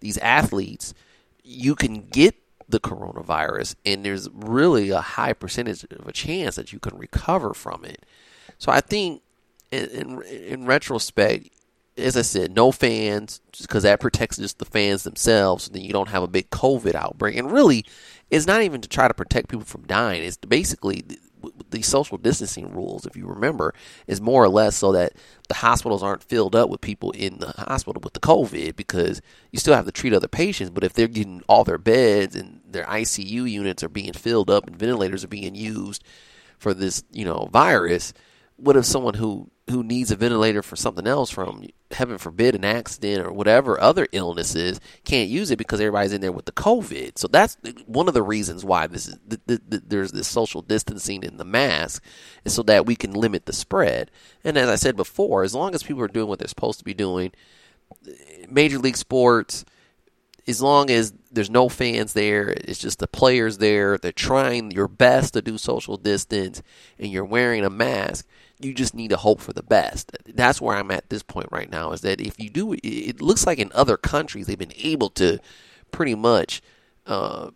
these 0.00 0.18
athletes, 0.18 0.94
you 1.42 1.74
can 1.74 2.08
get 2.08 2.34
the 2.68 2.80
coronavirus, 2.80 3.74
and 3.84 4.04
there's 4.04 4.28
really 4.32 4.90
a 4.90 5.00
high 5.00 5.32
percentage 5.32 5.84
of 5.84 6.06
a 6.06 6.12
chance 6.12 6.56
that 6.56 6.72
you 6.72 6.78
can 6.78 6.96
recover 6.96 7.52
from 7.52 7.84
it. 7.84 8.06
So 8.58 8.72
I 8.72 8.80
think, 8.80 9.22
in, 9.70 9.88
in, 9.90 10.22
in 10.22 10.66
retrospect, 10.66 11.48
as 11.96 12.16
I 12.16 12.22
said, 12.22 12.54
no 12.54 12.72
fans, 12.72 13.40
because 13.60 13.82
that 13.82 14.00
protects 14.00 14.38
just 14.38 14.58
the 14.58 14.64
fans 14.64 15.02
themselves. 15.02 15.64
So 15.64 15.72
then 15.72 15.82
you 15.82 15.92
don't 15.92 16.08
have 16.08 16.22
a 16.22 16.28
big 16.28 16.50
COVID 16.50 16.94
outbreak. 16.94 17.36
And 17.36 17.52
really, 17.52 17.84
it's 18.30 18.46
not 18.46 18.62
even 18.62 18.80
to 18.80 18.88
try 18.88 19.08
to 19.08 19.14
protect 19.14 19.48
people 19.48 19.66
from 19.66 19.82
dying. 19.82 20.22
It's 20.22 20.38
basically 20.38 21.02
the, 21.06 21.18
the 21.70 21.82
social 21.82 22.16
distancing 22.16 22.72
rules, 22.72 23.04
if 23.04 23.14
you 23.14 23.26
remember, 23.26 23.74
is 24.06 24.22
more 24.22 24.42
or 24.42 24.48
less 24.48 24.74
so 24.76 24.92
that 24.92 25.12
the 25.48 25.54
hospitals 25.54 26.02
aren't 26.02 26.22
filled 26.22 26.56
up 26.56 26.70
with 26.70 26.80
people 26.80 27.10
in 27.10 27.38
the 27.38 27.52
hospital 27.58 28.00
with 28.02 28.14
the 28.14 28.20
COVID 28.20 28.74
because 28.74 29.20
you 29.50 29.58
still 29.58 29.74
have 29.74 29.84
to 29.84 29.92
treat 29.92 30.14
other 30.14 30.28
patients. 30.28 30.70
But 30.70 30.84
if 30.84 30.94
they're 30.94 31.08
getting 31.08 31.42
all 31.46 31.64
their 31.64 31.78
beds 31.78 32.34
and 32.34 32.60
their 32.66 32.84
ICU 32.84 33.50
units 33.50 33.82
are 33.82 33.90
being 33.90 34.14
filled 34.14 34.48
up 34.48 34.66
and 34.66 34.76
ventilators 34.76 35.24
are 35.24 35.28
being 35.28 35.54
used 35.54 36.02
for 36.56 36.72
this, 36.72 37.04
you 37.12 37.26
know, 37.26 37.50
virus, 37.52 38.14
what 38.56 38.76
if 38.76 38.86
someone 38.86 39.14
who 39.14 39.50
who 39.70 39.82
needs 39.82 40.10
a 40.10 40.16
ventilator 40.16 40.62
for 40.62 40.76
something 40.76 41.06
else 41.06 41.30
from 41.30 41.66
heaven 41.92 42.18
forbid 42.18 42.54
an 42.54 42.64
accident 42.64 43.24
or 43.24 43.32
whatever 43.32 43.80
other 43.80 44.08
illnesses 44.12 44.80
can't 45.04 45.28
use 45.28 45.50
it 45.50 45.56
because 45.56 45.80
everybody's 45.80 46.12
in 46.12 46.20
there 46.20 46.32
with 46.32 46.46
the 46.46 46.52
covid. 46.52 47.16
So 47.16 47.28
that's 47.28 47.56
one 47.86 48.08
of 48.08 48.14
the 48.14 48.22
reasons 48.22 48.64
why 48.64 48.86
this 48.86 49.06
is 49.06 49.18
th- 49.28 49.40
th- 49.46 49.60
th- 49.70 49.82
there's 49.86 50.12
this 50.12 50.26
social 50.26 50.62
distancing 50.62 51.22
in 51.22 51.36
the 51.36 51.44
mask 51.44 52.02
is 52.44 52.54
so 52.54 52.62
that 52.64 52.86
we 52.86 52.96
can 52.96 53.12
limit 53.12 53.46
the 53.46 53.52
spread. 53.52 54.10
And 54.42 54.56
as 54.56 54.68
i 54.68 54.74
said 54.74 54.96
before 54.96 55.44
as 55.44 55.54
long 55.54 55.74
as 55.74 55.82
people 55.82 56.02
are 56.02 56.08
doing 56.08 56.28
what 56.28 56.38
they're 56.38 56.48
supposed 56.48 56.78
to 56.80 56.84
be 56.84 56.94
doing 56.94 57.32
major 58.48 58.78
league 58.78 58.96
sports 58.96 59.64
as 60.46 60.60
long 60.60 60.90
as 60.90 61.12
there's 61.30 61.50
no 61.50 61.68
fans 61.68 62.14
there, 62.14 62.48
it's 62.48 62.78
just 62.78 62.98
the 62.98 63.06
players 63.06 63.58
there, 63.58 63.96
they're 63.96 64.12
trying 64.12 64.70
your 64.70 64.88
best 64.88 65.34
to 65.34 65.42
do 65.42 65.56
social 65.56 65.96
distance, 65.96 66.62
and 66.98 67.12
you're 67.12 67.24
wearing 67.24 67.64
a 67.64 67.70
mask, 67.70 68.26
you 68.62 68.74
just 68.74 68.94
need 68.94 69.08
to 69.08 69.16
hope 69.16 69.40
for 69.40 69.52
the 69.52 69.62
best. 69.62 70.12
That's 70.26 70.60
where 70.60 70.76
I'm 70.76 70.90
at 70.90 71.10
this 71.10 71.22
point 71.22 71.48
right 71.50 71.70
now. 71.70 71.92
Is 71.92 72.02
that 72.02 72.20
if 72.20 72.38
you 72.38 72.50
do, 72.50 72.74
it 72.82 73.20
looks 73.20 73.46
like 73.46 73.58
in 73.58 73.70
other 73.74 73.96
countries 73.96 74.46
they've 74.46 74.58
been 74.58 74.72
able 74.76 75.10
to 75.10 75.38
pretty 75.90 76.14
much 76.14 76.62
uh, 77.06 77.50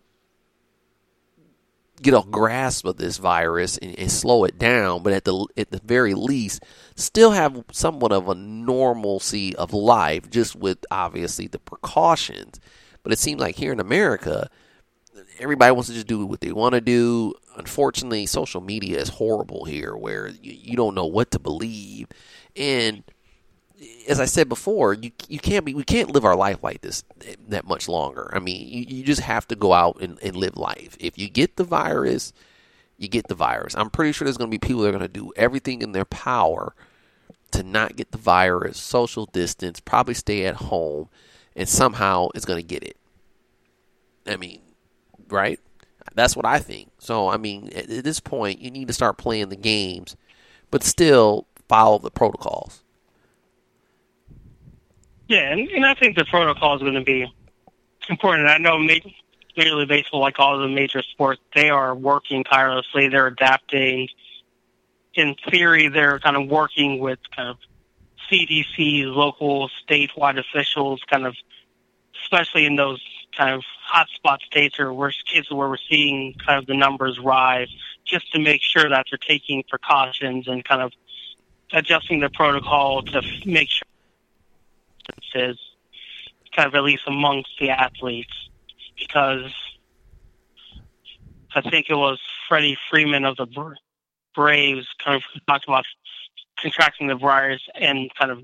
get 2.01 2.13
a 2.13 2.23
grasp 2.29 2.85
of 2.85 2.97
this 2.97 3.17
virus 3.17 3.77
and, 3.77 3.97
and, 3.97 4.11
slow 4.11 4.43
it 4.43 4.59
down, 4.59 5.01
but 5.03 5.13
at 5.13 5.25
the 5.25 5.47
at 5.57 5.71
the 5.71 5.81
very 5.83 6.13
least, 6.13 6.63
still 6.95 7.31
have 7.31 7.63
somewhat 7.71 8.11
of 8.11 8.29
a 8.29 8.35
normalcy 8.35 9.55
of 9.55 9.73
life, 9.73 10.29
just 10.29 10.55
with 10.55 10.79
obviously 10.91 11.47
the 11.47 11.59
precautions. 11.59 12.59
But 13.03 13.13
it 13.13 13.19
seems 13.19 13.39
like 13.39 13.55
here 13.55 13.71
in 13.71 13.79
America, 13.79 14.49
everybody 15.39 15.71
wants 15.71 15.89
to 15.89 15.93
just 15.93 16.07
do 16.07 16.25
what 16.25 16.41
they 16.41 16.51
want 16.51 16.73
to 16.73 16.81
do. 16.81 17.33
Unfortunately, 17.55 18.25
social 18.25 18.61
media 18.61 18.99
is 18.99 19.09
horrible 19.09 19.65
here, 19.65 19.95
where 19.95 20.27
you, 20.27 20.53
you 20.53 20.75
don't 20.75 20.95
know 20.95 21.05
what 21.05 21.31
to 21.31 21.39
believe, 21.39 22.07
and 22.55 23.03
as 24.07 24.19
I 24.19 24.25
said 24.25 24.49
before, 24.49 24.93
you 24.93 25.11
you 25.27 25.39
can't 25.39 25.65
be 25.65 25.73
we 25.73 25.83
can't 25.83 26.11
live 26.11 26.25
our 26.25 26.35
life 26.35 26.63
like 26.63 26.81
this 26.81 27.03
that 27.49 27.67
much 27.67 27.87
longer. 27.87 28.29
I 28.33 28.39
mean, 28.39 28.67
you, 28.67 28.85
you 28.87 29.03
just 29.03 29.21
have 29.21 29.47
to 29.49 29.55
go 29.55 29.73
out 29.73 30.01
and, 30.01 30.17
and 30.21 30.35
live 30.35 30.57
life. 30.57 30.97
If 30.99 31.17
you 31.17 31.29
get 31.29 31.57
the 31.57 31.63
virus, 31.63 32.33
you 32.97 33.07
get 33.07 33.27
the 33.27 33.35
virus. 33.35 33.75
I'm 33.75 33.89
pretty 33.89 34.11
sure 34.11 34.25
there's 34.25 34.37
going 34.37 34.49
to 34.49 34.55
be 34.55 34.65
people 34.65 34.81
that 34.81 34.89
are 34.89 34.97
going 34.97 35.01
to 35.01 35.07
do 35.07 35.31
everything 35.35 35.81
in 35.81 35.91
their 35.91 36.05
power 36.05 36.73
to 37.51 37.63
not 37.63 37.95
get 37.95 38.11
the 38.11 38.17
virus, 38.17 38.77
social 38.77 39.25
distance, 39.25 39.79
probably 39.79 40.13
stay 40.13 40.45
at 40.45 40.55
home, 40.55 41.09
and 41.55 41.69
somehow 41.69 42.29
it's 42.35 42.45
going 42.45 42.59
to 42.59 42.67
get 42.67 42.83
it. 42.83 42.97
I 44.25 44.35
mean, 44.35 44.61
right? 45.29 45.59
That's 46.13 46.35
what 46.35 46.45
I 46.45 46.59
think. 46.59 46.89
So, 46.99 47.29
I 47.29 47.37
mean, 47.37 47.69
at, 47.75 47.89
at 47.89 48.03
this 48.03 48.19
point, 48.19 48.59
you 48.59 48.71
need 48.71 48.87
to 48.87 48.93
start 48.93 49.17
playing 49.17 49.49
the 49.49 49.55
games, 49.55 50.15
but 50.71 50.83
still 50.83 51.47
follow 51.67 51.99
the 51.99 52.11
protocols. 52.11 52.81
Yeah, 55.27 55.51
and, 55.51 55.67
and 55.69 55.85
I 55.85 55.93
think 55.93 56.17
the 56.17 56.25
protocol 56.25 56.75
is 56.75 56.81
going 56.81 56.93
to 56.93 57.01
be 57.01 57.31
important. 58.09 58.47
I 58.47 58.57
know 58.57 58.79
Major, 58.79 59.09
League 59.57 59.87
Baseball, 59.87 60.21
like 60.21 60.39
all 60.39 60.57
the 60.57 60.67
major 60.67 61.01
sports, 61.01 61.41
they 61.53 61.69
are 61.69 61.93
working 61.93 62.43
tirelessly. 62.43 63.09
They're 63.09 63.27
adapting. 63.27 64.07
In 65.15 65.35
theory, 65.49 65.87
they're 65.87 66.19
kind 66.19 66.37
of 66.37 66.47
working 66.47 66.99
with 66.99 67.19
kind 67.35 67.49
of 67.49 67.57
CDC, 68.31 69.05
local, 69.05 69.69
statewide 69.87 70.39
officials, 70.39 71.01
kind 71.09 71.25
of, 71.25 71.35
especially 72.23 72.65
in 72.65 72.75
those 72.75 73.01
kind 73.35 73.53
of 73.53 73.63
hotspot 73.93 74.41
states 74.41 74.79
or 74.79 74.93
worst 74.93 75.27
cases 75.27 75.51
where 75.51 75.69
we're 75.69 75.77
seeing 75.89 76.33
kind 76.45 76.59
of 76.59 76.65
the 76.65 76.75
numbers 76.75 77.19
rise, 77.19 77.69
just 78.05 78.31
to 78.33 78.39
make 78.39 78.61
sure 78.61 78.89
that 78.89 79.05
they're 79.09 79.17
taking 79.17 79.63
precautions 79.69 80.47
and 80.47 80.63
kind 80.63 80.81
of 80.81 80.91
adjusting 81.73 82.19
the 82.19 82.29
protocol 82.29 83.01
to 83.01 83.21
make 83.45 83.69
sure 83.69 83.87
is 85.35 85.59
kind 86.55 86.67
of 86.67 86.75
at 86.75 86.83
least 86.83 87.03
amongst 87.07 87.51
the 87.59 87.69
athletes 87.69 88.33
because 88.97 89.53
I 91.53 91.61
think 91.61 91.87
it 91.89 91.95
was 91.95 92.19
Freddie 92.47 92.77
Freeman 92.89 93.25
of 93.25 93.37
the 93.37 93.47
Braves 94.35 94.87
kind 95.03 95.15
of 95.15 95.23
talked 95.47 95.67
about 95.67 95.85
contracting 96.59 97.07
the 97.07 97.15
virus 97.15 97.61
and 97.75 98.13
kind 98.15 98.31
of 98.31 98.39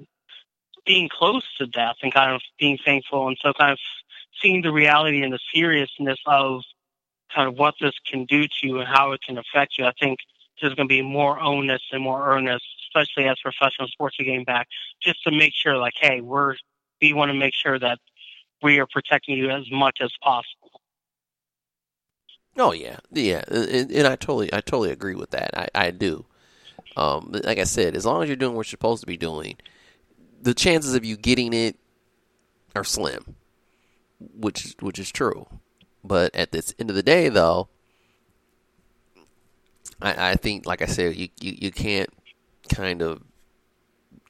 being 0.86 1.10
close 1.10 1.44
to 1.58 1.66
death 1.66 1.96
and 2.02 2.14
kind 2.14 2.34
of 2.34 2.42
being 2.60 2.78
thankful. 2.84 3.28
And 3.28 3.38
so 3.42 3.54
kind 3.54 3.72
of 3.72 3.80
seeing 4.44 4.62
the 4.62 4.72
reality 4.72 5.24
and 5.24 5.34
the 5.34 5.40
seriousness 5.54 6.20
of 6.28 6.62
kind 7.34 7.48
of 7.48 7.56
what 7.56 7.76
this 7.82 7.94
can 8.06 8.26
do 8.26 8.44
to 8.44 8.68
you 8.68 8.80
and 8.80 8.88
how 8.88 9.14
it 9.14 9.22
can 9.26 9.38
affect 9.38 9.78
you. 9.78 9.86
I 9.86 9.94
think 10.00 10.20
there's 10.62 10.76
going 10.76 10.88
to 10.88 10.94
be 10.94 11.02
more 11.02 11.40
onus 11.40 11.82
and 11.92 12.04
more 12.04 12.28
earnest 12.28 12.66
especially 12.94 13.26
as 13.26 13.40
professional 13.40 13.88
sports 13.88 14.20
are 14.20 14.24
getting 14.24 14.44
back, 14.44 14.68
just 15.02 15.24
to 15.24 15.32
make 15.32 15.54
sure, 15.54 15.78
like, 15.78 15.94
hey, 16.00 16.22
we're 16.22 16.56
we 17.02 17.14
want 17.14 17.30
to 17.30 17.38
make 17.38 17.54
sure 17.54 17.78
that 17.80 18.00
we 18.62 18.80
are 18.80 18.88
protecting 18.88 19.38
you 19.38 19.50
as 19.50 19.70
much 19.72 20.00
as 20.02 20.12
possible. 20.22 20.82
Oh 22.56 22.72
yeah, 22.72 22.98
yeah, 23.12 23.44
and, 23.48 23.92
and 23.92 24.08
I 24.08 24.16
totally, 24.16 24.54
I 24.54 24.62
totally 24.62 24.92
agree 24.92 25.16
with 25.16 25.32
that. 25.32 25.58
I, 25.58 25.68
I 25.88 25.92
do. 25.92 26.26
Um, 26.96 27.32
like 27.44 27.58
I 27.58 27.64
said, 27.64 27.96
as 27.96 28.06
long 28.06 28.22
as 28.22 28.30
you're 28.30 28.36
doing 28.36 28.56
what 28.56 28.68
you're 28.68 28.78
supposed 28.78 29.02
to 29.02 29.08
be 29.08 29.18
doing, 29.18 29.58
the 30.42 30.54
chances 30.54 30.94
of 30.94 31.04
you 31.04 31.18
getting 31.18 31.54
it 31.54 31.78
are 32.76 32.84
slim, 32.84 33.36
which 34.36 34.76
which 34.80 35.00
is 35.00 35.12
true. 35.12 35.48
But 36.04 36.36
at 36.36 36.52
the 36.52 36.74
end 36.80 36.90
of 36.90 36.96
the 36.96 37.04
day, 37.04 37.30
though, 37.30 37.70
I, 40.02 40.32
I 40.32 40.36
think, 40.36 40.66
like 40.66 40.82
I 40.82 40.86
said, 40.86 41.16
you, 41.16 41.30
you, 41.40 41.56
you 41.62 41.72
can't 41.72 42.10
kind 42.70 43.02
of, 43.02 43.24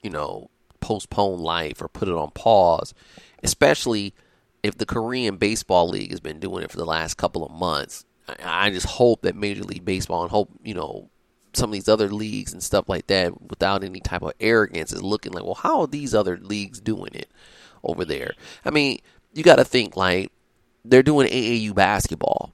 you 0.03 0.11
know, 0.11 0.49
postpone 0.79 1.39
life 1.39 1.81
or 1.81 1.87
put 1.87 2.07
it 2.07 2.13
on 2.13 2.29
pause, 2.31 2.93
especially 3.41 4.13
if 4.61 4.77
the 4.77 4.85
Korean 4.85 5.37
Baseball 5.37 5.89
League 5.89 6.11
has 6.11 6.19
been 6.19 6.39
doing 6.39 6.63
it 6.63 6.71
for 6.71 6.77
the 6.77 6.85
last 6.85 7.15
couple 7.15 7.43
of 7.43 7.51
months. 7.51 8.05
I, 8.27 8.67
I 8.67 8.69
just 8.69 8.85
hope 8.85 9.23
that 9.23 9.35
Major 9.35 9.63
League 9.63 9.85
Baseball 9.85 10.21
and 10.21 10.31
hope, 10.31 10.51
you 10.63 10.75
know, 10.75 11.09
some 11.53 11.69
of 11.69 11.73
these 11.73 11.89
other 11.89 12.09
leagues 12.09 12.53
and 12.53 12.63
stuff 12.63 12.89
like 12.89 13.07
that 13.07 13.49
without 13.49 13.83
any 13.83 13.99
type 13.99 14.21
of 14.21 14.33
arrogance 14.39 14.91
is 14.91 15.03
looking 15.03 15.33
like, 15.33 15.43
well, 15.43 15.53
how 15.53 15.81
are 15.81 15.87
these 15.87 16.13
other 16.13 16.37
leagues 16.37 16.79
doing 16.79 17.13
it 17.13 17.29
over 17.83 18.05
there? 18.05 18.33
I 18.65 18.71
mean, 18.71 18.99
you 19.33 19.43
got 19.43 19.57
to 19.57 19.65
think 19.65 19.95
like 19.95 20.31
they're 20.85 21.03
doing 21.03 21.27
AAU 21.27 21.73
basketball. 21.73 22.53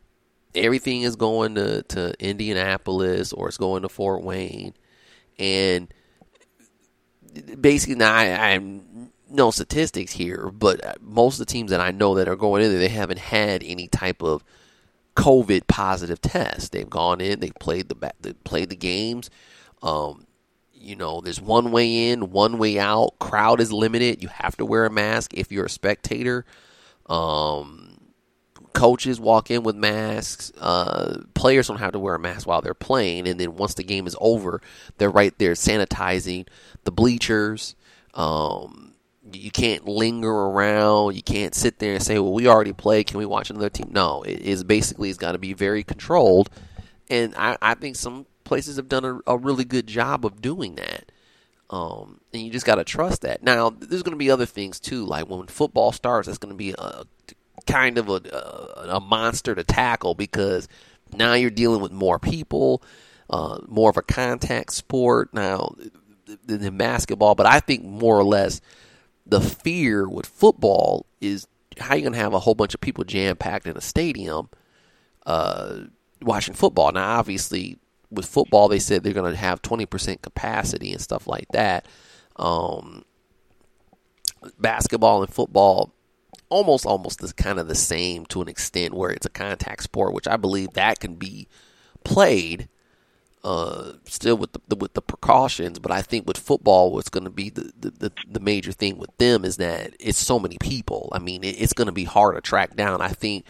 Everything 0.56 1.04
is 1.04 1.16
going 1.16 1.56
to, 1.56 1.84
to 1.84 2.14
Indianapolis 2.20 3.34
or 3.34 3.48
it's 3.48 3.58
going 3.58 3.84
to 3.84 3.90
Fort 3.90 4.24
Wayne. 4.24 4.74
And 5.38 5.94
basically, 7.60 7.96
now 7.96 8.14
I, 8.14 8.60
no 9.30 9.52
statistics 9.52 10.14
here, 10.14 10.50
but 10.52 11.02
most 11.02 11.40
of 11.40 11.46
the 11.46 11.52
teams 11.52 11.72
that 11.72 11.82
I 11.82 11.92
know 11.92 12.16
that 12.16 12.28
are 12.28 12.36
going 12.36 12.64
in 12.64 12.72
there, 12.72 12.80
they 12.80 12.88
haven't 12.88 13.20
had 13.20 13.64
any 13.64 13.88
type 13.88 14.24
of 14.24 14.44
COVID 15.16 15.68
positive 15.68 16.22
test. 16.22 16.72
They've 16.72 16.90
gone 16.90 17.22
in, 17.22 17.40
they 17.40 17.52
played 17.60 17.90
the 17.90 18.14
they 18.22 18.34
played 18.34 18.70
the 18.70 18.76
games. 18.76 19.30
Um, 19.82 20.26
you 20.74 20.96
know, 20.96 21.22
there's 21.22 21.42
one 21.42 21.72
way 21.72 22.10
in, 22.10 22.32
one 22.32 22.58
way 22.58 22.80
out. 22.80 23.20
Crowd 23.20 23.60
is 23.60 23.72
limited. 23.72 24.24
You 24.24 24.30
have 24.30 24.56
to 24.58 24.66
wear 24.66 24.86
a 24.86 24.90
mask 24.90 25.34
if 25.34 25.52
you're 25.52 25.66
a 25.66 25.70
spectator. 25.70 26.46
Um, 27.10 27.90
coaches 28.74 29.20
walk 29.20 29.52
in 29.52 29.64
with 29.64 29.76
masks. 29.76 30.52
Uh, 30.58 31.22
players 31.34 31.68
don't 31.68 31.80
have 31.80 31.94
to 31.94 32.00
wear 32.00 32.16
a 32.16 32.20
mask 32.20 32.48
while 32.48 32.62
they're 32.62 32.74
playing, 32.74 33.28
and 33.28 33.40
then 33.40 33.56
once 33.56 33.74
the 33.74 33.84
game 33.84 34.08
is 34.08 34.16
over, 34.22 34.62
they're 34.98 35.10
right 35.10 35.38
there 35.38 35.54
sanitizing 35.54 36.48
the 36.84 36.92
bleachers. 36.92 37.76
Um, 38.14 38.94
you 39.32 39.52
can't 39.52 39.86
linger 39.86 40.32
around. 40.32 41.16
You 41.16 41.24
can't 41.24 41.54
sit 41.54 41.80
there 41.80 41.94
and 41.96 42.04
say, 42.04 42.20
"Well, 42.20 42.34
we 42.34 42.48
already 42.48 42.74
played. 42.74 43.08
Can 43.08 43.18
we 43.18 43.26
watch 43.26 43.50
another 43.50 43.70
team?" 43.70 43.90
No, 43.92 44.24
it 44.24 44.40
is 44.40 44.64
basically 44.64 45.10
it's 45.10 45.20
got 45.20 45.34
to 45.34 45.38
be 45.38 45.54
very 45.54 45.84
controlled, 45.84 46.50
and 47.10 47.34
I, 47.36 47.58
I 47.62 47.74
think 47.76 47.96
some 47.96 48.26
places 48.44 48.78
have 48.78 48.90
done 48.90 49.06
a, 49.06 49.20
a 49.28 49.38
really 49.38 49.66
good 49.66 49.88
job 49.88 50.26
of 50.26 50.42
doing 50.42 50.76
that. 50.76 51.12
Um, 51.70 52.20
and 52.34 52.42
you 52.42 52.52
just 52.52 52.66
got 52.66 52.76
to 52.76 52.84
trust 52.84 53.22
that. 53.22 53.44
Now, 53.44 53.70
there's 53.70 54.02
going 54.02 54.14
to 54.14 54.18
be 54.18 54.32
other 54.32 54.48
things 54.48 54.80
too, 54.80 55.06
like 55.06 55.30
when 55.30 55.48
football 55.48 55.92
starts, 55.92 56.28
it's 56.28 56.40
going 56.40 56.54
to 56.54 56.58
be 56.58 56.74
a 56.78 57.04
kind 57.68 57.98
of 57.98 58.10
a, 58.10 58.14
a, 58.14 58.96
a 58.96 59.00
monster 59.00 59.54
to 59.54 59.64
tackle 59.64 60.16
because 60.16 60.68
now 61.14 61.34
you're 61.34 61.52
dealing 61.52 61.82
with 61.82 61.92
more 61.92 62.18
people, 62.18 62.82
uh, 63.30 63.60
more 63.68 63.90
of 63.90 63.98
a 63.98 64.02
contact 64.02 64.74
sport 64.74 65.34
now 65.34 65.76
than 66.46 66.78
basketball. 66.78 67.36
But 67.36 67.46
I 67.46 67.60
think 67.60 67.84
more 67.84 68.18
or 68.18 68.24
less 68.24 68.62
the 69.26 69.42
fear 69.42 70.08
with 70.08 70.26
football 70.26 71.06
is 71.22 71.48
how 71.80 71.96
you 71.96 72.02
going 72.02 72.14
to 72.14 72.20
have 72.20 72.34
a 72.34 72.40
whole 72.40 72.56
bunch 72.56 72.74
of 72.74 72.82
people 72.82 73.04
jam 73.04 73.38
packed 73.38 73.68
in 73.68 73.78
a 73.78 73.82
stadium 73.82 74.50
uh, 75.26 75.82
watching 76.22 76.56
football. 76.56 76.92
Now, 76.92 77.18
obviously, 77.20 77.78
with 78.12 78.26
football, 78.26 78.68
they 78.68 78.80
said 78.80 79.04
they're 79.04 79.14
going 79.14 79.32
to 79.32 79.38
have 79.38 79.62
20% 79.62 80.22
capacity 80.22 80.92
and 80.92 81.02
stuff 81.02 81.28
like 81.28 81.48
that. 81.52 81.86
Um, 82.36 83.04
basketball 84.58 85.22
and 85.22 85.34
football 85.34 85.94
almost 86.50 86.86
almost 86.86 87.24
is 87.24 87.32
kind 87.34 87.60
of 87.60 87.68
the 87.68 87.76
same 87.76 88.26
to 88.26 88.42
an 88.42 88.48
extent 88.48 88.94
where 88.94 89.12
it's 89.12 89.26
a 89.26 89.30
contact 89.30 89.84
sport, 89.84 90.14
which 90.14 90.28
I 90.28 90.38
believe 90.38 90.74
that 90.74 91.00
can 91.00 91.16
be 91.16 91.48
played 92.04 92.70
uh, 93.44 93.94
still 94.06 94.36
with 94.36 94.52
the, 94.54 94.76
with 94.76 94.94
the 94.94 95.02
precautions. 95.02 95.80
But 95.80 95.92
I 95.92 96.02
think 96.02 96.28
with 96.28 96.38
football, 96.38 96.92
what's 96.92 97.10
going 97.10 97.24
to 97.24 97.30
be 97.30 97.50
the, 97.50 97.72
the, 97.80 98.12
the 98.30 98.40
major 98.40 98.72
thing 98.72 98.98
with 98.98 99.16
them 99.18 99.46
is 99.46 99.58
that 99.58 99.94
it's 100.00 100.18
so 100.18 100.40
many 100.40 100.58
people. 100.60 101.10
I 101.12 101.20
mean, 101.20 101.44
it, 101.44 101.62
it's 101.62 101.74
going 101.74 101.88
to 101.88 101.94
be 101.94 102.04
hard 102.04 102.36
to 102.36 102.42
track 102.42 102.76
down. 102.76 103.02
I 103.02 103.10
think 103.10 103.46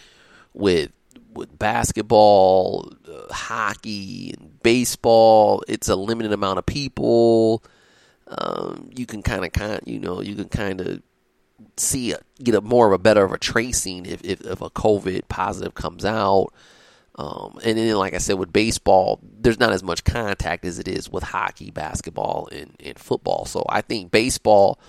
with 0.54 0.92
with 1.34 1.58
basketball, 1.58 2.92
uh, 3.08 3.34
hockey, 3.34 4.34
and 4.38 4.62
baseball, 4.64 5.64
it's 5.68 5.90
a 5.90 5.96
limited 5.96 6.34
amount 6.34 6.60
of 6.60 6.66
people. 6.66 7.64
Um, 8.28 8.90
you 8.96 9.06
can 9.06 9.22
kind 9.22 9.46
of, 9.46 9.52
kind 9.52 9.80
you 9.86 10.00
know, 10.00 10.22
you 10.22 10.36
can 10.36 10.50
kind 10.50 10.82
of 10.82 11.02
see 11.78 12.14
a, 12.14 12.20
get 12.42 12.56
a 12.56 12.62
more 12.62 12.88
of 12.88 12.94
a 12.94 12.98
better 12.98 13.24
of 13.24 13.32
a 13.32 13.38
tracing 13.38 14.06
if, 14.06 14.24
if, 14.24 14.42
if 14.42 14.62
a 14.62 14.70
COVID 14.70 15.28
positive 15.28 15.74
comes 15.74 16.06
out. 16.06 16.50
Um, 17.16 17.60
and 17.66 17.78
then, 17.78 17.96
like 17.96 18.14
I 18.14 18.18
said, 18.20 18.40
with 18.40 18.54
baseball, 18.54 19.20
there's 19.22 19.60
not 19.60 19.74
as 19.74 19.84
much 19.84 20.06
contact 20.06 20.64
as 20.64 20.80
it 20.80 20.88
is 20.88 21.10
with 21.10 21.24
hockey, 21.24 21.70
basketball, 21.70 22.48
and, 22.52 22.76
and 22.80 22.98
football. 22.98 23.46
So 23.46 23.66
I 23.68 23.82
think 23.82 24.10
baseball 24.10 24.80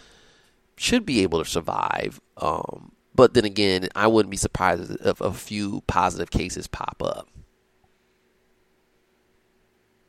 should 0.76 1.04
be 1.04 1.22
able 1.22 1.42
to 1.42 1.50
survive. 1.50 2.20
Um, 2.36 2.92
but 3.20 3.34
then 3.34 3.44
again, 3.44 3.86
I 3.94 4.06
wouldn't 4.06 4.30
be 4.30 4.38
surprised 4.38 4.96
if 5.04 5.20
a 5.20 5.30
few 5.30 5.82
positive 5.86 6.30
cases 6.30 6.66
pop 6.66 7.02
up. 7.04 7.28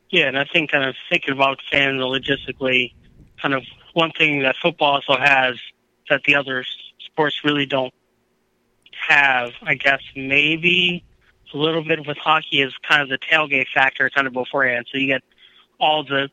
Yeah, 0.08 0.28
and 0.28 0.38
I 0.38 0.46
think 0.50 0.70
kind 0.70 0.82
of 0.82 0.94
thinking 1.10 1.34
about 1.34 1.58
fans 1.70 2.00
logistically, 2.00 2.94
kind 3.38 3.52
of 3.52 3.64
one 3.92 4.12
thing 4.12 4.40
that 4.44 4.56
football 4.62 4.94
also 4.94 5.20
has 5.20 5.56
that 6.08 6.22
the 6.24 6.36
other 6.36 6.64
sports 7.00 7.44
really 7.44 7.66
don't 7.66 7.92
have, 9.06 9.50
I 9.62 9.74
guess 9.74 10.00
maybe 10.16 11.04
a 11.52 11.56
little 11.58 11.84
bit 11.84 12.06
with 12.06 12.16
hockey 12.16 12.62
is 12.62 12.72
kind 12.88 13.02
of 13.02 13.10
the 13.10 13.18
tailgate 13.18 13.66
factor 13.74 14.08
kind 14.08 14.26
of 14.26 14.32
beforehand. 14.32 14.86
So 14.90 14.96
you 14.96 15.06
get 15.06 15.22
all 15.78 16.02
the 16.02 16.30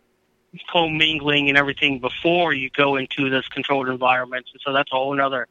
commingling 0.71 1.49
and 1.49 1.57
everything 1.57 1.99
before 1.99 2.53
you 2.53 2.69
go 2.69 2.95
into 2.95 3.29
this 3.29 3.49
controlled 3.49 3.89
environment. 3.89 4.45
And 4.53 4.61
so 4.65 4.71
that's 4.71 4.93
a 4.93 4.95
whole 4.95 5.19
other 5.19 5.45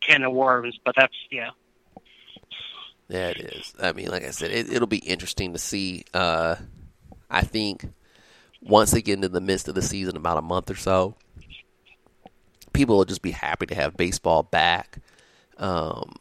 can 0.00 0.22
of 0.22 0.32
worms. 0.32 0.78
But 0.84 0.94
that's 0.96 1.14
yeah. 1.30 1.50
Yeah. 3.08 3.32
I 3.80 3.92
mean, 3.92 4.08
like 4.08 4.24
I 4.24 4.30
said, 4.30 4.50
it, 4.50 4.72
it'll 4.72 4.86
be 4.86 4.98
interesting 4.98 5.52
to 5.52 5.58
see. 5.58 6.04
Uh, 6.12 6.56
I 7.30 7.42
think 7.42 7.86
once 8.62 8.90
they 8.90 9.02
get 9.02 9.14
into 9.14 9.28
the 9.28 9.40
midst 9.40 9.68
of 9.68 9.74
the 9.74 9.82
season, 9.82 10.16
about 10.16 10.38
a 10.38 10.42
month 10.42 10.70
or 10.70 10.76
so, 10.76 11.16
people 12.72 12.96
will 12.96 13.04
just 13.04 13.22
be 13.22 13.30
happy 13.30 13.66
to 13.66 13.74
have 13.74 13.96
baseball 13.96 14.42
back. 14.42 14.98
Um, 15.58 16.14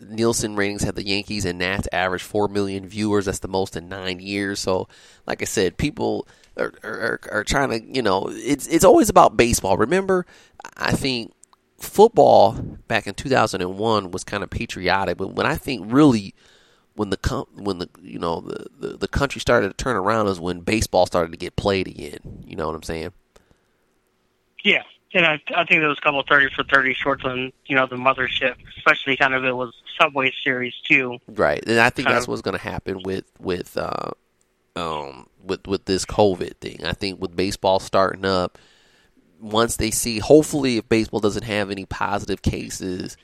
Nielsen 0.00 0.56
ratings 0.56 0.82
have 0.82 0.94
the 0.94 1.06
Yankees 1.06 1.44
and 1.44 1.58
Nats 1.58 1.88
average 1.92 2.22
four 2.22 2.48
million 2.48 2.86
viewers. 2.86 3.26
That's 3.26 3.40
the 3.40 3.48
most 3.48 3.76
in 3.76 3.88
nine 3.88 4.18
years. 4.20 4.58
So, 4.58 4.88
like 5.26 5.42
I 5.42 5.44
said, 5.44 5.76
people 5.76 6.26
are, 6.56 6.72
are, 6.82 7.20
are 7.30 7.44
trying 7.44 7.70
to, 7.70 7.94
you 7.94 8.02
know, 8.02 8.28
it's 8.30 8.66
it's 8.66 8.84
always 8.84 9.08
about 9.08 9.36
baseball. 9.36 9.76
Remember, 9.76 10.26
I 10.76 10.92
think 10.92 11.32
football 11.80 12.52
back 12.88 13.06
in 13.06 13.14
2001 13.14 14.10
was 14.10 14.24
kind 14.24 14.42
of 14.42 14.50
patriotic, 14.50 15.16
but 15.16 15.34
when 15.34 15.46
I 15.46 15.56
think 15.56 15.90
really 15.92 16.34
when 16.94 17.10
the 17.10 17.46
when 17.54 17.78
the 17.78 17.88
you 18.02 18.18
know 18.18 18.40
the, 18.40 18.66
the, 18.78 18.96
the 18.98 19.08
country 19.08 19.40
started 19.40 19.68
to 19.68 19.74
turn 19.74 19.96
around 19.96 20.28
is 20.28 20.38
when 20.38 20.60
baseball 20.60 21.06
started 21.06 21.32
to 21.32 21.38
get 21.38 21.56
played 21.56 21.88
again. 21.88 22.44
You 22.46 22.56
know 22.56 22.66
what 22.66 22.74
I'm 22.74 22.82
saying? 22.82 23.12
Yeah, 24.62 24.82
and 25.14 25.24
I, 25.24 25.40
I 25.54 25.64
think 25.64 25.80
there 25.80 25.88
was 25.88 25.98
a 25.98 26.02
couple 26.02 26.20
of 26.20 26.26
thirty 26.26 26.52
for 26.54 26.62
thirty 26.64 26.92
shorts 26.92 27.24
on 27.24 27.52
you 27.66 27.76
know 27.76 27.86
the 27.86 27.96
mothership, 27.96 28.56
especially 28.76 29.16
kind 29.16 29.34
of 29.34 29.44
it 29.44 29.56
was 29.56 29.72
Subway 29.98 30.32
Series 30.44 30.74
too. 30.84 31.18
Right, 31.28 31.62
and 31.66 31.80
I 31.80 31.90
think 31.90 32.06
kind 32.06 32.16
that's 32.16 32.26
of, 32.26 32.28
what's 32.28 32.42
going 32.42 32.56
to 32.56 32.62
happen 32.62 33.02
with 33.02 33.24
with 33.38 33.78
uh, 33.78 34.10
um 34.76 35.26
with 35.42 35.66
with 35.66 35.86
this 35.86 36.04
COVID 36.04 36.56
thing. 36.56 36.84
I 36.84 36.92
think 36.92 37.20
with 37.20 37.34
baseball 37.34 37.80
starting 37.80 38.24
up 38.24 38.58
once 39.40 39.76
they 39.76 39.90
see, 39.90 40.18
hopefully, 40.18 40.76
if 40.76 40.88
baseball 40.88 41.20
doesn't 41.20 41.44
have 41.44 41.70
any 41.70 41.86
positive 41.86 42.42
cases, 42.42 43.16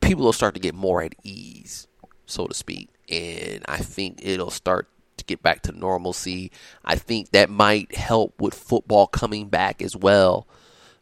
people 0.00 0.24
will 0.24 0.32
start 0.32 0.54
to 0.54 0.60
get 0.60 0.74
more 0.74 1.02
at 1.02 1.14
ease, 1.22 1.88
so 2.26 2.46
to 2.46 2.54
speak. 2.54 2.88
And 3.08 3.64
I 3.68 3.78
think 3.78 4.20
it'll 4.22 4.50
start 4.50 4.88
to 5.16 5.24
get 5.24 5.42
back 5.42 5.62
to 5.62 5.72
normalcy. 5.72 6.52
I 6.84 6.96
think 6.96 7.30
that 7.30 7.50
might 7.50 7.94
help 7.94 8.40
with 8.40 8.54
football 8.54 9.06
coming 9.06 9.48
back 9.48 9.82
as 9.82 9.96
well, 9.96 10.46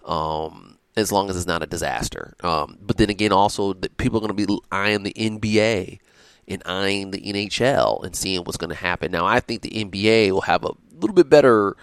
um, 0.05 0.79
as 0.97 1.13
long 1.13 1.29
as 1.29 1.37
it's 1.37 1.47
not 1.47 1.63
a 1.63 1.67
disaster. 1.67 2.35
Um, 2.43 2.79
but 2.81 2.97
then 2.97 3.11
again, 3.11 3.33
also, 3.33 3.75
people 3.75 4.19
are 4.19 4.27
going 4.27 4.37
to 4.37 4.47
be 4.47 4.59
eyeing 4.73 5.03
the 5.03 5.15
NBA 5.15 5.99
and 6.49 6.63
eyeing 6.65 7.11
the 7.11 7.21
NHL 7.21 8.03
and 8.05 8.17
seeing 8.17 8.45
what's 8.45 8.57
going 8.57 8.71
to 8.71 8.77
happen. 8.77 9.13
Now, 9.13 9.27
I 9.27 9.41
think 9.41 9.63
the 9.63 9.71
NBA 9.71 10.33
will 10.33 10.41
have 10.43 10.65
a 10.65 10.73
little 10.99 11.15
bit 11.15 11.29
better 11.29 11.77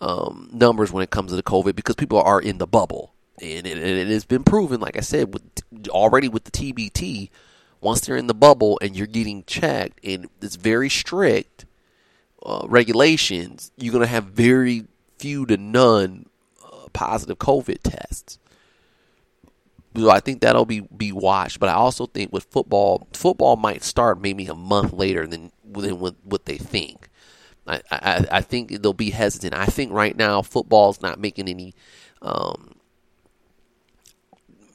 um, 0.00 0.48
numbers 0.52 0.92
when 0.92 1.02
it 1.02 1.10
comes 1.10 1.30
to 1.30 1.36
the 1.36 1.42
COVID 1.42 1.74
because 1.74 1.96
people 1.96 2.20
are 2.20 2.40
in 2.40 2.58
the 2.58 2.66
bubble, 2.66 3.14
and 3.40 3.66
it, 3.66 3.78
it 3.78 4.08
has 4.08 4.24
been 4.24 4.44
proven, 4.44 4.80
like 4.80 4.96
I 4.96 5.00
said, 5.00 5.34
with 5.34 5.42
already 5.88 6.28
with 6.28 6.44
the 6.44 6.50
TBT. 6.50 7.30
Once 7.80 8.00
they're 8.00 8.16
in 8.16 8.26
the 8.26 8.34
bubble 8.34 8.76
and 8.82 8.96
you're 8.96 9.06
getting 9.06 9.44
checked, 9.44 10.00
and 10.04 10.28
it's 10.42 10.56
very 10.56 10.88
strict 10.88 11.64
uh, 12.44 12.66
regulations, 12.68 13.70
you're 13.76 13.92
going 13.92 14.02
to 14.02 14.08
have 14.08 14.24
very 14.24 14.86
few 15.18 15.46
to 15.46 15.56
none 15.56 16.26
uh, 16.64 16.88
positive 16.92 17.38
COVID 17.38 17.78
tests. 17.82 18.38
So 19.96 20.10
I 20.10 20.20
think 20.20 20.40
that'll 20.40 20.64
be 20.64 20.80
be 20.80 21.12
watched. 21.12 21.60
But 21.60 21.68
I 21.68 21.74
also 21.74 22.06
think 22.06 22.32
with 22.32 22.44
football, 22.44 23.08
football 23.12 23.56
might 23.56 23.82
start 23.82 24.20
maybe 24.20 24.46
a 24.46 24.54
month 24.54 24.92
later 24.92 25.26
than 25.26 25.50
than 25.64 25.98
what, 25.98 26.14
what 26.22 26.44
they 26.44 26.56
think. 26.56 27.07
I, 27.68 27.80
I 27.90 28.26
I 28.32 28.40
think 28.40 28.82
they'll 28.82 28.92
be 28.92 29.10
hesitant. 29.10 29.54
I 29.54 29.66
think 29.66 29.92
right 29.92 30.16
now 30.16 30.42
football's 30.42 31.02
not 31.02 31.20
making 31.20 31.48
any 31.48 31.74
um, 32.22 32.74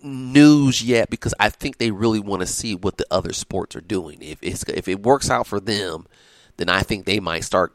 news 0.03 0.83
yet 0.83 1.09
because 1.09 1.33
I 1.39 1.49
think 1.49 1.77
they 1.77 1.91
really 1.91 2.19
want 2.19 2.41
to 2.41 2.47
see 2.47 2.75
what 2.75 2.97
the 2.97 3.05
other 3.09 3.33
sports 3.33 3.75
are 3.75 3.81
doing. 3.81 4.19
If 4.21 4.43
if 4.43 4.87
it 4.87 5.03
works 5.03 5.29
out 5.29 5.47
for 5.47 5.59
them, 5.59 6.05
then 6.57 6.69
I 6.69 6.81
think 6.81 7.05
they 7.05 7.19
might 7.19 7.43
start 7.43 7.73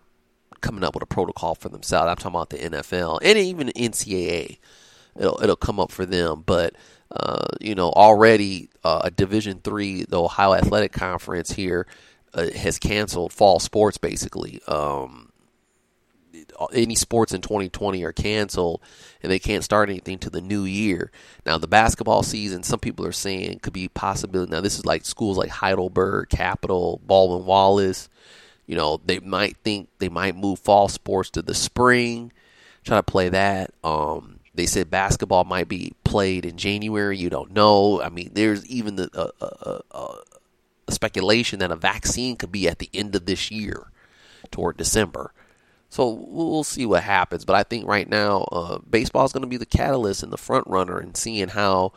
coming 0.60 0.84
up 0.84 0.94
with 0.94 1.02
a 1.02 1.06
protocol 1.06 1.54
for 1.54 1.68
themselves. 1.68 2.08
I'm 2.08 2.16
talking 2.16 2.36
about 2.36 2.50
the 2.50 2.58
NFL 2.58 3.20
and 3.22 3.38
even 3.38 3.68
NCAA. 3.68 4.58
It'll 5.16 5.42
it'll 5.42 5.56
come 5.56 5.80
up 5.80 5.90
for 5.90 6.06
them, 6.06 6.42
but 6.46 6.74
uh, 7.10 7.48
you 7.60 7.74
know 7.74 7.90
already 7.90 8.70
uh, 8.84 9.00
a 9.04 9.10
Division 9.10 9.60
three, 9.64 10.04
the 10.04 10.22
Ohio 10.22 10.54
Athletic 10.54 10.92
Conference 10.92 11.52
here 11.52 11.86
uh, 12.34 12.50
has 12.50 12.78
canceled 12.78 13.32
fall 13.32 13.58
sports 13.60 13.98
basically. 13.98 14.60
Um, 14.66 15.32
any 16.72 16.94
sports 16.94 17.32
in 17.32 17.40
2020 17.40 18.02
are 18.04 18.12
canceled 18.12 18.80
and 19.22 19.30
they 19.30 19.38
can't 19.38 19.64
start 19.64 19.88
anything 19.88 20.18
to 20.18 20.30
the 20.30 20.40
new 20.40 20.64
year. 20.64 21.10
Now 21.46 21.58
the 21.58 21.68
basketball 21.68 22.22
season, 22.22 22.62
some 22.62 22.80
people 22.80 23.06
are 23.06 23.12
saying 23.12 23.60
could 23.60 23.72
be 23.72 23.88
possibility. 23.88 24.50
Now 24.50 24.60
this 24.60 24.78
is 24.78 24.86
like 24.86 25.04
schools 25.04 25.38
like 25.38 25.50
Heidelberg, 25.50 26.28
Capital, 26.28 27.00
Baldwin 27.04 27.46
Wallace. 27.46 28.08
You 28.66 28.76
know 28.76 29.00
they 29.04 29.18
might 29.20 29.56
think 29.58 29.88
they 29.98 30.08
might 30.08 30.36
move 30.36 30.58
fall 30.58 30.88
sports 30.88 31.30
to 31.30 31.42
the 31.42 31.54
spring, 31.54 32.32
try 32.84 32.98
to 32.98 33.02
play 33.02 33.30
that. 33.30 33.72
Um, 33.82 34.38
they 34.54 34.66
said 34.66 34.90
basketball 34.90 35.44
might 35.44 35.68
be 35.68 35.92
played 36.02 36.44
in 36.44 36.56
January. 36.56 37.16
You 37.16 37.30
don't 37.30 37.52
know. 37.52 38.02
I 38.02 38.08
mean, 38.08 38.30
there's 38.32 38.66
even 38.66 38.96
the 38.96 39.08
uh, 39.14 39.30
uh, 39.40 39.78
uh, 39.92 40.16
speculation 40.92 41.58
that 41.58 41.70
a 41.70 41.76
vaccine 41.76 42.36
could 42.36 42.52
be 42.52 42.68
at 42.68 42.78
the 42.78 42.90
end 42.92 43.14
of 43.14 43.26
this 43.26 43.50
year, 43.50 43.90
toward 44.50 44.76
December. 44.76 45.32
So 45.90 46.10
we'll 46.10 46.64
see 46.64 46.84
what 46.84 47.02
happens. 47.02 47.44
But 47.44 47.56
I 47.56 47.62
think 47.62 47.86
right 47.86 48.08
now, 48.08 48.42
uh, 48.52 48.78
baseball 48.78 49.24
is 49.24 49.32
going 49.32 49.42
to 49.42 49.48
be 49.48 49.56
the 49.56 49.66
catalyst 49.66 50.22
and 50.22 50.32
the 50.32 50.36
front 50.36 50.66
runner 50.66 51.00
in 51.00 51.14
seeing 51.14 51.48
how 51.48 51.92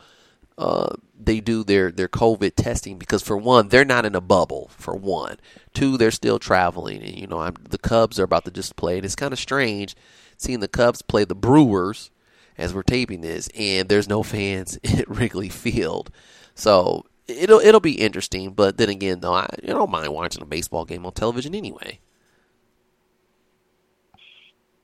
uh, 0.56 0.94
they 1.18 1.40
do 1.40 1.62
their, 1.62 1.90
their 1.90 2.08
COVID 2.08 2.54
testing. 2.56 2.98
Because 2.98 3.22
for 3.22 3.36
one, 3.36 3.68
they're 3.68 3.84
not 3.84 4.06
in 4.06 4.14
a 4.14 4.20
bubble. 4.20 4.70
For 4.76 4.94
one, 4.94 5.38
two, 5.74 5.98
they're 5.98 6.10
still 6.10 6.38
traveling, 6.38 7.02
and 7.02 7.18
you 7.18 7.26
know 7.26 7.40
I'm, 7.40 7.56
the 7.68 7.78
Cubs 7.78 8.18
are 8.18 8.24
about 8.24 8.44
to 8.46 8.50
just 8.50 8.76
play. 8.76 8.96
And 8.96 9.04
it's 9.04 9.16
kind 9.16 9.32
of 9.32 9.38
strange 9.38 9.94
seeing 10.38 10.60
the 10.60 10.68
Cubs 10.68 11.02
play 11.02 11.24
the 11.24 11.34
Brewers 11.34 12.10
as 12.58 12.74
we're 12.74 12.82
taping 12.82 13.20
this, 13.20 13.48
and 13.54 13.88
there's 13.88 14.08
no 14.08 14.22
fans 14.22 14.78
at 14.84 15.08
Wrigley 15.08 15.48
Field. 15.48 16.10
So 16.54 17.04
it'll 17.32 17.60
it'll 17.60 17.80
be 17.80 18.00
interesting. 18.00 18.52
But 18.52 18.76
then 18.76 18.88
again, 18.88 19.20
though, 19.20 19.34
I, 19.34 19.48
I 19.62 19.66
don't 19.66 19.90
mind 19.90 20.12
watching 20.12 20.42
a 20.42 20.46
baseball 20.46 20.84
game 20.84 21.06
on 21.06 21.12
television 21.12 21.54
anyway. 21.54 22.00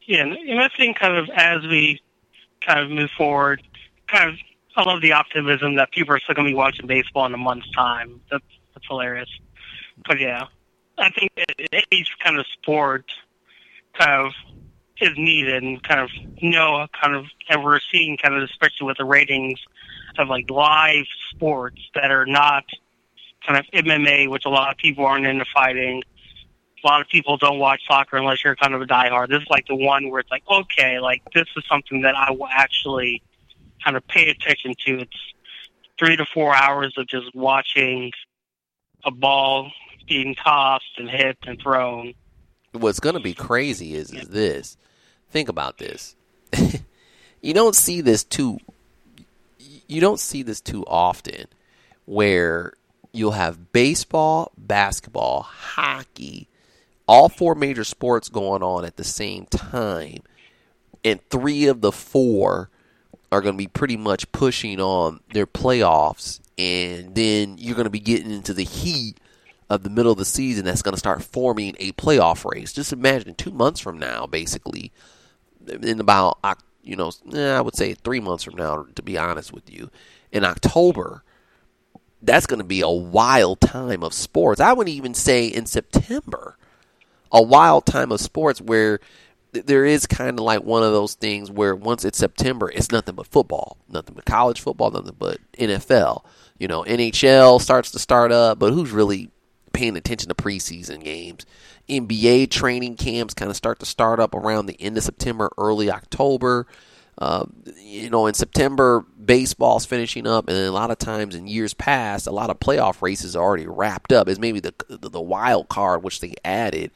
Yeah, 0.06 0.22
and 0.22 0.60
I 0.60 0.68
think 0.76 0.98
kind 0.98 1.16
of 1.16 1.28
as 1.34 1.62
we 1.62 2.00
kind 2.66 2.80
of 2.80 2.90
move 2.90 3.10
forward, 3.16 3.62
kind 4.06 4.30
of 4.30 4.36
I 4.76 4.82
love 4.82 5.02
the 5.02 5.12
optimism 5.12 5.74
that 5.74 5.90
people 5.92 6.14
are 6.14 6.20
still 6.20 6.34
going 6.34 6.46
to 6.46 6.52
be 6.52 6.56
watching 6.56 6.86
baseball 6.86 7.26
in 7.26 7.34
a 7.34 7.38
month's 7.38 7.70
time. 7.72 8.20
That's 8.30 8.44
that's 8.74 8.86
hilarious. 8.86 9.28
But 10.06 10.20
yeah, 10.20 10.44
I 10.98 11.10
think 11.10 11.32
any 11.72 12.06
kind 12.22 12.38
of 12.38 12.46
sport 12.46 13.04
kind 13.98 14.26
of 14.26 14.32
is 15.00 15.16
needed 15.16 15.62
and 15.62 15.82
kind 15.82 16.00
of 16.00 16.10
you 16.36 16.50
know 16.50 16.86
kind 17.00 17.14
of 17.14 17.26
and 17.48 17.62
we're 17.62 17.80
seeing 17.92 18.16
kind 18.16 18.34
of 18.34 18.42
especially 18.42 18.86
with 18.86 18.96
the 18.98 19.04
ratings 19.04 19.60
of 20.18 20.28
like 20.28 20.50
live 20.50 21.06
sports 21.30 21.80
that 21.94 22.10
are 22.10 22.26
not 22.26 22.64
kind 23.46 23.58
of 23.58 23.66
MMA, 23.72 24.28
which 24.28 24.44
a 24.44 24.48
lot 24.48 24.70
of 24.70 24.76
people 24.76 25.06
aren't 25.06 25.26
into 25.26 25.44
fighting 25.54 26.02
a 26.84 26.86
lot 26.86 27.00
of 27.00 27.08
people 27.08 27.36
don't 27.36 27.58
watch 27.58 27.80
soccer 27.86 28.16
unless 28.16 28.44
you're 28.44 28.56
kind 28.56 28.74
of 28.74 28.82
a 28.82 28.86
diehard. 28.86 29.28
This 29.28 29.42
is 29.42 29.48
like 29.50 29.66
the 29.66 29.74
one 29.74 30.10
where 30.10 30.20
it's 30.20 30.30
like, 30.30 30.44
okay, 30.50 31.00
like 31.00 31.22
this 31.34 31.46
is 31.56 31.64
something 31.68 32.02
that 32.02 32.14
I 32.14 32.30
will 32.30 32.48
actually 32.48 33.22
kind 33.84 33.96
of 33.96 34.06
pay 34.06 34.28
attention 34.28 34.74
to. 34.86 35.00
It's 35.00 35.16
three 35.98 36.16
to 36.16 36.26
four 36.26 36.54
hours 36.54 36.94
of 36.96 37.06
just 37.06 37.34
watching 37.34 38.12
a 39.04 39.10
ball 39.10 39.70
being 40.08 40.34
tossed 40.34 40.98
and 40.98 41.08
hit 41.08 41.38
and 41.46 41.60
thrown. 41.60 42.14
What's 42.72 43.00
going 43.00 43.14
to 43.14 43.20
be 43.20 43.34
crazy 43.34 43.94
is, 43.94 44.12
is 44.12 44.28
this. 44.28 44.76
Think 45.30 45.48
about 45.48 45.78
this. 45.78 46.16
you 47.42 47.54
don't 47.54 47.74
see 47.74 48.00
this 48.00 48.24
too. 48.24 48.58
You 49.88 50.00
don't 50.00 50.20
see 50.20 50.42
this 50.42 50.60
too 50.60 50.84
often, 50.86 51.46
where 52.04 52.74
you'll 53.12 53.32
have 53.32 53.72
baseball, 53.72 54.52
basketball, 54.56 55.42
hockey, 55.42 56.46
all 57.06 57.30
four 57.30 57.54
major 57.54 57.84
sports 57.84 58.28
going 58.28 58.62
on 58.62 58.84
at 58.84 58.96
the 58.96 59.04
same 59.04 59.46
time, 59.46 60.18
and 61.02 61.26
three 61.30 61.66
of 61.66 61.80
the 61.80 61.90
four 61.90 62.68
are 63.32 63.40
going 63.40 63.54
to 63.54 63.58
be 63.58 63.66
pretty 63.66 63.96
much 63.96 64.30
pushing 64.30 64.78
on 64.78 65.20
their 65.32 65.46
playoffs, 65.46 66.40
and 66.58 67.14
then 67.14 67.56
you're 67.56 67.74
going 67.74 67.84
to 67.84 67.90
be 67.90 67.98
getting 67.98 68.30
into 68.30 68.52
the 68.52 68.64
heat 68.64 69.18
of 69.70 69.82
the 69.82 69.90
middle 69.90 70.12
of 70.12 70.18
the 70.18 70.24
season 70.24 70.64
that's 70.64 70.82
going 70.82 70.94
to 70.94 70.98
start 70.98 71.22
forming 71.22 71.76
a 71.78 71.92
playoff 71.92 72.50
race. 72.50 72.72
Just 72.72 72.92
imagine 72.92 73.34
two 73.34 73.50
months 73.50 73.80
from 73.80 73.98
now, 73.98 74.26
basically, 74.26 74.92
in 75.66 76.00
about 76.00 76.38
you 76.88 76.96
know, 76.96 77.12
eh, 77.34 77.56
I 77.56 77.60
would 77.60 77.76
say 77.76 77.92
three 77.92 78.18
months 78.18 78.44
from 78.44 78.56
now, 78.56 78.86
to 78.94 79.02
be 79.02 79.18
honest 79.18 79.52
with 79.52 79.70
you, 79.70 79.90
in 80.32 80.44
October. 80.44 81.22
That's 82.20 82.46
going 82.46 82.58
to 82.58 82.64
be 82.64 82.80
a 82.80 82.88
wild 82.88 83.60
time 83.60 84.02
of 84.02 84.12
sports. 84.12 84.60
I 84.60 84.72
wouldn't 84.72 84.96
even 84.96 85.14
say 85.14 85.46
in 85.46 85.66
September 85.66 86.56
a 87.30 87.40
wild 87.42 87.86
time 87.86 88.10
of 88.10 88.20
sports 88.20 88.60
where 88.60 88.98
there 89.52 89.84
is 89.84 90.06
kind 90.06 90.38
of 90.38 90.44
like 90.44 90.64
one 90.64 90.82
of 90.82 90.92
those 90.92 91.14
things 91.14 91.50
where 91.50 91.76
once 91.76 92.04
it's 92.04 92.18
September, 92.18 92.70
it's 92.70 92.90
nothing 92.90 93.14
but 93.14 93.26
football, 93.26 93.76
nothing 93.88 94.14
but 94.14 94.24
college 94.24 94.60
football, 94.60 94.90
nothing 94.90 95.14
but 95.18 95.38
NFL. 95.58 96.24
You 96.58 96.68
know, 96.68 96.82
NHL 96.84 97.60
starts 97.60 97.90
to 97.92 97.98
start 97.98 98.32
up, 98.32 98.58
but 98.58 98.72
who's 98.72 98.90
really 98.90 99.30
paying 99.72 99.96
attention 99.96 100.28
to 100.28 100.34
preseason 100.34 101.04
games? 101.04 101.46
NBA 101.88 102.50
training 102.50 102.96
camps 102.96 103.34
kind 103.34 103.50
of 103.50 103.56
start 103.56 103.80
to 103.80 103.86
start 103.86 104.20
up 104.20 104.34
around 104.34 104.66
the 104.66 104.80
end 104.80 104.96
of 104.96 105.04
September, 105.04 105.50
early 105.58 105.90
October. 105.90 106.66
Uh, 107.16 107.46
you 107.76 108.10
know, 108.10 108.26
in 108.26 108.34
September, 108.34 109.04
baseball's 109.24 109.84
finishing 109.84 110.24
up, 110.24 110.48
and 110.48 110.56
a 110.56 110.70
lot 110.70 110.92
of 110.92 110.98
times 110.98 111.34
in 111.34 111.48
years 111.48 111.74
past, 111.74 112.28
a 112.28 112.30
lot 112.30 112.48
of 112.48 112.60
playoff 112.60 113.02
races 113.02 113.34
are 113.34 113.42
already 113.42 113.66
wrapped 113.66 114.12
up. 114.12 114.28
It's 114.28 114.38
maybe 114.38 114.60
the 114.60 114.72
the, 114.88 115.08
the 115.08 115.20
wild 115.20 115.68
card 115.68 116.04
which 116.04 116.20
they 116.20 116.34
added 116.44 116.92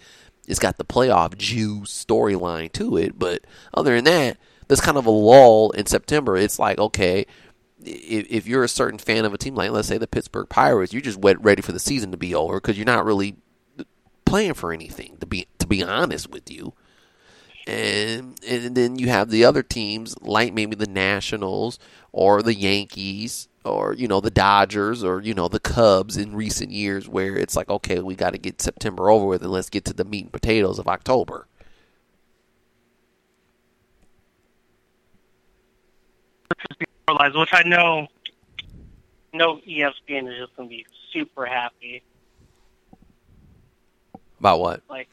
it's 0.47 0.59
got 0.59 0.77
the 0.77 0.85
playoff 0.85 1.37
juice 1.37 2.05
storyline 2.05 2.73
to 2.73 2.97
it. 2.97 3.19
But 3.19 3.41
other 3.75 3.95
than 3.95 4.05
that, 4.05 4.39
there's 4.69 4.81
kind 4.81 4.99
of 4.99 5.07
a 5.07 5.11
lull 5.11 5.71
in 5.71 5.87
September. 5.87 6.37
It's 6.37 6.59
like, 6.59 6.79
okay, 6.79 7.27
if, 7.85 8.27
if 8.29 8.47
you're 8.47 8.65
a 8.65 8.69
certain 8.69 8.99
fan 8.99 9.25
of 9.25 9.35
a 9.35 9.39
team, 9.39 9.55
like 9.55 9.71
let's 9.71 9.89
say 9.89 9.99
the 9.99 10.07
Pittsburgh 10.07 10.49
Pirates, 10.49 10.93
you're 10.93 11.03
just 11.03 11.19
wet, 11.19 11.43
ready 11.43 11.63
for 11.63 11.73
the 11.73 11.81
season 11.81 12.11
to 12.11 12.17
be 12.17 12.35
over 12.35 12.61
because 12.61 12.77
you're 12.77 12.87
not 12.87 13.05
really 13.05 13.37
playing 14.33 14.55
for 14.55 14.73
anything. 14.73 15.19
To 15.21 15.27
be 15.27 15.47
to 15.59 15.67
be 15.67 15.85
honest 15.85 16.31
with 16.31 16.51
you, 16.51 16.73
and 17.67 18.41
and 18.49 18.75
then 18.75 18.99
you 18.99 19.11
have 19.11 19.29
the 19.29 19.45
other 19.45 19.63
teams 19.63 20.17
like 20.23 20.55
maybe 20.55 20.75
the 20.75 20.87
Nationals 20.87 21.79
or 22.13 22.43
the 22.43 22.55
Yankees 22.55 23.49
or 23.63 23.93
you 23.93 24.09
know 24.09 24.23
the 24.23 24.31
Dodgers 24.31 25.05
or 25.05 25.21
you 25.21 25.35
know 25.35 25.49
the 25.49 25.61
Cubs 25.61 26.17
in 26.17 26.35
recent 26.35 26.71
years 26.71 27.07
where 27.07 27.37
it's 27.37 27.55
like 27.55 27.69
okay 27.69 28.01
we 28.01 28.15
got 28.15 28.31
to 28.31 28.39
get 28.39 28.63
September 28.63 29.11
over 29.11 29.27
with 29.27 29.43
and 29.43 29.53
let's 29.53 29.69
get 29.69 29.85
to 29.85 29.93
the 29.93 30.05
meat 30.05 30.25
and 30.25 30.33
potatoes 30.33 30.79
of 30.79 30.89
October. 30.89 31.47
Which 37.35 37.51
I 37.53 37.63
know, 37.65 38.07
no 39.35 39.59
ESPN 39.69 40.33
is 40.33 40.39
just 40.39 40.57
going 40.57 40.71
to 40.71 40.75
be 40.75 40.87
super 41.13 41.45
happy. 41.45 42.03
About 44.43 44.59
what? 44.59 44.83
Like 44.91 45.07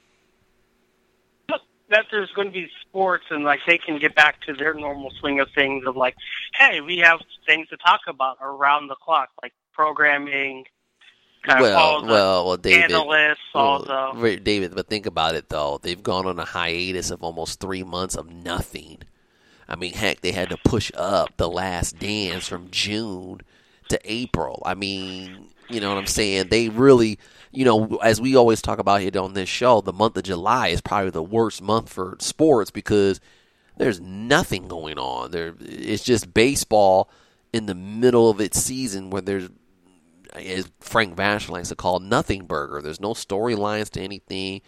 that 1.92 2.06
there's 2.10 2.32
going 2.32 2.48
to 2.48 2.52
be 2.52 2.68
sports 2.82 3.26
and 3.30 3.44
like 3.44 3.60
they 3.68 3.78
can 3.78 4.00
get 4.00 4.16
back 4.16 4.42
to 4.42 4.54
their 4.54 4.74
normal 4.74 5.12
swing 5.20 5.40
of 5.40 5.48
things 5.54 5.86
of 5.86 5.96
like, 5.96 6.16
hey, 6.56 6.82
we 6.82 6.98
have 6.98 7.20
things 7.46 7.68
to 7.70 7.78
talk 7.78 8.02
about 8.08 8.38
around 8.42 8.88
the 8.88 8.96
clock, 8.96 9.30
like 9.44 9.54
programming. 9.72 10.66
Kind 11.44 11.62
well, 11.62 12.04
well, 12.06 12.46
well, 12.48 12.58
David. 12.58 12.92
Analysts, 12.92 13.38
all 13.54 13.84
the 13.84 14.38
David, 14.38 14.74
but 14.74 14.88
think 14.88 15.06
about 15.06 15.36
it 15.36 15.48
though. 15.50 15.80
They've 15.80 16.02
gone 16.02 16.26
on 16.26 16.40
a 16.40 16.46
hiatus 16.46 17.12
of 17.12 17.22
almost 17.22 17.60
three 17.60 17.84
months 17.84 18.16
of 18.16 18.32
nothing. 18.32 18.98
I 19.68 19.76
mean, 19.76 19.94
heck, 19.94 20.22
they 20.22 20.32
had 20.32 20.50
to 20.50 20.58
push 20.58 20.92
up 20.96 21.38
the 21.38 21.48
last 21.48 22.00
dance 22.00 22.48
from 22.48 22.72
June 22.72 23.42
to 23.90 24.00
April. 24.04 24.64
I 24.66 24.74
mean, 24.74 25.50
you 25.70 25.80
know 25.80 25.90
what 25.90 26.00
I'm 26.00 26.08
saying? 26.08 26.48
They 26.50 26.70
really 26.70 27.20
you 27.52 27.66
know, 27.66 27.98
as 28.04 28.22
we 28.22 28.36
always 28.36 28.62
talk 28.62 28.80
about 28.80 29.02
here 29.02 29.18
on 29.20 29.34
this 29.34 29.50
show, 29.50 29.82
the 29.82 29.94
month 29.94 30.18
of 30.18 30.24
July 30.24 30.68
is 30.68 30.82
probably 30.82 31.10
the 31.10 31.24
worst 31.24 31.62
month 31.62 31.90
for 31.90 32.16
sports 32.20 32.70
because 32.70 33.20
there's 33.78 34.00
nothing 34.00 34.68
going 34.68 35.00
on. 35.00 35.32
There, 35.32 35.56
it's 35.60 36.04
just 36.04 36.34
baseball 36.34 37.10
in 37.52 37.66
the 37.66 37.76
middle 37.76 38.30
of 38.30 38.40
its 38.40 38.62
season 38.62 39.10
where 39.10 39.22
there's 39.22 39.50
as 40.34 40.70
Frank 40.80 41.16
Vashon 41.16 41.50
likes 41.50 41.70
to 41.70 41.76
call 41.76 42.00
nothing 42.00 42.46
burger. 42.46 42.82
There's 42.82 43.02
no 43.02 43.14
storylines 43.14 43.90
to 43.92 44.02
anything. 44.02 44.62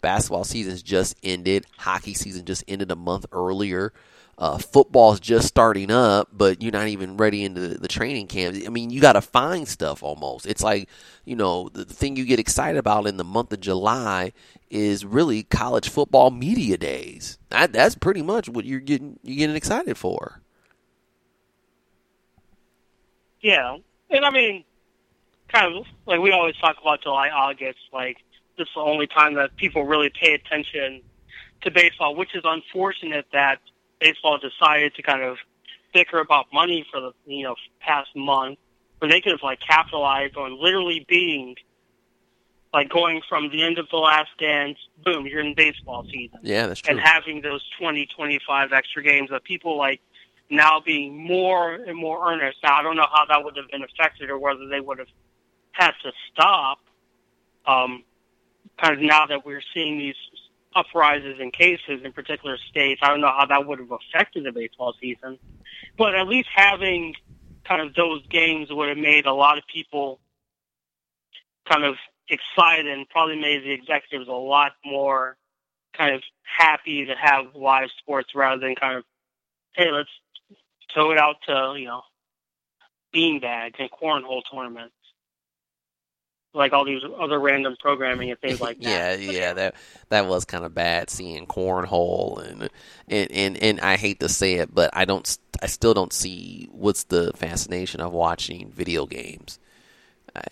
Basketball 0.00 0.44
season's 0.44 0.82
just 0.82 1.16
ended. 1.24 1.66
Hockey 1.76 2.14
season 2.14 2.44
just 2.44 2.62
ended 2.68 2.92
a 2.92 2.96
month 2.96 3.26
earlier. 3.32 3.92
Uh, 4.38 4.56
football's 4.56 5.18
just 5.18 5.48
starting 5.48 5.90
up, 5.90 6.28
but 6.32 6.62
you're 6.62 6.70
not 6.70 6.86
even 6.86 7.16
ready 7.16 7.44
into 7.44 7.60
the, 7.60 7.74
the 7.76 7.88
training 7.88 8.28
camp. 8.28 8.56
I 8.64 8.68
mean, 8.68 8.88
you 8.88 9.00
got 9.00 9.14
to 9.14 9.20
find 9.20 9.66
stuff 9.66 10.00
almost. 10.00 10.46
It's 10.46 10.62
like, 10.62 10.88
you 11.24 11.34
know, 11.34 11.70
the 11.70 11.84
thing 11.84 12.14
you 12.14 12.24
get 12.24 12.38
excited 12.38 12.78
about 12.78 13.08
in 13.08 13.16
the 13.16 13.24
month 13.24 13.52
of 13.52 13.60
July 13.60 14.32
is 14.70 15.04
really 15.04 15.42
college 15.42 15.88
football 15.88 16.30
media 16.30 16.76
days. 16.78 17.36
That, 17.50 17.72
that's 17.72 17.96
pretty 17.96 18.22
much 18.22 18.48
what 18.48 18.64
you're 18.64 18.78
getting 18.78 19.18
you're 19.24 19.38
getting 19.38 19.56
excited 19.56 19.96
for. 19.96 20.40
Yeah, 23.40 23.78
and 24.10 24.24
I 24.24 24.30
mean, 24.30 24.62
kind 25.48 25.74
of 25.74 25.84
like 26.06 26.20
we 26.20 26.30
always 26.30 26.54
talk 26.56 26.76
about 26.80 27.02
July, 27.02 27.28
August. 27.30 27.80
Like 27.92 28.18
this 28.56 28.68
is 28.68 28.74
the 28.76 28.82
only 28.82 29.08
time 29.08 29.34
that 29.34 29.56
people 29.56 29.84
really 29.84 30.10
pay 30.10 30.34
attention 30.34 31.02
to 31.62 31.72
baseball, 31.72 32.14
which 32.14 32.36
is 32.36 32.42
unfortunate 32.44 33.26
that 33.32 33.58
baseball 34.00 34.38
decided 34.38 34.94
to 34.94 35.02
kind 35.02 35.22
of 35.22 35.38
bicker 35.92 36.18
about 36.18 36.46
money 36.52 36.86
for 36.90 37.00
the 37.00 37.12
you 37.26 37.44
know 37.44 37.54
past 37.80 38.10
month, 38.14 38.58
where 38.98 39.10
they 39.10 39.20
could 39.20 39.32
have 39.32 39.42
like 39.42 39.60
capitalized 39.60 40.36
on 40.36 40.60
literally 40.62 41.04
being 41.08 41.56
like 42.72 42.88
going 42.90 43.22
from 43.28 43.50
the 43.50 43.62
end 43.62 43.78
of 43.78 43.88
the 43.90 43.96
last 43.96 44.30
dance, 44.38 44.78
boom, 45.04 45.26
you're 45.26 45.40
in 45.40 45.54
baseball 45.54 46.04
season. 46.04 46.38
Yeah, 46.42 46.66
that's 46.66 46.80
true. 46.80 46.92
And 46.92 47.00
having 47.00 47.40
those 47.40 47.64
20, 47.80 48.06
25 48.14 48.72
extra 48.72 49.02
games 49.02 49.30
that 49.30 49.44
people 49.44 49.78
like 49.78 50.00
now 50.50 50.80
being 50.84 51.16
more 51.16 51.74
and 51.74 51.96
more 51.96 52.30
earnest. 52.30 52.58
Now, 52.62 52.78
I 52.78 52.82
don't 52.82 52.96
know 52.96 53.06
how 53.10 53.24
that 53.26 53.44
would 53.44 53.56
have 53.56 53.70
been 53.70 53.82
affected 53.82 54.30
or 54.30 54.38
whether 54.38 54.66
they 54.68 54.80
would 54.80 54.98
have 54.98 55.08
had 55.72 55.92
to 56.02 56.12
stop. 56.32 56.78
Um, 57.66 58.04
kind 58.80 58.94
of 58.94 59.00
now 59.00 59.26
that 59.26 59.44
we're 59.44 59.62
seeing 59.74 59.98
these 59.98 60.14
uprises 60.74 61.38
in 61.40 61.50
cases 61.50 62.00
in 62.04 62.12
particular 62.12 62.56
states, 62.70 63.00
I 63.02 63.08
don't 63.08 63.20
know 63.20 63.32
how 63.36 63.46
that 63.46 63.66
would 63.66 63.78
have 63.78 63.90
affected 63.90 64.44
the 64.44 64.52
baseball 64.52 64.94
season. 65.00 65.38
But 65.96 66.14
at 66.14 66.28
least 66.28 66.48
having 66.54 67.14
kind 67.64 67.82
of 67.82 67.94
those 67.94 68.26
games 68.28 68.68
would 68.70 68.88
have 68.88 68.98
made 68.98 69.26
a 69.26 69.32
lot 69.32 69.58
of 69.58 69.64
people 69.72 70.20
kind 71.68 71.84
of 71.84 71.96
excited 72.28 72.86
and 72.86 73.08
probably 73.08 73.40
made 73.40 73.62
the 73.62 73.72
executives 73.72 74.28
a 74.28 74.32
lot 74.32 74.72
more 74.84 75.36
kind 75.96 76.14
of 76.14 76.22
happy 76.42 77.06
to 77.06 77.14
have 77.14 77.54
live 77.54 77.88
sports 77.98 78.34
rather 78.34 78.60
than 78.60 78.74
kind 78.74 78.98
of, 78.98 79.04
hey, 79.74 79.90
let's 79.90 80.10
tow 80.94 81.10
it 81.10 81.18
out 81.18 81.36
to, 81.46 81.74
you 81.78 81.86
know, 81.86 82.02
beanbags 83.14 83.74
and 83.78 83.90
cornhole 83.90 84.42
tournaments. 84.50 84.94
Like 86.54 86.72
all 86.72 86.84
these 86.84 87.02
other 87.20 87.38
random 87.38 87.76
programming 87.78 88.30
and 88.30 88.40
things 88.40 88.60
like 88.62 88.80
that. 88.80 88.88
yeah, 88.88 89.14
yeah, 89.14 89.52
that 89.52 89.74
that 90.08 90.26
was 90.26 90.44
kind 90.44 90.64
of 90.64 90.74
bad 90.74 91.10
seeing 91.10 91.46
cornhole 91.46 92.42
and, 92.44 92.70
and 93.08 93.30
and 93.30 93.56
and 93.58 93.80
I 93.80 93.96
hate 93.96 94.20
to 94.20 94.28
say 94.28 94.54
it, 94.54 94.74
but 94.74 94.90
I 94.92 95.04
don't, 95.04 95.38
I 95.62 95.66
still 95.66 95.94
don't 95.94 96.12
see 96.12 96.68
what's 96.72 97.04
the 97.04 97.32
fascination 97.34 98.00
of 98.00 98.12
watching 98.12 98.70
video 98.70 99.06
games. 99.06 99.58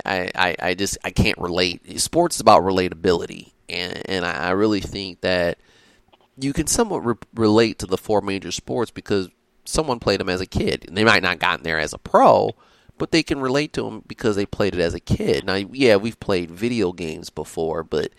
I, 0.05 0.31
I, 0.35 0.57
I 0.61 0.75
just 0.75 0.99
I 1.05 1.11
can't 1.11 1.39
relate. 1.39 2.01
Sports 2.01 2.37
is 2.37 2.41
about 2.41 2.63
relatability, 2.63 3.53
and 3.69 4.03
and 4.09 4.25
I 4.25 4.51
really 4.51 4.81
think 4.81 5.21
that 5.21 5.59
you 6.39 6.53
can 6.53 6.67
somewhat 6.67 7.05
re- 7.05 7.15
relate 7.35 7.79
to 7.81 7.87
the 7.87 7.99
four 7.99 8.21
major 8.21 8.51
sports 8.53 8.91
because 8.91 9.29
someone 9.65 9.99
played 9.99 10.21
them 10.21 10.29
as 10.29 10.41
a 10.41 10.47
kid, 10.47 10.85
and 10.87 10.97
they 10.97 11.05
might 11.05 11.23
not 11.23 11.39
gotten 11.39 11.65
there 11.65 11.79
as 11.79 11.93
a 11.93 11.99
pro, 11.99 12.55
but 12.99 13.11
they 13.11 13.23
can 13.23 13.41
relate 13.41 13.73
to 13.75 13.83
them 13.83 14.03
because 14.07 14.37
they 14.37 14.47
played 14.47 14.75
it 14.75 14.81
as 14.81 14.95
a 14.95 15.01
kid. 15.01 15.45
Now, 15.45 15.55
yeah, 15.55 15.97
we've 15.97 16.19
played 16.19 16.51
video 16.51 16.93
games 16.93 17.31
before, 17.31 17.83
but 17.83 18.11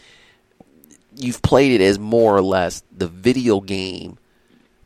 you've 1.15 1.41
played 1.41 1.79
it 1.79 1.83
as 1.83 1.97
more 1.97 2.35
or 2.35 2.41
less 2.41 2.83
the 2.95 3.07
video 3.07 3.59
game 3.59 4.17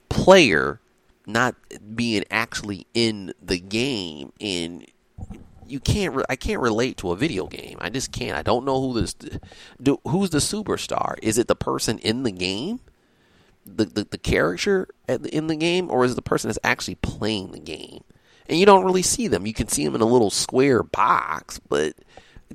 player, 0.10 0.80
not 1.26 1.56
being 1.96 2.24
actually 2.30 2.88
in 2.94 3.34
the 3.42 3.60
game 3.60 4.32
and 4.40 4.86
you 5.72 5.80
can't. 5.80 6.14
Re- 6.14 6.26
I 6.28 6.36
can't 6.36 6.62
relate 6.62 6.98
to 6.98 7.12
a 7.12 7.16
video 7.16 7.48
game. 7.48 7.78
I 7.80 7.90
just 7.90 8.12
can't. 8.12 8.38
I 8.38 8.42
don't 8.42 8.66
know 8.66 8.82
who 8.82 9.00
this. 9.00 9.16
Do, 9.82 10.00
who's 10.06 10.32
the 10.32 10.40
superstar? 10.40 11.16
Is 11.22 11.38
it 11.38 11.48
the 11.48 11.56
person 11.56 11.98
in 12.00 12.24
the 12.24 12.32
game, 12.32 12.82
the 13.66 13.86
the, 13.86 14.04
the 14.04 14.18
character 14.18 14.90
the, 15.08 15.34
in 15.34 15.48
the 15.48 15.56
game, 15.56 15.90
or 15.90 16.04
is 16.04 16.12
it 16.12 16.16
the 16.16 16.22
person 16.22 16.50
that's 16.50 16.60
actually 16.64 16.96
playing 16.96 17.54
the 17.54 17.60
game? 17.60 18.04
And 18.52 18.60
you 18.60 18.66
don't 18.66 18.84
really 18.84 19.02
see 19.02 19.30
them. 19.30 19.46
You 19.48 19.54
can 19.54 19.70
see 19.70 19.86
them 19.86 19.96
in 19.96 20.02
a 20.02 20.06
little 20.06 20.30
square 20.30 20.84
box, 20.84 21.58
but 21.70 21.94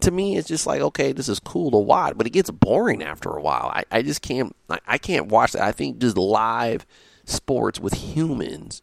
to 0.00 0.10
me, 0.10 0.36
it's 0.36 0.46
just 0.46 0.66
like 0.66 0.82
okay, 0.82 1.12
this 1.12 1.26
is 1.26 1.40
cool 1.40 1.70
to 1.70 1.78
watch, 1.78 2.12
but 2.18 2.26
it 2.26 2.34
gets 2.34 2.50
boring 2.50 3.02
after 3.02 3.30
a 3.30 3.40
while. 3.40 3.72
I, 3.74 3.84
I 3.90 4.02
just 4.02 4.20
can't. 4.20 4.54
I, 4.68 4.78
I 4.86 4.98
can't 4.98 5.28
watch 5.28 5.52
that. 5.52 5.62
I 5.62 5.72
think 5.72 5.96
just 5.98 6.18
live 6.18 6.84
sports 7.24 7.80
with 7.80 7.94
humans 7.94 8.82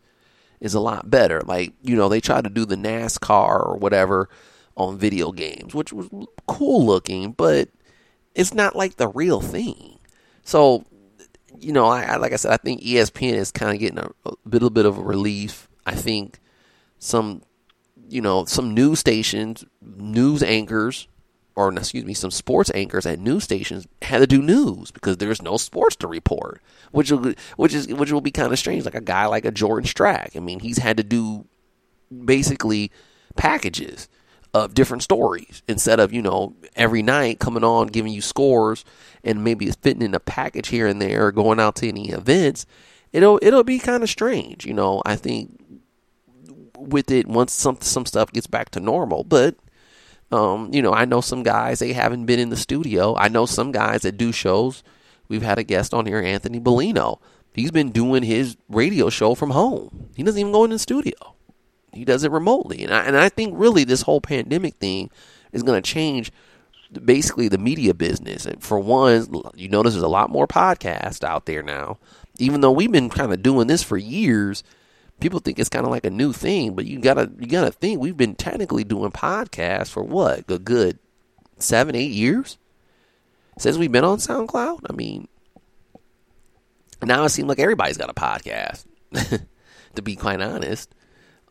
is 0.59 0.73
a 0.73 0.79
lot 0.79 1.11
better. 1.11 1.41
Like, 1.45 1.73
you 1.83 1.95
know, 1.95 2.09
they 2.09 2.19
try 2.19 2.41
to 2.41 2.49
do 2.49 2.65
the 2.65 2.77
NASCAR 2.77 3.63
or 3.63 3.77
whatever 3.77 4.27
on 4.75 4.97
video 4.97 5.31
games, 5.31 5.75
which 5.75 5.93
was 5.93 6.09
cool 6.47 6.83
looking, 6.83 7.31
but 7.31 7.69
it's 8.33 8.55
not 8.55 8.75
like 8.75 8.95
the 8.95 9.09
real 9.09 9.39
thing. 9.39 9.99
So, 10.43 10.83
you 11.59 11.73
know, 11.73 11.85
I, 11.85 12.03
I 12.05 12.15
like 12.15 12.33
I 12.33 12.37
said, 12.37 12.53
I 12.53 12.57
think 12.57 12.81
ESPN 12.81 13.33
is 13.33 13.51
kind 13.51 13.71
of 13.71 13.79
getting 13.79 13.99
a, 13.99 14.09
a 14.25 14.33
little 14.45 14.71
bit 14.71 14.87
of 14.87 14.97
a 14.97 15.03
relief. 15.03 15.69
I 15.85 15.93
think 15.93 16.39
some, 17.03 17.41
you 18.09 18.21
know, 18.21 18.45
some 18.45 18.73
news 18.73 18.99
stations, 18.99 19.65
news 19.81 20.41
anchors 20.41 21.07
or 21.55 21.71
excuse 21.73 22.05
me, 22.05 22.13
some 22.13 22.31
sports 22.31 22.71
anchors 22.73 23.05
at 23.05 23.19
news 23.19 23.43
stations 23.43 23.87
had 24.01 24.19
to 24.19 24.27
do 24.27 24.41
news 24.41 24.91
because 24.91 25.17
there's 25.17 25.41
no 25.41 25.57
sports 25.57 25.95
to 25.97 26.07
report, 26.07 26.61
which 26.91 27.11
will, 27.11 27.33
which 27.57 27.73
is 27.73 27.87
which 27.87 28.11
will 28.11 28.21
be 28.21 28.31
kind 28.31 28.51
of 28.51 28.57
strange. 28.57 28.85
Like 28.85 28.95
a 28.95 29.01
guy 29.01 29.25
like 29.27 29.45
a 29.45 29.51
Jordan 29.51 29.87
Strack, 29.87 30.35
I 30.35 30.39
mean, 30.39 30.59
he's 30.59 30.79
had 30.79 30.97
to 30.97 31.03
do 31.03 31.45
basically 32.25 32.91
packages 33.35 34.07
of 34.53 34.73
different 34.73 35.03
stories 35.03 35.63
instead 35.67 35.99
of 35.99 36.13
you 36.13 36.21
know 36.21 36.55
every 36.75 37.01
night 37.01 37.39
coming 37.39 37.63
on 37.63 37.87
giving 37.87 38.13
you 38.13 38.21
scores 38.21 38.85
and 39.23 39.43
maybe 39.43 39.65
it's 39.65 39.75
fitting 39.75 40.03
in 40.03 40.13
a 40.13 40.19
package 40.19 40.67
here 40.67 40.87
and 40.87 41.01
there 41.01 41.27
or 41.27 41.31
going 41.31 41.59
out 41.59 41.75
to 41.75 41.87
any 41.87 42.09
events. 42.09 42.65
It'll 43.11 43.39
it'll 43.43 43.63
be 43.63 43.77
kind 43.77 44.01
of 44.01 44.09
strange, 44.09 44.65
you 44.65 44.73
know. 44.73 45.03
I 45.05 45.15
think 45.17 45.82
with 46.87 47.11
it 47.11 47.27
once 47.27 47.53
some 47.53 47.77
some 47.81 48.05
stuff 48.05 48.31
gets 48.31 48.47
back 48.47 48.69
to 48.71 48.79
normal, 48.79 49.23
but 49.23 49.55
um, 50.31 50.73
you 50.73 50.81
know, 50.81 50.93
I 50.93 51.05
know 51.05 51.21
some 51.21 51.43
guys 51.43 51.79
they 51.79 51.93
haven't 51.93 52.25
been 52.25 52.39
in 52.39 52.49
the 52.49 52.57
studio. 52.57 53.15
I 53.15 53.27
know 53.27 53.45
some 53.45 53.71
guys 53.71 54.01
that 54.01 54.17
do 54.17 54.31
shows. 54.31 54.83
We've 55.27 55.43
had 55.43 55.59
a 55.59 55.63
guest 55.63 55.93
on 55.93 56.05
here, 56.05 56.19
Anthony 56.19 56.59
Bellino. 56.59 57.19
He's 57.53 57.71
been 57.71 57.91
doing 57.91 58.23
his 58.23 58.57
radio 58.67 59.09
show 59.09 59.35
from 59.35 59.51
home. 59.51 60.09
He 60.15 60.23
doesn't 60.23 60.39
even 60.39 60.51
go 60.51 60.63
in 60.63 60.71
the 60.71 60.79
studio. 60.79 61.13
He 61.93 62.03
does 62.03 62.23
it 62.23 62.31
remotely. 62.31 62.83
And 62.83 62.93
I, 62.93 63.05
and 63.05 63.15
I 63.15 63.29
think 63.29 63.53
really 63.55 63.83
this 63.83 64.01
whole 64.01 64.21
pandemic 64.21 64.75
thing 64.75 65.11
is 65.51 65.61
going 65.61 65.81
to 65.81 65.87
change 65.87 66.31
basically 67.05 67.47
the 67.47 67.59
media 67.59 67.93
business. 67.93 68.45
And 68.45 68.61
for 68.61 68.79
one, 68.79 69.27
you 69.55 69.69
notice 69.69 69.93
there's 69.93 70.03
a 70.03 70.07
lot 70.07 70.31
more 70.31 70.47
podcasts 70.47 71.23
out 71.23 71.45
there 71.45 71.61
now. 71.61 71.99
Even 72.39 72.61
though 72.61 72.71
we've 72.71 72.91
been 72.91 73.09
kind 73.09 73.31
of 73.31 73.43
doing 73.43 73.67
this 73.67 73.83
for 73.83 73.97
years, 73.97 74.63
people 75.23 75.39
think 75.39 75.57
it's 75.57 75.69
kind 75.69 75.85
of 75.85 75.91
like 75.91 76.05
a 76.05 76.11
new 76.11 76.33
thing, 76.33 76.75
but 76.75 76.85
you 76.85 76.99
gotta 76.99 77.31
you 77.39 77.47
gotta 77.47 77.71
think 77.71 77.99
we've 77.99 78.17
been 78.17 78.35
technically 78.35 78.83
doing 78.83 79.11
podcasts 79.11 79.89
for 79.89 80.03
what 80.03 80.51
a 80.51 80.59
good 80.59 80.99
seven 81.57 81.95
eight 81.95 82.11
years 82.11 82.57
since 83.57 83.77
we've 83.77 83.91
been 83.91 84.03
on 84.03 84.17
SoundCloud. 84.17 84.81
I 84.89 84.93
mean, 84.93 85.27
now 87.01 87.23
it 87.23 87.29
seems 87.29 87.47
like 87.47 87.59
everybody's 87.59 87.97
got 87.97 88.09
a 88.09 88.13
podcast. 88.13 88.85
to 89.95 90.01
be 90.01 90.15
quite 90.15 90.41
honest. 90.41 90.93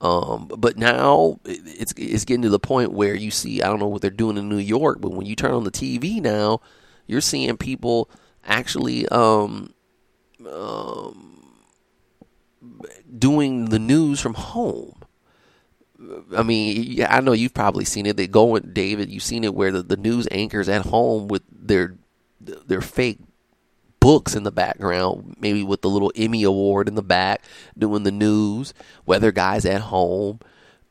Um, 0.01 0.51
but 0.59 0.77
now 0.77 1.39
it's 1.45 1.95
it's 1.97 2.25
getting 2.25 2.43
to 2.43 2.49
the 2.49 2.59
point 2.59 2.93
where 2.93 3.15
you 3.15 3.31
see 3.31 3.63
I 3.63 3.69
don't 3.69 3.79
know 3.79 3.87
what 3.87 4.03
they're 4.03 4.11
doing 4.11 4.37
in 4.37 4.49
New 4.49 4.59
York, 4.59 5.01
but 5.01 5.13
when 5.13 5.27
you 5.27 5.37
turn 5.37 5.53
on 5.53 5.65
the 5.65 5.71
TV 5.71 6.21
now, 6.21 6.61
you're 7.07 7.21
seeing 7.21 7.57
people 7.57 8.11
actually 8.45 9.07
um, 9.09 9.73
um, 10.51 11.42
doing 13.19 13.67
the 13.67 13.79
news 13.79 14.21
from 14.21 14.35
home. 14.35 14.95
I 16.37 16.43
mean, 16.43 17.05
I 17.09 17.21
know 17.21 17.33
you've 17.33 17.55
probably 17.55 17.85
seen 17.85 18.07
it. 18.07 18.17
They 18.17 18.27
go 18.27 18.45
with 18.45 18.75
David. 18.75 19.11
You've 19.11 19.23
seen 19.23 19.45
it 19.45 19.55
where 19.55 19.71
the, 19.71 19.83
the 19.83 19.97
news 19.97 20.27
anchors 20.31 20.69
at 20.69 20.87
home 20.87 21.29
with 21.29 21.43
their 21.51 21.97
their 22.41 22.81
fake 22.81 23.21
books 24.01 24.35
in 24.35 24.43
the 24.43 24.51
background, 24.51 25.37
maybe 25.39 25.63
with 25.63 25.83
the 25.83 25.89
little 25.89 26.13
Emmy 26.17 26.43
award 26.43 26.89
in 26.89 26.97
the 26.97 27.03
back, 27.03 27.45
doing 27.79 28.03
the 28.03 28.11
news. 28.11 28.75
Weather 29.07 29.31
guys 29.31 29.65
at 29.65 29.83
home, 29.83 30.41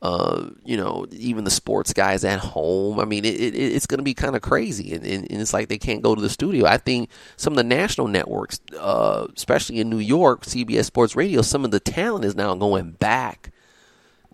uh, 0.02 0.50
you 0.64 0.76
know, 0.76 1.06
even 1.12 1.44
the 1.44 1.50
sports 1.50 1.92
guys 1.92 2.24
at 2.24 2.40
home. 2.40 2.98
I 2.98 3.04
mean, 3.04 3.24
it, 3.24 3.40
it, 3.40 3.54
it's 3.54 3.86
going 3.86 3.98
to 3.98 4.04
be 4.04 4.14
kind 4.14 4.34
of 4.34 4.42
crazy, 4.42 4.92
and, 4.94 5.06
and, 5.06 5.30
and, 5.30 5.40
it's 5.40 5.54
like 5.54 5.68
they 5.68 5.78
can't 5.78 6.02
go 6.02 6.16
to 6.16 6.20
the 6.20 6.28
studio. 6.28 6.66
I 6.66 6.76
think 6.76 7.08
some 7.36 7.52
of 7.52 7.56
the 7.56 7.62
national 7.62 8.08
networks, 8.08 8.60
uh, 8.76 9.28
especially 9.36 9.78
in 9.78 9.88
New 9.88 10.00
York, 10.00 10.42
CBS 10.42 10.86
Sports 10.86 11.14
Radio, 11.14 11.40
some 11.40 11.64
of 11.64 11.70
the 11.70 11.78
talent 11.78 12.24
is 12.24 12.34
now 12.34 12.52
going 12.56 12.90
back 12.90 13.52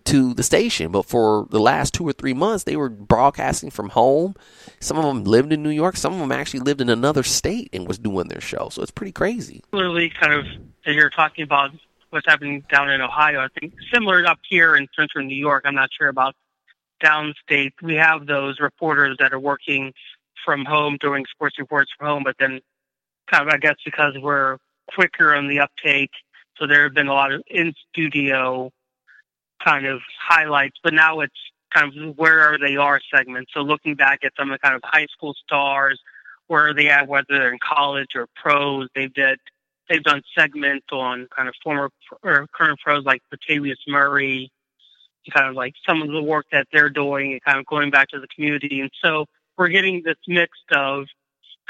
to 0.05 0.33
the 0.33 0.41
station. 0.41 0.91
But 0.91 1.05
for 1.05 1.45
the 1.51 1.59
last 1.59 1.93
two 1.93 2.07
or 2.07 2.13
three 2.13 2.33
months, 2.33 2.63
they 2.63 2.75
were 2.75 2.89
broadcasting 2.89 3.69
from 3.69 3.89
home. 3.89 4.33
Some 4.79 4.97
of 4.97 5.03
them 5.03 5.23
lived 5.23 5.53
in 5.53 5.61
New 5.61 5.69
York. 5.69 5.97
Some 5.97 6.13
of 6.13 6.19
them 6.19 6.31
actually 6.31 6.61
lived 6.61 6.81
in 6.81 6.89
another 6.89 7.21
state 7.21 7.69
and 7.73 7.87
was 7.87 7.99
doing 7.99 8.27
their 8.27 8.41
show. 8.41 8.69
So 8.69 8.81
it's 8.81 8.89
pretty 8.89 9.11
crazy. 9.11 9.61
Clearly, 9.71 10.09
kind 10.09 10.33
of 10.33 10.45
as 10.87 10.95
you're 10.95 11.11
talking 11.11 11.43
about 11.43 11.71
what's 12.09 12.25
happening 12.27 12.63
down 12.69 12.89
in 12.89 13.01
Ohio, 13.01 13.41
I 13.41 13.47
think 13.59 13.73
similar 13.93 14.25
up 14.25 14.39
here 14.47 14.75
in 14.75 14.87
central 14.95 15.25
New 15.25 15.35
York. 15.35 15.63
I'm 15.65 15.75
not 15.75 15.89
sure 15.97 16.07
about 16.07 16.35
downstate. 17.03 17.71
We 17.81 17.95
have 17.95 18.25
those 18.25 18.59
reporters 18.59 19.17
that 19.19 19.33
are 19.33 19.39
working 19.39 19.93
from 20.45 20.65
home 20.65 20.97
doing 20.99 21.25
sports 21.31 21.57
reports 21.59 21.91
from 21.97 22.07
home, 22.07 22.23
but 22.23 22.35
then 22.39 22.59
kind 23.29 23.47
of 23.47 23.53
I 23.53 23.57
guess 23.57 23.75
because 23.85 24.15
we're 24.19 24.57
quicker 24.93 25.35
on 25.35 25.47
the 25.47 25.59
uptake, 25.59 26.11
so 26.57 26.67
there 26.67 26.83
have 26.83 26.93
been 26.93 27.07
a 27.07 27.13
lot 27.13 27.31
of 27.31 27.41
in 27.49 27.73
studio 27.91 28.71
kind 29.63 29.85
of 29.85 30.01
highlights, 30.19 30.77
but 30.83 30.93
now 30.93 31.19
it's 31.19 31.33
kind 31.73 31.95
of 31.95 32.17
where 32.17 32.57
they 32.57 32.75
are 32.75 32.99
segments. 33.13 33.51
So 33.53 33.61
looking 33.61 33.95
back 33.95 34.19
at 34.23 34.33
some 34.37 34.51
of 34.51 34.55
the 34.55 34.59
kind 34.59 34.75
of 34.75 34.81
high 34.83 35.07
school 35.11 35.35
stars, 35.45 35.99
where 36.47 36.69
are 36.69 36.73
they 36.73 36.89
at, 36.89 37.07
whether 37.07 37.25
they're 37.29 37.53
in 37.53 37.59
college 37.59 38.09
or 38.15 38.27
pros, 38.35 38.87
they've 38.95 39.13
did 39.13 39.39
they've 39.89 40.03
done 40.03 40.21
segments 40.37 40.87
on 40.91 41.27
kind 41.35 41.49
of 41.49 41.55
former 41.63 41.89
or 42.23 42.47
current 42.53 42.79
pros 42.79 43.03
like 43.03 43.21
Latavius 43.33 43.77
Murray, 43.87 44.51
kind 45.33 45.47
of 45.47 45.55
like 45.55 45.73
some 45.87 46.01
of 46.01 46.09
the 46.09 46.21
work 46.21 46.45
that 46.51 46.67
they're 46.71 46.89
doing 46.89 47.33
and 47.33 47.43
kind 47.43 47.59
of 47.59 47.65
going 47.65 47.91
back 47.91 48.09
to 48.09 48.19
the 48.19 48.27
community. 48.27 48.81
And 48.81 48.91
so 49.03 49.25
we're 49.57 49.69
getting 49.69 50.03
this 50.03 50.17
mix 50.27 50.57
of 50.71 51.05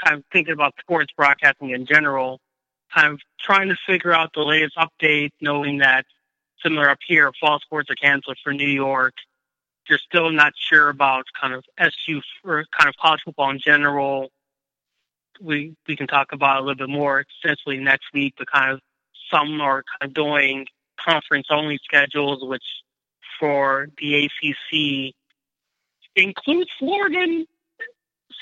kind 0.04 0.18
of 0.18 0.24
thinking 0.32 0.52
about 0.52 0.74
sports 0.80 1.12
broadcasting 1.16 1.70
in 1.70 1.86
general, 1.86 2.40
kind 2.94 3.12
of 3.12 3.20
trying 3.40 3.68
to 3.68 3.76
figure 3.86 4.12
out 4.12 4.30
the 4.34 4.42
latest 4.42 4.76
updates, 4.76 5.32
knowing 5.40 5.78
that 5.78 6.04
similar 6.62 6.88
up 6.90 6.98
here, 7.06 7.30
fall 7.40 7.58
sports 7.60 7.90
are 7.90 7.94
canceled 7.94 8.38
for 8.42 8.52
New 8.52 8.68
York. 8.68 9.14
You're 9.88 9.98
still 9.98 10.30
not 10.30 10.52
sure 10.56 10.88
about 10.88 11.24
kind 11.40 11.54
of 11.54 11.64
SU 11.78 12.20
or 12.44 12.64
kind 12.78 12.88
of 12.88 12.94
college 12.96 13.20
football 13.24 13.50
in 13.50 13.58
general. 13.58 14.30
We 15.40 15.74
we 15.88 15.96
can 15.96 16.06
talk 16.06 16.32
about 16.32 16.58
a 16.58 16.60
little 16.60 16.86
bit 16.86 16.88
more 16.88 17.20
extensively 17.20 17.78
next 17.78 18.06
week, 18.12 18.34
but 18.38 18.50
kind 18.50 18.72
of 18.72 18.80
some 19.32 19.60
are 19.60 19.82
kind 19.82 20.10
of 20.10 20.14
doing 20.14 20.66
conference 20.98 21.46
only 21.50 21.78
schedules, 21.82 22.44
which 22.44 22.64
for 23.38 23.88
the 23.98 24.26
ACC 24.26 25.14
includes 26.16 26.70
Florida. 26.78 27.44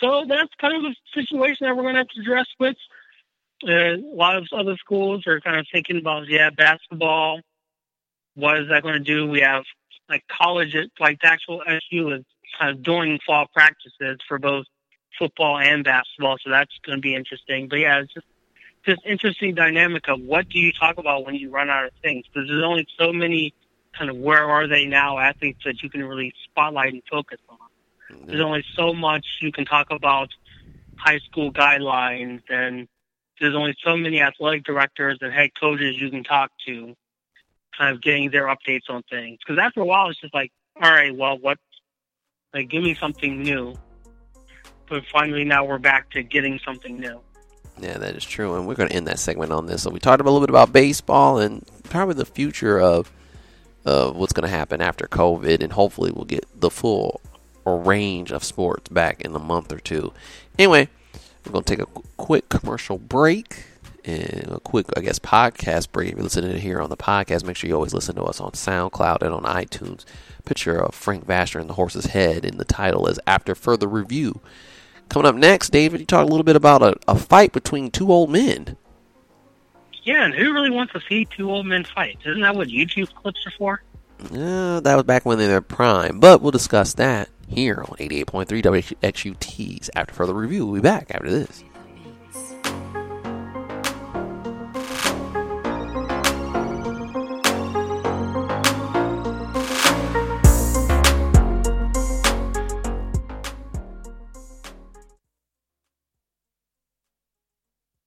So 0.01 0.25
that's 0.29 0.51
kind 0.61 0.77
of 0.77 0.91
a 0.91 0.95
situation 1.15 1.67
that 1.67 1.77
we're 1.77 1.83
going 1.83 1.95
to 1.95 2.01
have 2.01 2.09
to 2.09 2.21
address 2.21 2.47
with. 2.59 2.77
Uh, 3.67 3.97
a 3.97 4.15
lot 4.15 4.37
of 4.37 4.47
other 4.53 4.77
schools 4.77 5.27
are 5.27 5.41
kind 5.41 5.59
of 5.59 5.67
thinking 5.73 5.97
about, 5.97 6.29
yeah, 6.29 6.51
basketball. 6.51 7.41
What 8.35 8.59
is 8.59 8.69
that 8.69 8.83
going 8.83 8.95
to 8.95 9.01
do? 9.01 9.27
We 9.27 9.41
have 9.41 9.65
like 10.09 10.23
college, 10.31 10.77
like 11.01 11.21
the 11.21 11.27
actual 11.27 11.63
SU 11.67 12.13
is 12.13 12.25
kind 12.59 12.71
of 12.71 12.83
doing 12.83 13.19
fall 13.27 13.47
practices 13.53 14.19
for 14.29 14.39
both 14.39 14.67
football 15.19 15.59
and 15.59 15.85
basketball. 15.85 16.37
So 16.43 16.51
that's 16.51 16.73
going 16.85 16.99
to 16.99 17.03
be 17.03 17.15
interesting. 17.15 17.69
But 17.69 17.81
yeah, 17.81 18.01
it's 18.01 18.13
just 18.13 18.27
just 18.87 19.01
interesting 19.05 19.55
dynamic 19.55 20.09
of 20.09 20.21
what 20.21 20.49
do 20.49 20.59
you 20.59 20.73
talk 20.73 20.99
about 20.99 21.27
when 21.27 21.35
you 21.35 21.51
run 21.51 21.69
out 21.69 21.85
of 21.85 21.91
things 22.03 22.25
because 22.27 22.49
there's 22.49 22.65
only 22.65 22.87
so 22.99 23.13
many 23.13 23.53
kind 23.97 24.11
of 24.11 24.17
where 24.17 24.49
are 24.49 24.67
they 24.67 24.87
now 24.87 25.19
athletes 25.19 25.61
that 25.65 25.83
you 25.83 25.91
can 25.91 26.05
really 26.05 26.33
spotlight 26.45 26.93
and 26.93 27.03
focus 27.11 27.39
on. 27.49 27.59
Mm-hmm. 28.11 28.27
There's 28.29 28.41
only 28.41 28.65
so 28.75 28.95
much 28.95 29.27
you 29.43 29.53
can 29.53 29.65
talk 29.65 29.89
about 29.91 30.29
high 30.97 31.19
school 31.19 31.53
guidelines, 31.53 32.43
and 32.49 32.89
there's 33.41 33.55
only 33.55 33.75
so 33.85 33.97
many 33.97 34.21
athletic 34.21 34.65
directors 34.65 35.19
and 35.21 35.33
head 35.33 35.51
coaches 35.59 35.97
you 36.01 36.11
can 36.11 36.25
talk 36.25 36.51
to, 36.67 36.95
kind 37.77 37.95
of 37.95 38.01
getting 38.03 38.31
their 38.31 38.47
updates 38.47 38.89
on 38.89 39.03
things. 39.11 39.39
Because 39.45 39.59
after 39.61 39.81
a 39.81 39.85
while, 39.85 40.09
it's 40.11 40.21
just 40.21 40.35
like, 40.35 40.53
all 40.81 40.91
right, 40.91 41.15
well, 41.15 41.39
what? 41.39 41.59
Like, 42.55 42.69
give 42.69 42.83
me 42.83 42.95
something 42.95 43.43
new. 43.43 43.75
But 44.89 45.05
finally, 45.07 45.45
now 45.45 45.65
we're 45.65 45.79
back 45.79 46.11
to 46.11 46.23
getting 46.23 46.59
something 46.65 46.99
new. 46.99 47.21
Yeah, 47.81 47.99
that 47.99 48.17
is 48.17 48.25
true. 48.25 48.57
And 48.57 48.67
we're 48.67 48.75
going 48.75 48.89
to 48.89 48.95
end 48.95 49.07
that 49.07 49.19
segment 49.19 49.53
on 49.53 49.67
this. 49.67 49.83
So 49.83 49.91
we 49.91 50.01
talked 50.01 50.21
a 50.21 50.25
little 50.25 50.41
bit 50.41 50.51
about 50.51 50.73
baseball 50.73 51.39
and 51.39 51.65
probably 51.85 52.15
the 52.15 52.27
future 52.27 52.81
of 52.81 53.11
of 53.85 54.17
what's 54.17 54.33
going 54.33 54.49
to 54.49 54.55
happen 54.55 54.83
after 54.83 55.07
COVID, 55.07 55.63
and 55.63 55.73
hopefully 55.73 56.13
we'll 56.13 56.27
get 56.27 56.45
the 56.55 56.71
full 56.71 57.21
range 57.65 58.33
of 58.33 58.45
sports 58.45 58.89
back 58.89 59.21
in 59.23 59.35
a 59.35 59.39
month 59.39 59.73
or 59.73 59.79
two. 59.79 60.13
Anyway, 60.59 60.89
we're 61.45 61.53
going 61.53 61.65
to 61.65 61.77
take 61.77 61.87
a 61.87 62.01
quick 62.17 62.49
commercial 62.49 62.99
break 62.99 63.65
and 64.05 64.49
a 64.49 64.61
quick, 64.61 64.87
I 64.97 65.01
guess, 65.01 65.19
podcast 65.19 65.93
break. 65.93 66.11
If 66.11 66.17
you're 66.17 66.25
listening 66.25 66.53
to 66.53 66.59
here 66.59 66.81
on 66.81 66.91
the 66.91 66.97
podcast, 66.97 67.45
make 67.45 67.57
sure 67.57 67.69
you 67.69 67.75
always 67.75 67.95
listen 67.95 68.17
to 68.17 68.25
us 68.25 68.41
on 68.41 68.53
SoundCloud 68.53 69.23
and 69.23 69.35
on 69.35 69.45
iTunes. 69.45 70.05
Picture 70.45 70.77
of 70.79 70.95
Frank 70.95 71.27
Vasher 71.27 71.61
and 71.61 71.69
the 71.69 71.75
horse's 71.75 72.07
head, 72.07 72.45
in 72.45 72.57
the 72.59 72.65
title 72.65 73.07
is 73.07 73.21
After 73.27 73.55
Further 73.55 73.87
Review. 73.87 74.41
Coming 75.09 75.27
up 75.27 75.37
next, 75.37 75.71
David, 75.71 76.01
you 76.01 76.07
talk 76.07 76.27
a 76.27 76.31
little 76.31 76.45
bit 76.45 76.57
about 76.57 76.83
a, 76.83 76.97
a 77.07 77.17
fight 77.17 77.53
between 77.53 77.91
two 77.91 78.13
old 78.13 78.31
men. 78.31 78.77
Yeah, 80.03 80.25
and 80.25 80.35
who 80.35 80.53
really 80.53 80.71
wants 80.71 80.93
to 80.95 81.01
see 81.09 81.27
two 81.27 81.51
old 81.51 81.67
men 81.67 81.85
fight? 81.85 82.19
Isn't 82.25 82.41
that 82.43 82.55
what 82.55 82.69
YouTube 82.69 83.13
clips 83.15 83.47
are 83.47 83.53
for? 83.59 83.83
Uh, 84.33 84.81
that 84.81 84.97
was 84.97 85.05
back 85.05 85.25
when 85.25 85.39
they 85.39 85.49
were 85.49 85.61
prime, 85.61 86.19
but 86.19 86.41
we'll 86.41 86.51
discuss 86.51 86.95
that 86.95 87.29
here 87.47 87.85
on 87.89 87.97
88.3 87.97 88.63
WXUT's 88.63 89.91
After 89.95 90.15
Further 90.15 90.35
Review. 90.35 90.67
We'll 90.67 90.77
be 90.77 90.81
back 90.81 91.11
after 91.11 91.31
this. 91.31 91.63